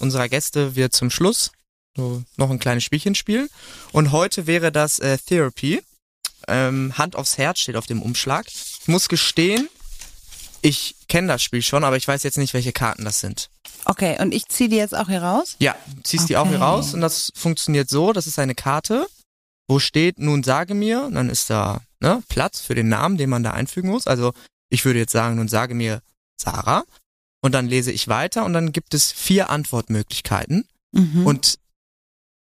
unserer 0.00 0.28
Gäste 0.28 0.74
wir 0.74 0.90
zum 0.90 1.10
Schluss 1.10 1.52
so 1.96 2.22
noch 2.36 2.50
ein 2.50 2.58
kleines 2.58 2.82
Spielchen 2.82 3.14
spielen. 3.14 3.48
Und 3.92 4.10
heute 4.10 4.46
wäre 4.48 4.72
das 4.72 4.98
äh, 4.98 5.16
Therapy. 5.18 5.80
Ähm, 6.48 6.98
Hand 6.98 7.14
aufs 7.16 7.38
Herz 7.38 7.60
steht 7.60 7.76
auf 7.76 7.86
dem 7.86 8.02
Umschlag. 8.02 8.46
Ich 8.48 8.88
muss 8.88 9.08
gestehen, 9.08 9.68
ich 10.60 10.96
kenne 11.08 11.28
das 11.28 11.42
Spiel 11.42 11.62
schon, 11.62 11.84
aber 11.84 11.96
ich 11.96 12.08
weiß 12.08 12.22
jetzt 12.24 12.38
nicht, 12.38 12.52
welche 12.54 12.72
Karten 12.72 13.04
das 13.04 13.20
sind. 13.20 13.48
Okay, 13.84 14.20
und 14.20 14.32
ich 14.34 14.48
ziehe 14.48 14.68
die 14.68 14.76
jetzt 14.76 14.94
auch 14.94 15.08
hier 15.08 15.22
raus? 15.22 15.56
Ja, 15.58 15.76
ziehst 16.02 16.28
die 16.28 16.36
auch 16.36 16.46
hier 16.48 16.56
Okay. 16.56 16.64
raus 16.64 16.94
und 16.94 17.00
das 17.00 17.30
funktioniert 17.36 17.88
so, 17.88 18.12
das 18.12 18.26
ist 18.26 18.38
eine 18.38 18.54
Karte, 18.54 19.06
wo 19.68 19.78
steht, 19.78 20.18
nun 20.18 20.42
sage 20.42 20.74
mir, 20.74 21.08
dann 21.12 21.30
ist 21.30 21.48
da 21.50 21.80
ne, 22.00 22.22
Platz 22.28 22.60
für 22.60 22.74
den 22.74 22.88
Namen, 22.88 23.16
den 23.16 23.30
man 23.30 23.42
da 23.42 23.52
einfügen 23.52 23.90
muss. 23.90 24.06
Also 24.06 24.32
ich 24.68 24.84
würde 24.84 24.98
jetzt 24.98 25.12
sagen, 25.12 25.36
nun 25.36 25.48
sage 25.48 25.74
mir 25.74 26.00
Sarah 26.36 26.84
und 27.40 27.52
dann 27.52 27.66
lese 27.68 27.92
ich 27.92 28.08
weiter 28.08 28.44
und 28.44 28.52
dann 28.52 28.72
gibt 28.72 28.94
es 28.94 29.12
vier 29.12 29.50
Antwortmöglichkeiten 29.50 30.66
Mhm. 30.92 31.26
und 31.26 31.58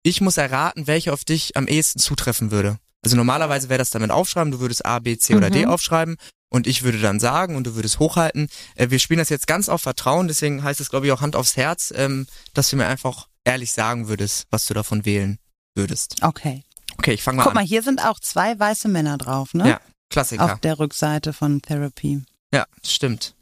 ich 0.03 0.21
muss 0.23 0.37
erraten, 0.39 0.87
welche 0.87 1.13
auf 1.13 1.25
dich 1.25 1.57
am 1.57 1.67
ehesten 1.67 1.99
zutreffen 1.99 2.51
würde. 2.51 2.79
Also 3.03 3.17
normalerweise 3.17 3.69
wäre 3.69 3.79
das 3.79 3.91
damit 3.91 4.11
aufschreiben, 4.11 4.51
du 4.51 4.61
würdest 4.61 4.85
A, 4.87 4.99
B, 4.99 5.17
C 5.19 5.35
oder 5.35 5.51
D 5.51 5.65
Mhm. 5.67 5.73
aufschreiben 5.73 6.17
und 6.49 6.67
ich 6.67 6.83
würde 6.83 7.01
dann 7.01 7.21
sagen 7.21 7.57
und 7.57 7.67
du 7.67 7.75
würdest 7.75 7.99
hochhalten. 7.99 8.49
Äh, 8.77 8.91
wir 8.91 8.99
spielen 8.99 9.19
das 9.19 9.29
jetzt 9.29 9.47
ganz 9.47 9.69
auf 9.69 9.83
Vertrauen, 9.83 10.29
deswegen 10.29 10.63
heißt 10.63 10.81
es 10.81 10.91
glaube 10.91 11.07
ich 11.07 11.13
auch 11.13 11.21
Hand 11.21 11.37
aufs 11.37 11.57
Herz, 11.57 11.93
ähm, 11.97 12.27
dass 12.55 12.71
du 12.71 12.77
mir 12.77 12.87
einfach 12.87 13.29
ehrlich 13.45 13.73
sagen 13.73 14.09
würdest, 14.09 14.47
was 14.51 14.65
du 14.67 14.75
davon 14.75 15.05
wählen 15.05 15.39
würdest. 15.75 16.17
Okay. 16.23 16.65
Okay, 17.01 17.15
ich 17.15 17.23
fange 17.23 17.39
mal 17.39 17.45
Guck 17.45 17.53
an. 17.53 17.55
mal, 17.55 17.65
hier 17.65 17.83
sind 17.83 18.05
auch 18.05 18.21
zwei 18.21 18.59
weiße 18.59 18.87
Männer 18.87 19.17
drauf, 19.17 19.55
ne? 19.55 19.67
Ja, 19.67 19.81
Klassiker. 20.11 20.45
Auf 20.45 20.61
der 20.61 20.79
Rückseite 20.79 21.33
von 21.33 21.63
Therapy. 21.63 22.23
Ja, 22.53 22.67
stimmt. 22.85 23.35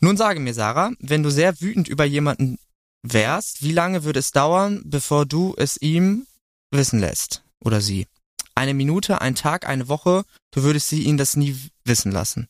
Nun 0.00 0.18
sage 0.18 0.38
mir, 0.38 0.52
Sarah, 0.52 0.90
wenn 1.00 1.22
du 1.22 1.30
sehr 1.30 1.58
wütend 1.62 1.88
über 1.88 2.04
jemanden 2.04 2.58
wärst, 3.02 3.62
wie 3.62 3.72
lange 3.72 4.04
würde 4.04 4.18
es 4.18 4.30
dauern, 4.30 4.82
bevor 4.84 5.24
du 5.24 5.54
es 5.56 5.80
ihm 5.80 6.26
wissen 6.70 7.00
lässt? 7.00 7.44
Oder 7.64 7.80
sie? 7.80 8.06
Eine 8.54 8.74
Minute, 8.74 9.22
ein 9.22 9.34
Tag, 9.34 9.66
eine 9.66 9.88
Woche, 9.88 10.24
du 10.50 10.64
würdest 10.64 10.90
sie 10.90 11.04
ihn 11.04 11.16
das 11.16 11.34
nie 11.34 11.56
wissen 11.86 12.12
lassen. 12.12 12.46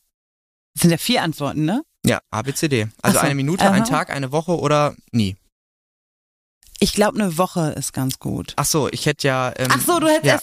Das 0.73 0.81
sind 0.81 0.91
ja 0.91 0.97
vier 0.97 1.23
Antworten, 1.23 1.63
ne? 1.63 1.83
Ja, 2.05 2.19
A, 2.31 2.41
B, 2.41 2.53
C, 2.53 2.67
D. 2.67 2.89
Also 3.01 3.19
so, 3.19 3.23
eine 3.23 3.35
Minute, 3.35 3.63
ein 3.63 3.83
aha. 3.83 3.89
Tag, 3.89 4.09
eine 4.09 4.33
Woche 4.33 4.59
oder 4.59 4.93
nie. 5.13 5.37
Ich 6.79 6.93
glaube, 6.93 7.19
eine 7.19 7.37
Woche 7.37 7.71
ist 7.77 7.93
ganz 7.93 8.19
gut. 8.19 8.53
Ach 8.55 8.65
so, 8.65 8.87
ich 8.89 9.05
hätte 9.05 9.27
ja... 9.27 9.51
Ähm, 9.57 9.67
Ach 9.71 9.81
so, 9.85 9.99
du 9.99 10.07
hättest 10.07 10.25
ja. 10.25 10.39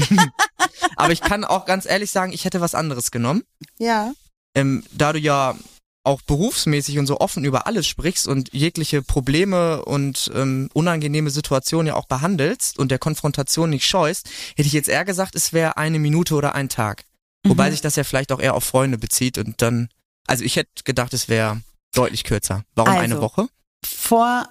erst. 0.00 0.20
Aber 0.96 1.12
ich 1.12 1.20
kann 1.20 1.44
auch 1.44 1.64
ganz 1.64 1.86
ehrlich 1.86 2.10
sagen, 2.10 2.32
ich 2.32 2.44
hätte 2.44 2.60
was 2.60 2.74
anderes 2.74 3.10
genommen. 3.10 3.42
ja. 3.78 4.12
ähm, 4.54 4.82
da 4.92 5.12
du 5.12 5.18
ja 5.18 5.54
auch 6.02 6.22
berufsmäßig 6.22 6.98
und 6.98 7.06
so 7.06 7.20
offen 7.20 7.44
über 7.44 7.66
alles 7.66 7.86
sprichst 7.86 8.26
und 8.26 8.52
jegliche 8.54 9.02
Probleme 9.02 9.84
und 9.84 10.30
ähm, 10.34 10.70
unangenehme 10.72 11.28
Situationen 11.30 11.88
ja 11.88 11.94
auch 11.94 12.06
behandelst 12.06 12.78
und 12.78 12.90
der 12.90 12.98
Konfrontation 12.98 13.68
nicht 13.70 13.86
scheust, 13.86 14.28
hätte 14.56 14.66
ich 14.66 14.72
jetzt 14.72 14.88
eher 14.88 15.04
gesagt, 15.04 15.34
es 15.34 15.52
wäre 15.52 15.76
eine 15.76 15.98
Minute 15.98 16.34
oder 16.34 16.54
ein 16.54 16.70
Tag. 16.70 17.04
Wobei 17.46 17.68
Mhm. 17.68 17.72
sich 17.72 17.80
das 17.82 17.96
ja 17.96 18.04
vielleicht 18.04 18.32
auch 18.32 18.40
eher 18.40 18.54
auf 18.54 18.64
Freunde 18.64 18.96
bezieht 18.98 19.36
und 19.36 19.60
dann, 19.62 19.88
also 20.26 20.42
ich 20.42 20.56
hätte 20.56 20.70
gedacht, 20.84 21.12
es 21.12 21.28
wäre 21.28 21.60
deutlich 21.94 22.24
kürzer. 22.24 22.64
Warum 22.74 22.92
Also. 22.92 23.04
eine 23.04 23.20
Woche? 23.20 23.48
Vor, 23.86 24.48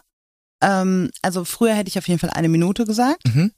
ähm, 0.61 1.09
also 1.21 1.45
früher 1.45 1.73
hätte 1.73 1.89
ich 1.89 1.97
auf 1.97 2.07
jeden 2.07 2.19
Fall 2.19 2.29
eine 2.31 2.49
Minute 2.49 2.85
gesagt, 2.85 3.23
Mhm. 3.33 3.51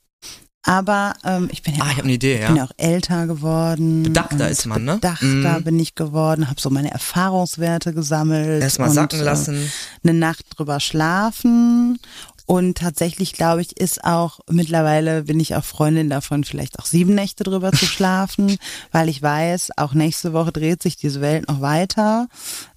aber 0.63 1.13
ähm, 1.23 1.49
ich 1.51 1.63
bin 1.63 1.73
ja 1.75 1.81
Ah, 1.81 1.85
ich 1.87 1.91
auch, 1.93 1.97
habe 1.97 2.03
eine 2.03 2.13
Idee, 2.13 2.35
ich 2.39 2.45
bin 2.47 2.55
ja. 2.55 2.63
ja 2.63 2.69
auch 2.69 2.75
älter 2.77 3.25
geworden. 3.27 4.03
Bedachter 4.03 4.49
ist 4.49 4.65
man, 4.67 4.83
ne? 4.83 4.95
Bedachter 4.95 5.59
Mhm. 5.59 5.63
bin 5.63 5.79
ich 5.79 5.95
geworden, 5.95 6.49
habe 6.49 6.61
so 6.61 6.69
meine 6.69 6.91
Erfahrungswerte 6.91 7.93
gesammelt. 7.93 8.61
Erstmal 8.61 8.91
sacken 8.91 9.19
äh, 9.19 9.23
lassen. 9.23 9.71
eine 10.03 10.13
Nacht 10.13 10.45
drüber 10.55 10.79
schlafen. 10.79 11.99
Und 12.47 12.79
tatsächlich, 12.79 13.31
glaube 13.33 13.61
ich, 13.61 13.79
ist 13.79 14.03
auch, 14.03 14.41
mittlerweile 14.49 15.23
bin 15.23 15.39
ich 15.39 15.55
auch 15.55 15.63
Freundin 15.63 16.09
davon, 16.09 16.43
vielleicht 16.43 16.79
auch 16.79 16.85
sieben 16.85 17.15
Nächte 17.15 17.43
drüber 17.45 17.71
zu 17.71 17.85
schlafen, 17.85 18.57
weil 18.91 19.07
ich 19.09 19.21
weiß, 19.21 19.69
auch 19.77 19.93
nächste 19.93 20.33
Woche 20.33 20.51
dreht 20.51 20.83
sich 20.83 20.97
diese 20.97 21.21
Welt 21.21 21.47
noch 21.47 21.61
weiter. 21.61 22.27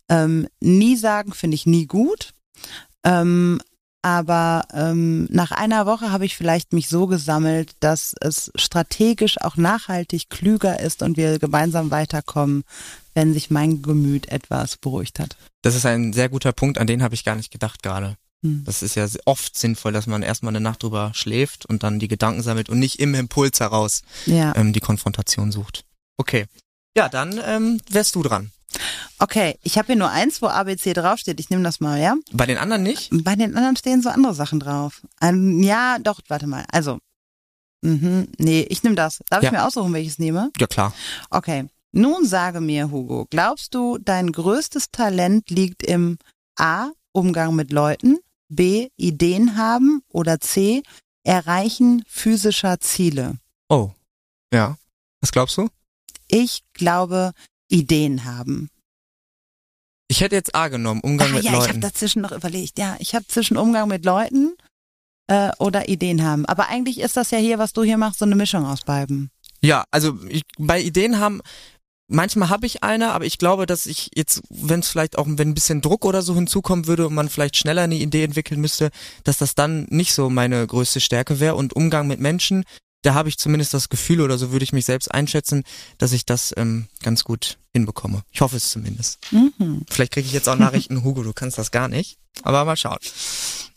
Ähm, 0.08 0.46
nie 0.60 0.96
sagen 0.96 1.32
finde 1.32 1.56
ich 1.56 1.66
nie 1.66 1.86
gut. 1.86 2.34
Ähm, 3.04 3.60
aber 4.04 4.66
ähm, 4.74 5.24
nach 5.30 5.50
einer 5.50 5.86
Woche 5.86 6.12
habe 6.12 6.26
ich 6.26 6.36
vielleicht 6.36 6.74
mich 6.74 6.88
so 6.90 7.06
gesammelt, 7.06 7.72
dass 7.80 8.14
es 8.20 8.52
strategisch 8.54 9.40
auch 9.40 9.56
nachhaltig 9.56 10.28
klüger 10.28 10.78
ist 10.78 11.02
und 11.02 11.16
wir 11.16 11.38
gemeinsam 11.38 11.90
weiterkommen, 11.90 12.64
wenn 13.14 13.32
sich 13.32 13.50
mein 13.50 13.80
Gemüt 13.80 14.28
etwas 14.28 14.76
beruhigt 14.76 15.18
hat. 15.20 15.38
Das 15.62 15.74
ist 15.74 15.86
ein 15.86 16.12
sehr 16.12 16.28
guter 16.28 16.52
Punkt, 16.52 16.76
an 16.76 16.86
den 16.86 17.02
habe 17.02 17.14
ich 17.14 17.24
gar 17.24 17.34
nicht 17.34 17.50
gedacht 17.50 17.82
gerade. 17.82 18.18
Hm. 18.42 18.64
Das 18.66 18.82
ist 18.82 18.94
ja 18.94 19.06
oft 19.24 19.56
sinnvoll, 19.56 19.92
dass 19.92 20.06
man 20.06 20.22
erstmal 20.22 20.50
eine 20.50 20.60
Nacht 20.60 20.82
drüber 20.82 21.12
schläft 21.14 21.64
und 21.64 21.82
dann 21.82 21.98
die 21.98 22.08
Gedanken 22.08 22.42
sammelt 22.42 22.68
und 22.68 22.78
nicht 22.78 23.00
im 23.00 23.14
Impuls 23.14 23.58
heraus 23.58 24.02
Ja. 24.26 24.54
ähm, 24.54 24.74
die 24.74 24.80
Konfrontation 24.80 25.50
sucht. 25.50 25.86
Okay. 26.18 26.44
Ja, 26.94 27.08
dann 27.08 27.40
ähm, 27.42 27.80
wärst 27.88 28.14
du 28.16 28.22
dran. 28.22 28.50
Okay, 29.18 29.58
ich 29.62 29.78
habe 29.78 29.86
hier 29.86 29.96
nur 29.96 30.10
eins, 30.10 30.42
wo 30.42 30.46
ABC 30.46 30.92
draufsteht. 30.92 31.40
Ich 31.40 31.50
nehme 31.50 31.62
das 31.62 31.80
mal, 31.80 32.00
ja? 32.00 32.16
Bei 32.32 32.46
den 32.46 32.58
anderen 32.58 32.82
nicht? 32.82 33.10
Bei 33.24 33.34
den 33.36 33.56
anderen 33.56 33.76
stehen 33.76 34.02
so 34.02 34.08
andere 34.10 34.34
Sachen 34.34 34.60
drauf. 34.60 35.02
Ähm, 35.20 35.62
ja, 35.62 35.98
doch, 35.98 36.20
warte 36.28 36.46
mal. 36.46 36.64
Also, 36.70 36.98
mhm, 37.82 38.28
nee, 38.38 38.62
ich 38.68 38.82
nehme 38.82 38.96
das. 38.96 39.20
Darf 39.30 39.42
Ja. 39.42 39.48
ich 39.48 39.52
mir 39.52 39.64
aussuchen, 39.66 39.92
welches 39.92 40.14
ich 40.14 40.18
nehme? 40.18 40.50
Ja, 40.58 40.66
klar. 40.66 40.92
Okay. 41.30 41.68
Nun 41.92 42.26
sage 42.26 42.60
mir, 42.60 42.90
Hugo, 42.90 43.26
glaubst 43.30 43.72
du, 43.74 43.98
dein 43.98 44.32
größtes 44.32 44.90
Talent 44.90 45.48
liegt 45.50 45.82
im 45.84 46.18
A. 46.58 46.88
Umgang 47.12 47.54
mit 47.54 47.70
Leuten, 47.70 48.18
B. 48.48 48.88
Ideen 48.96 49.56
haben 49.56 50.02
oder 50.08 50.40
C. 50.40 50.82
Erreichen 51.22 52.02
physischer 52.08 52.80
Ziele? 52.80 53.38
Oh. 53.68 53.92
Ja. 54.52 54.76
Was 55.20 55.30
glaubst 55.30 55.56
du? 55.56 55.68
Ich 56.26 56.62
glaube, 56.72 57.32
Ideen 57.74 58.24
haben. 58.24 58.68
Ich 60.08 60.20
hätte 60.20 60.36
jetzt 60.36 60.54
A 60.54 60.68
genommen, 60.68 61.00
Umgang 61.00 61.30
Ah, 61.30 61.34
mit 61.34 61.44
ja, 61.44 61.52
ich 61.52 61.56
habe 61.58 61.66
Leuten. 61.68 61.80
dazwischen 61.80 62.22
noch 62.22 62.32
überlegt. 62.32 62.78
Ja, 62.78 62.96
ich 62.98 63.14
habe 63.14 63.26
zwischen 63.26 63.56
Umgang 63.56 63.88
mit 63.88 64.04
Leuten 64.04 64.54
äh, 65.28 65.50
oder 65.58 65.88
Ideen 65.88 66.22
haben. 66.22 66.44
Aber 66.46 66.68
eigentlich 66.68 67.00
ist 67.00 67.16
das 67.16 67.30
ja 67.30 67.38
hier, 67.38 67.58
was 67.58 67.72
du 67.72 67.82
hier 67.82 67.96
machst, 67.98 68.18
so 68.18 68.24
eine 68.24 68.36
Mischung 68.36 68.64
aus 68.66 68.82
beiden. 68.82 69.30
Ja, 69.60 69.84
also 69.90 70.18
ich, 70.28 70.42
bei 70.58 70.80
Ideen 70.80 71.18
haben, 71.18 71.40
manchmal 72.06 72.50
habe 72.50 72.66
ich 72.66 72.82
eine, 72.82 73.12
aber 73.12 73.24
ich 73.24 73.38
glaube, 73.38 73.64
dass 73.64 73.86
ich 73.86 74.10
jetzt, 74.14 74.42
wenn 74.50 74.80
es 74.80 74.88
vielleicht 74.88 75.16
auch, 75.16 75.26
wenn 75.26 75.48
ein 75.48 75.54
bisschen 75.54 75.80
Druck 75.80 76.04
oder 76.04 76.20
so 76.20 76.34
hinzukommen 76.34 76.86
würde 76.86 77.06
und 77.06 77.14
man 77.14 77.30
vielleicht 77.30 77.56
schneller 77.56 77.82
eine 77.82 77.94
Idee 77.94 78.24
entwickeln 78.24 78.60
müsste, 78.60 78.90
dass 79.24 79.38
das 79.38 79.54
dann 79.54 79.86
nicht 79.88 80.12
so 80.12 80.28
meine 80.28 80.66
größte 80.66 81.00
Stärke 81.00 81.40
wäre. 81.40 81.54
Und 81.54 81.74
Umgang 81.74 82.06
mit 82.06 82.20
Menschen, 82.20 82.64
da 83.04 83.14
habe 83.14 83.28
ich 83.28 83.38
zumindest 83.38 83.74
das 83.74 83.90
Gefühl 83.90 84.20
oder 84.20 84.38
so 84.38 84.50
würde 84.50 84.64
ich 84.64 84.72
mich 84.72 84.86
selbst 84.86 85.12
einschätzen, 85.12 85.62
dass 85.98 86.12
ich 86.12 86.24
das 86.24 86.54
ähm, 86.56 86.88
ganz 87.02 87.22
gut 87.22 87.58
hinbekomme. 87.72 88.22
Ich 88.30 88.40
hoffe 88.40 88.56
es 88.56 88.70
zumindest. 88.70 89.18
Mhm. 89.30 89.84
Vielleicht 89.90 90.12
kriege 90.12 90.26
ich 90.26 90.32
jetzt 90.32 90.48
auch 90.48 90.56
Nachrichten, 90.56 91.04
Hugo, 91.04 91.22
du 91.22 91.32
kannst 91.34 91.58
das 91.58 91.70
gar 91.70 91.88
nicht. 91.88 92.18
Aber 92.42 92.64
mal 92.64 92.76
schauen. 92.76 92.98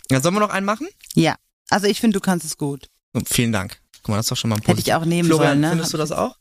Ja, 0.10 0.22
sollen 0.22 0.36
wir 0.36 0.40
noch 0.40 0.50
einen 0.50 0.66
machen? 0.66 0.88
Ja, 1.14 1.36
also 1.70 1.88
ich 1.88 2.00
finde, 2.00 2.16
du 2.16 2.22
kannst 2.22 2.46
es 2.46 2.58
gut. 2.58 2.90
Oh, 3.14 3.20
vielen 3.26 3.52
Dank. 3.52 3.82
Guck 4.02 4.10
mal, 4.10 4.16
das 4.16 4.28
ist 4.28 4.32
doch 4.32 4.38
schon 4.38 4.50
mal 4.50 4.56
ein 4.56 4.62
Hätte 4.62 4.72
Positiv. 4.72 4.88
ich 4.88 4.94
auch 4.94 5.06
nehmen 5.06 5.28
Florian, 5.28 5.50
sollen, 5.50 5.60
ne? 5.60 5.70
findest 5.72 5.94
du 5.94 5.98
das 5.98 6.12
auch? 6.14 6.38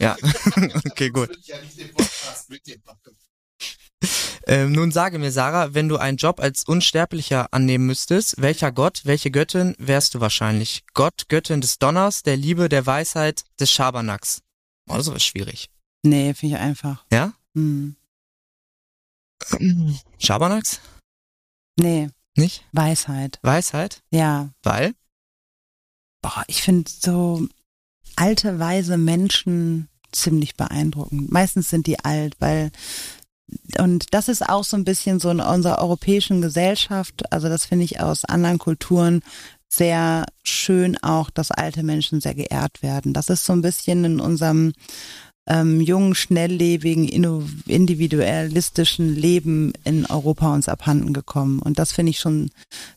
Ja. 0.00 0.16
okay, 0.86 1.10
gut. 1.10 1.36
Ähm, 4.46 4.72
nun 4.72 4.90
sage 4.90 5.18
mir, 5.18 5.30
Sarah, 5.30 5.74
wenn 5.74 5.88
du 5.88 5.96
einen 5.98 6.16
Job 6.16 6.40
als 6.40 6.64
Unsterblicher 6.64 7.52
annehmen 7.52 7.86
müsstest, 7.86 8.40
welcher 8.40 8.72
Gott, 8.72 9.02
welche 9.04 9.30
Göttin 9.30 9.74
wärst 9.78 10.14
du 10.14 10.20
wahrscheinlich? 10.20 10.84
Gott, 10.94 11.28
Göttin 11.28 11.60
des 11.60 11.78
Donners, 11.78 12.22
der 12.22 12.36
Liebe, 12.36 12.68
der 12.68 12.86
Weisheit, 12.86 13.44
des 13.60 13.70
Schabernacks. 13.70 14.42
Oh, 14.88 14.96
das 14.96 15.08
ist 15.08 15.22
schwierig. 15.22 15.68
Nee, 16.02 16.34
finde 16.34 16.56
ich 16.56 16.60
einfach. 16.62 17.04
Ja? 17.12 17.34
Hm. 17.54 17.96
Schabernacks? 20.18 20.80
Nee, 21.78 22.08
Nicht? 22.36 22.64
Weisheit. 22.72 23.38
Weisheit? 23.42 24.02
Ja. 24.10 24.50
Weil? 24.62 24.94
Boah, 26.22 26.44
ich 26.46 26.62
finde 26.62 26.90
so 26.90 27.46
alte, 28.16 28.58
weise 28.58 28.98
Menschen 28.98 29.88
ziemlich 30.12 30.56
beeindruckend. 30.56 31.30
Meistens 31.30 31.70
sind 31.70 31.86
die 31.86 32.00
alt, 32.00 32.36
weil 32.40 32.70
und 33.78 34.12
das 34.12 34.28
ist 34.28 34.48
auch 34.48 34.64
so 34.64 34.76
ein 34.76 34.84
bisschen 34.84 35.20
so 35.20 35.30
in 35.30 35.40
unserer 35.40 35.80
europäischen 35.80 36.40
Gesellschaft, 36.40 37.32
also 37.32 37.48
das 37.48 37.64
finde 37.66 37.84
ich 37.84 38.00
aus 38.00 38.24
anderen 38.24 38.58
Kulturen 38.58 39.22
sehr 39.68 40.26
schön 40.42 40.98
auch, 41.02 41.30
dass 41.30 41.52
alte 41.52 41.82
Menschen 41.84 42.20
sehr 42.20 42.34
geehrt 42.34 42.82
werden. 42.82 43.12
Das 43.14 43.30
ist 43.30 43.44
so 43.44 43.52
ein 43.52 43.62
bisschen 43.62 44.04
in 44.04 44.20
unserem 44.20 44.72
ähm, 45.50 45.80
jungen, 45.80 46.14
schnelllebigen, 46.14 47.08
individualistischen 47.66 49.16
Leben 49.16 49.72
in 49.82 50.06
Europa 50.06 50.54
uns 50.54 50.68
abhanden 50.68 51.12
gekommen. 51.12 51.58
Und 51.58 51.80
das 51.80 51.90
finde 51.90 52.10
ich 52.10 52.20
schon, 52.20 52.50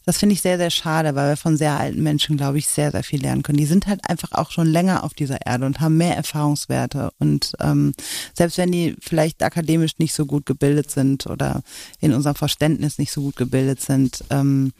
das 0.05 0.19
finde 0.19 0.33
ich 0.33 0.41
sehr, 0.41 0.59
sehr 0.59 0.69
schade, 0.69 1.15
weil 1.15 1.29
wir 1.29 1.37
von 1.37 1.57
sehr 1.57 1.79
alten 1.79 2.03
Menschen, 2.03 2.37
glaube 2.37 2.59
ich, 2.59 2.67
sehr, 2.67 2.91
sehr 2.91 3.03
viel 3.03 3.23
lernen 3.23 3.41
können. 3.41 3.57
Die 3.57 3.65
sind 3.65 3.87
halt 3.87 4.07
einfach 4.07 4.33
auch 4.33 4.51
schon 4.51 4.67
länger 4.67 5.03
auf 5.03 5.15
dieser 5.15 5.43
Erde 5.43 5.65
und 5.65 5.79
haben 5.79 5.97
mehr 5.97 6.15
Erfahrungswerte. 6.15 7.11
Und 7.17 7.53
ähm, 7.59 7.93
selbst 8.35 8.59
wenn 8.59 8.71
die 8.71 8.95
vielleicht 8.99 9.41
akademisch 9.41 9.97
nicht 9.97 10.13
so 10.13 10.27
gut 10.27 10.45
gebildet 10.45 10.91
sind 10.91 11.25
oder 11.25 11.63
in 12.01 12.13
unserem 12.13 12.35
Verständnis 12.35 12.99
nicht 12.99 13.11
so 13.11 13.21
gut 13.21 13.35
gebildet 13.35 13.81
sind, 13.81 14.23
ähm, 14.29 14.73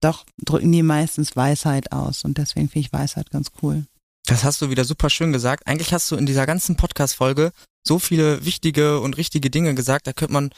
doch 0.00 0.24
drücken 0.42 0.72
die 0.72 0.82
meistens 0.82 1.36
Weisheit 1.36 1.92
aus. 1.92 2.24
Und 2.24 2.38
deswegen 2.38 2.70
finde 2.70 2.86
ich 2.86 2.92
Weisheit 2.94 3.30
ganz 3.30 3.50
cool. 3.62 3.84
Das 4.30 4.44
hast 4.44 4.62
du 4.62 4.70
wieder 4.70 4.84
super 4.84 5.10
schön 5.10 5.32
gesagt. 5.32 5.66
Eigentlich 5.66 5.92
hast 5.92 6.08
du 6.10 6.16
in 6.16 6.24
dieser 6.24 6.46
ganzen 6.46 6.76
Podcast-Folge 6.76 7.50
so 7.86 7.98
viele 7.98 8.44
wichtige 8.44 9.00
und 9.00 9.16
richtige 9.16 9.50
Dinge 9.50 9.74
gesagt. 9.74 10.06
Da 10.06 10.12
könnte 10.12 10.32
man 10.32 10.50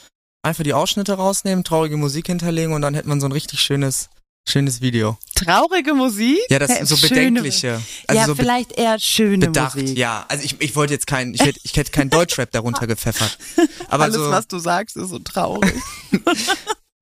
einfach 0.43 0.63
die 0.63 0.75
Ausschnitte 0.75 1.15
rausnehmen, 1.15 1.65
traurige 1.65 1.97
Musik 1.97 2.27
hinterlegen 2.27 2.75
und 2.75 2.83
dann 2.83 2.93
hätte 2.95 3.09
man 3.09 3.19
so 3.21 3.27
ein 3.27 3.33
richtig 3.33 3.61
schönes, 3.61 4.11
schönes 4.47 4.83
Video. 4.83 5.17
Traurige 5.35 5.95
Musik? 5.95 6.39
Ja, 6.51 6.59
das 6.59 6.71
Hä, 6.71 6.85
so 6.85 6.97
schöne- 6.97 7.09
bedenkliche. 7.09 7.81
Also 8.07 8.21
ja, 8.21 8.27
so 8.27 8.35
vielleicht 8.35 8.73
eher 8.73 8.99
schöne 8.99 9.47
bedacht. 9.47 9.77
Musik. 9.77 9.97
Ja, 9.97 10.27
also 10.29 10.45
ich, 10.45 10.61
ich 10.61 10.77
wollte 10.77 10.93
jetzt 10.93 11.07
kein, 11.07 11.33
ich 11.33 11.41
hätte, 11.41 11.61
ich 11.63 11.75
hätte 11.75 11.91
kein 11.93 12.11
Deutschrap 12.11 12.51
darunter 12.51 12.87
gepfeffert. 12.87 13.39
Aber 13.89 14.05
Alles, 14.05 14.17
so, 14.17 14.31
was 14.31 14.47
du 14.49 14.59
sagst, 14.59 14.97
ist 14.99 15.09
so 15.09 15.19
traurig. 15.19 15.75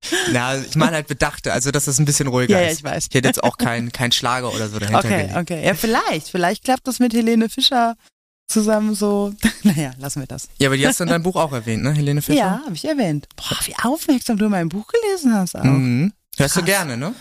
na, 0.33 0.57
ich 0.59 0.77
meine 0.77 0.93
halt 0.97 1.07
bedachte, 1.09 1.53
also 1.53 1.71
dass 1.71 1.87
es 1.87 1.99
ein 1.99 2.05
bisschen 2.05 2.27
ruhiger 2.29 2.57
Ja, 2.59 2.63
ja, 2.65 2.71
ist. 2.71 2.79
ich 2.79 2.85
weiß. 2.85 3.07
Ich 3.11 3.15
hätte 3.15 3.29
jetzt 3.29 3.43
auch 3.45 3.59
kein, 3.59 3.93
kein 3.93 4.13
Schlager 4.13 4.53
oder 4.53 4.69
so 4.69 4.79
dahinter 4.79 4.99
okay, 5.01 5.09
gelegt. 5.29 5.37
okay. 5.37 5.67
Ja, 5.67 5.75
vielleicht. 5.75 6.29
Vielleicht 6.29 6.65
klappt 6.65 6.87
das 6.87 6.99
mit 7.01 7.13
Helene 7.13 7.49
Fischer 7.49 7.97
zusammen 8.49 8.95
so. 8.95 9.35
Naja, 9.63 9.91
lassen 9.99 10.21
wir 10.21 10.27
das. 10.27 10.49
Ja, 10.59 10.69
aber 10.69 10.77
die 10.79 10.87
hast 10.87 11.01
du 11.01 11.05
in 11.05 11.11
deinem 11.11 11.23
Buch 11.23 11.37
auch 11.37 11.53
erwähnt, 11.53 11.83
ne, 11.83 11.93
Helene 11.93 12.23
Fischer? 12.23 12.39
Ja, 12.39 12.61
habe 12.65 12.75
ich 12.75 12.85
erwähnt. 12.87 13.29
Boah, 13.37 13.59
wie 13.67 13.75
aufmerksam 13.83 14.39
du 14.39 14.49
mein 14.49 14.69
Buch 14.71 14.87
gelesen 14.89 15.35
hast 15.35 15.55
auch. 15.57 15.65
Mhm. 15.65 16.13
Hörst 16.39 16.57
du 16.57 16.61
Krass. 16.61 16.71
gerne, 16.71 16.97
ne? 16.97 17.15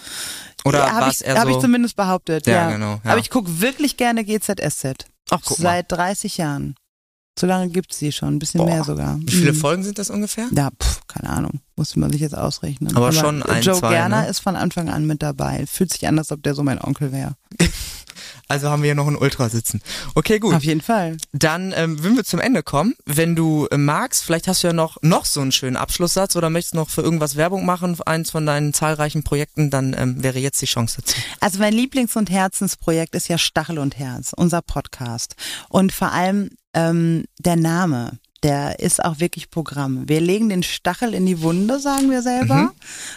Oder 0.66 0.80
ja, 0.80 0.86
war 0.86 0.94
habe 0.96 1.10
es 1.10 1.22
ich, 1.22 1.28
eher 1.28 1.42
so? 1.42 1.50
ich 1.50 1.60
zumindest 1.60 1.96
behauptet. 1.98 2.48
Ja, 2.48 2.54
Ja, 2.54 2.72
genau, 2.72 3.02
ja. 3.04 3.12
Aber 3.12 3.20
ich 3.20 3.30
gucke 3.30 3.60
wirklich 3.62 3.98
gerne 3.98 4.24
GZSZ. 4.24 5.06
Ach, 5.32 5.40
guck 5.44 5.60
mal. 5.60 5.70
Seit 5.76 5.92
30 5.92 6.38
Jahren. 6.38 6.76
So 7.40 7.48
lange 7.48 7.70
gibt's 7.70 7.98
sie 7.98 8.12
schon, 8.12 8.36
ein 8.36 8.40
bisschen 8.40 8.58
Boah. 8.60 8.68
mehr 8.68 8.84
sogar. 8.84 9.18
Wie 9.22 9.32
viele 9.32 9.54
Mhm. 9.54 9.58
Folgen 9.58 9.84
sind 9.84 9.98
das 9.98 10.10
ungefähr? 10.10 10.48
Ja, 10.52 10.70
pff, 10.72 11.02
keine 11.08 11.30
Ahnung. 11.30 11.62
Musste 11.78 11.98
man 12.00 12.12
sich 12.12 12.20
jetzt 12.20 12.36
ausrechnen. 12.38 12.94
Aber 12.98 13.14
schon 13.14 13.42
ein, 13.44 13.62
Joe 13.64 13.76
zwei, 13.80 13.92
Gerner 13.94 14.24
ne? 14.24 14.28
ist 14.28 14.40
von 14.40 14.58
Anfang 14.58 14.90
an 14.90 15.06
mit 15.08 15.22
dabei. 15.24 15.66
Fühlt 15.66 15.94
sich 15.94 16.06
an, 16.08 16.20
als 16.20 16.32
ob 16.34 16.44
der 16.44 16.54
so 16.54 16.64
mein 16.64 16.82
Onkel 16.82 17.12
wäre. 17.14 17.36
Also 18.52 18.70
haben 18.70 18.82
wir 18.82 18.88
hier 18.88 18.96
noch 18.96 19.06
einen 19.06 19.16
Ultra 19.16 19.48
sitzen. 19.48 19.80
Okay, 20.16 20.40
gut. 20.40 20.56
Auf 20.56 20.64
jeden 20.64 20.82
Fall. 20.82 21.18
Dann, 21.34 21.72
ähm, 21.76 22.04
wenn 22.04 22.16
wir 22.16 22.24
zum 22.24 22.40
Ende 22.40 22.64
kommen, 22.64 22.96
wenn 23.06 23.36
du 23.36 23.68
äh, 23.70 23.78
magst, 23.78 24.24
vielleicht 24.24 24.48
hast 24.48 24.64
du 24.64 24.68
ja 24.68 24.74
noch, 24.74 24.98
noch 25.04 25.26
so 25.26 25.40
einen 25.40 25.52
schönen 25.52 25.76
Abschlusssatz 25.78 26.36
oder 26.36 26.50
möchtest 26.50 26.74
noch 26.74 26.90
für 26.90 27.02
irgendwas 27.04 27.36
Werbung 27.36 27.64
machen, 27.64 27.96
eins 28.08 28.32
von 28.32 28.48
deinen 28.48 28.74
zahlreichen 28.74 29.24
Projekten, 29.24 29.70
dann 29.70 29.96
ähm, 29.98 30.24
wäre 30.24 30.40
jetzt 30.40 30.60
die 30.64 30.66
Chance 30.66 30.98
dazu. 31.02 31.16
Also 31.40 31.60
mein 31.60 31.74
Lieblings- 31.74 32.18
und 32.18 32.32
Herzensprojekt 32.32 33.14
ist 33.14 33.28
ja 33.28 33.38
Stachel 33.38 33.78
und 33.78 34.00
Herz, 34.00 34.34
unser 34.36 34.64
Podcast. 34.64 35.36
Und 35.70 35.92
vor 35.92 36.12
allem 36.12 36.50
ähm, 36.74 37.26
der 37.40 37.56
Name, 37.56 38.20
der 38.44 38.80
ist 38.80 39.04
auch 39.04 39.20
wirklich 39.20 39.50
Programm. 39.50 40.08
Wir 40.08 40.22
legen 40.22 40.48
den 40.50 40.64
Stachel 40.64 41.14
in 41.14 41.26
die 41.26 41.42
Wunde, 41.42 41.80
sagen 41.80 42.10
wir 42.10 42.22
selber, 42.22 42.56
Mhm. 42.56 42.72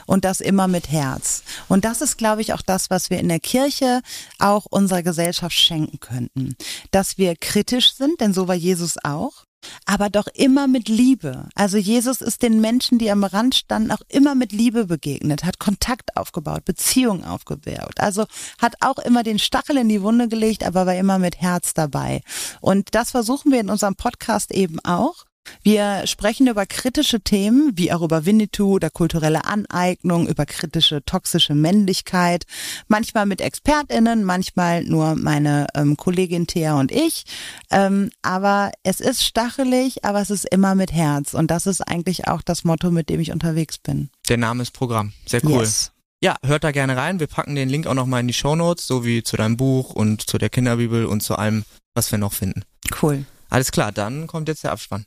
und 0.07 0.25
das 0.25 0.41
immer 0.41 0.67
mit 0.67 0.91
Herz. 0.91 1.45
Und 1.69 1.85
das 1.85 2.01
ist, 2.01 2.19
glaube 2.19 2.41
ich, 2.41 2.53
auch 2.55 2.63
das, 2.63 2.91
was 2.91 3.09
wir 3.09 3.19
in 3.21 3.29
der 3.29 3.39
Kirche 3.41 4.03
auch 4.41 4.67
unserer 4.69 5.03
Gesellschaft 5.05 5.57
schenken 5.57 6.01
könnten. 6.01 6.57
Dass 6.91 7.19
wir 7.19 7.37
kritisch 7.37 7.95
sind, 7.95 8.21
denn 8.21 8.35
so 8.35 8.49
war 8.49 8.57
Jesus 8.57 8.97
auch. 9.05 9.45
Aber 9.87 10.11
doch 10.11 10.27
immer 10.35 10.69
mit 10.69 10.89
Liebe. 10.89 11.49
Also 11.55 11.77
Jesus 11.77 12.21
ist 12.21 12.43
den 12.43 12.61
Menschen, 12.61 12.99
die 12.99 13.11
am 13.11 13.25
Rand 13.25 13.55
standen, 13.55 13.91
auch 13.91 14.03
immer 14.09 14.35
mit 14.35 14.53
Liebe 14.53 14.87
begegnet, 14.87 15.45
hat 15.45 15.59
Kontakt 15.59 16.17
aufgebaut, 16.17 16.65
Beziehungen 16.65 17.25
aufgebaut. 17.25 17.99
Also 17.99 18.25
hat 18.61 18.75
auch 18.81 18.99
immer 18.99 19.23
den 19.23 19.39
Stachel 19.39 19.79
in 19.79 19.89
die 19.89 20.03
Wunde 20.03 20.29
gelegt, 20.29 20.65
aber 20.65 20.87
war 20.87 20.95
immer 20.95 21.19
mit 21.19 21.41
Herz 21.41 21.75
dabei. 21.75 22.23
Und 22.61 22.95
das 22.95 23.11
versuchen 23.11 23.53
wir 23.53 23.61
in 23.61 23.71
unserem 23.71 23.97
Podcast 23.97 24.53
eben 24.53 24.81
auch. 24.81 25.25
Wir 25.63 26.07
sprechen 26.07 26.49
über 26.49 26.67
kritische 26.67 27.21
Themen, 27.21 27.73
wie 27.77 27.93
auch 27.93 28.03
über 28.03 28.27
Winnetou 28.27 28.75
oder 28.75 28.91
kulturelle 28.91 29.45
Aneignung, 29.45 30.27
über 30.29 30.47
kritische 30.47 31.05
toxische 31.05 31.55
Männlichkeit, 31.55 32.45
manchmal 32.89 33.27
mit 33.27 33.41
ExpertInnen, 33.41 34.25
manchmal 34.25 34.85
nur 34.85 35.15
meine 35.15 35.69
ähm, 35.75 35.97
Kollegin 35.97 36.47
Thea 36.47 36.79
und 36.79 36.91
ich. 36.91 37.25
Ähm, 37.71 38.11
aber 38.23 38.73
es 38.83 39.01
ist 39.01 39.25
stachelig, 39.25 40.05
aber 40.05 40.21
es 40.21 40.31
ist 40.31 40.47
immer 40.47 40.75
mit 40.75 40.93
Herz. 40.93 41.35
Und 41.35 41.51
das 41.51 41.67
ist 41.67 41.81
eigentlich 41.81 42.27
auch 42.29 42.43
das 42.43 42.65
Motto, 42.65 42.91
mit 42.91 43.09
dem 43.09 43.21
ich 43.21 43.33
unterwegs 43.33 43.79
bin. 43.79 44.11
Der 44.29 44.39
Name 44.39 44.63
ist 44.63 44.73
Programm. 44.73 45.13
Sehr 45.27 45.45
cool. 45.45 45.61
Yes. 45.61 45.93
Ja, 46.23 46.37
hört 46.45 46.63
da 46.63 46.71
gerne 46.71 46.97
rein. 46.97 47.19
Wir 47.19 47.27
packen 47.27 47.57
den 47.57 47.69
Link 47.69 47.89
auch 47.89 47.95
nochmal 47.95 48.21
in 48.21 48.29
die 48.29 48.35
Shownotes, 48.35 48.87
sowie 48.87 49.25
zu 49.25 49.37
deinem 49.37 49.57
Buch 49.57 49.91
und 49.91 50.29
zu 50.29 50.39
der 50.39 50.51
Kinderbibel 50.51 51.05
und 51.05 51.21
zu 51.23 51.35
allem, 51.35 51.65
was 51.95 52.13
wir 52.13 52.19
noch 52.19 52.33
finden. 52.33 52.63
Cool. 53.03 53.25
Alles 53.49 53.73
klar, 53.73 53.93
dann 53.93 54.29
kommt 54.29 54.49
jetzt 54.49 54.63
der 54.65 54.73
Abspann. 54.73 55.05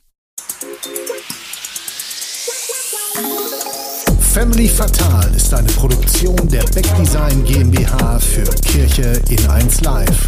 Family 4.36 4.68
Fatal 4.68 5.34
ist 5.34 5.54
eine 5.54 5.66
Produktion 5.68 6.36
der 6.50 6.62
Beck 6.64 6.86
Design 6.98 7.42
GmbH 7.42 8.18
für 8.18 8.44
Kirche 8.66 9.18
in 9.30 9.48
1 9.48 9.80
Live. 9.80 10.26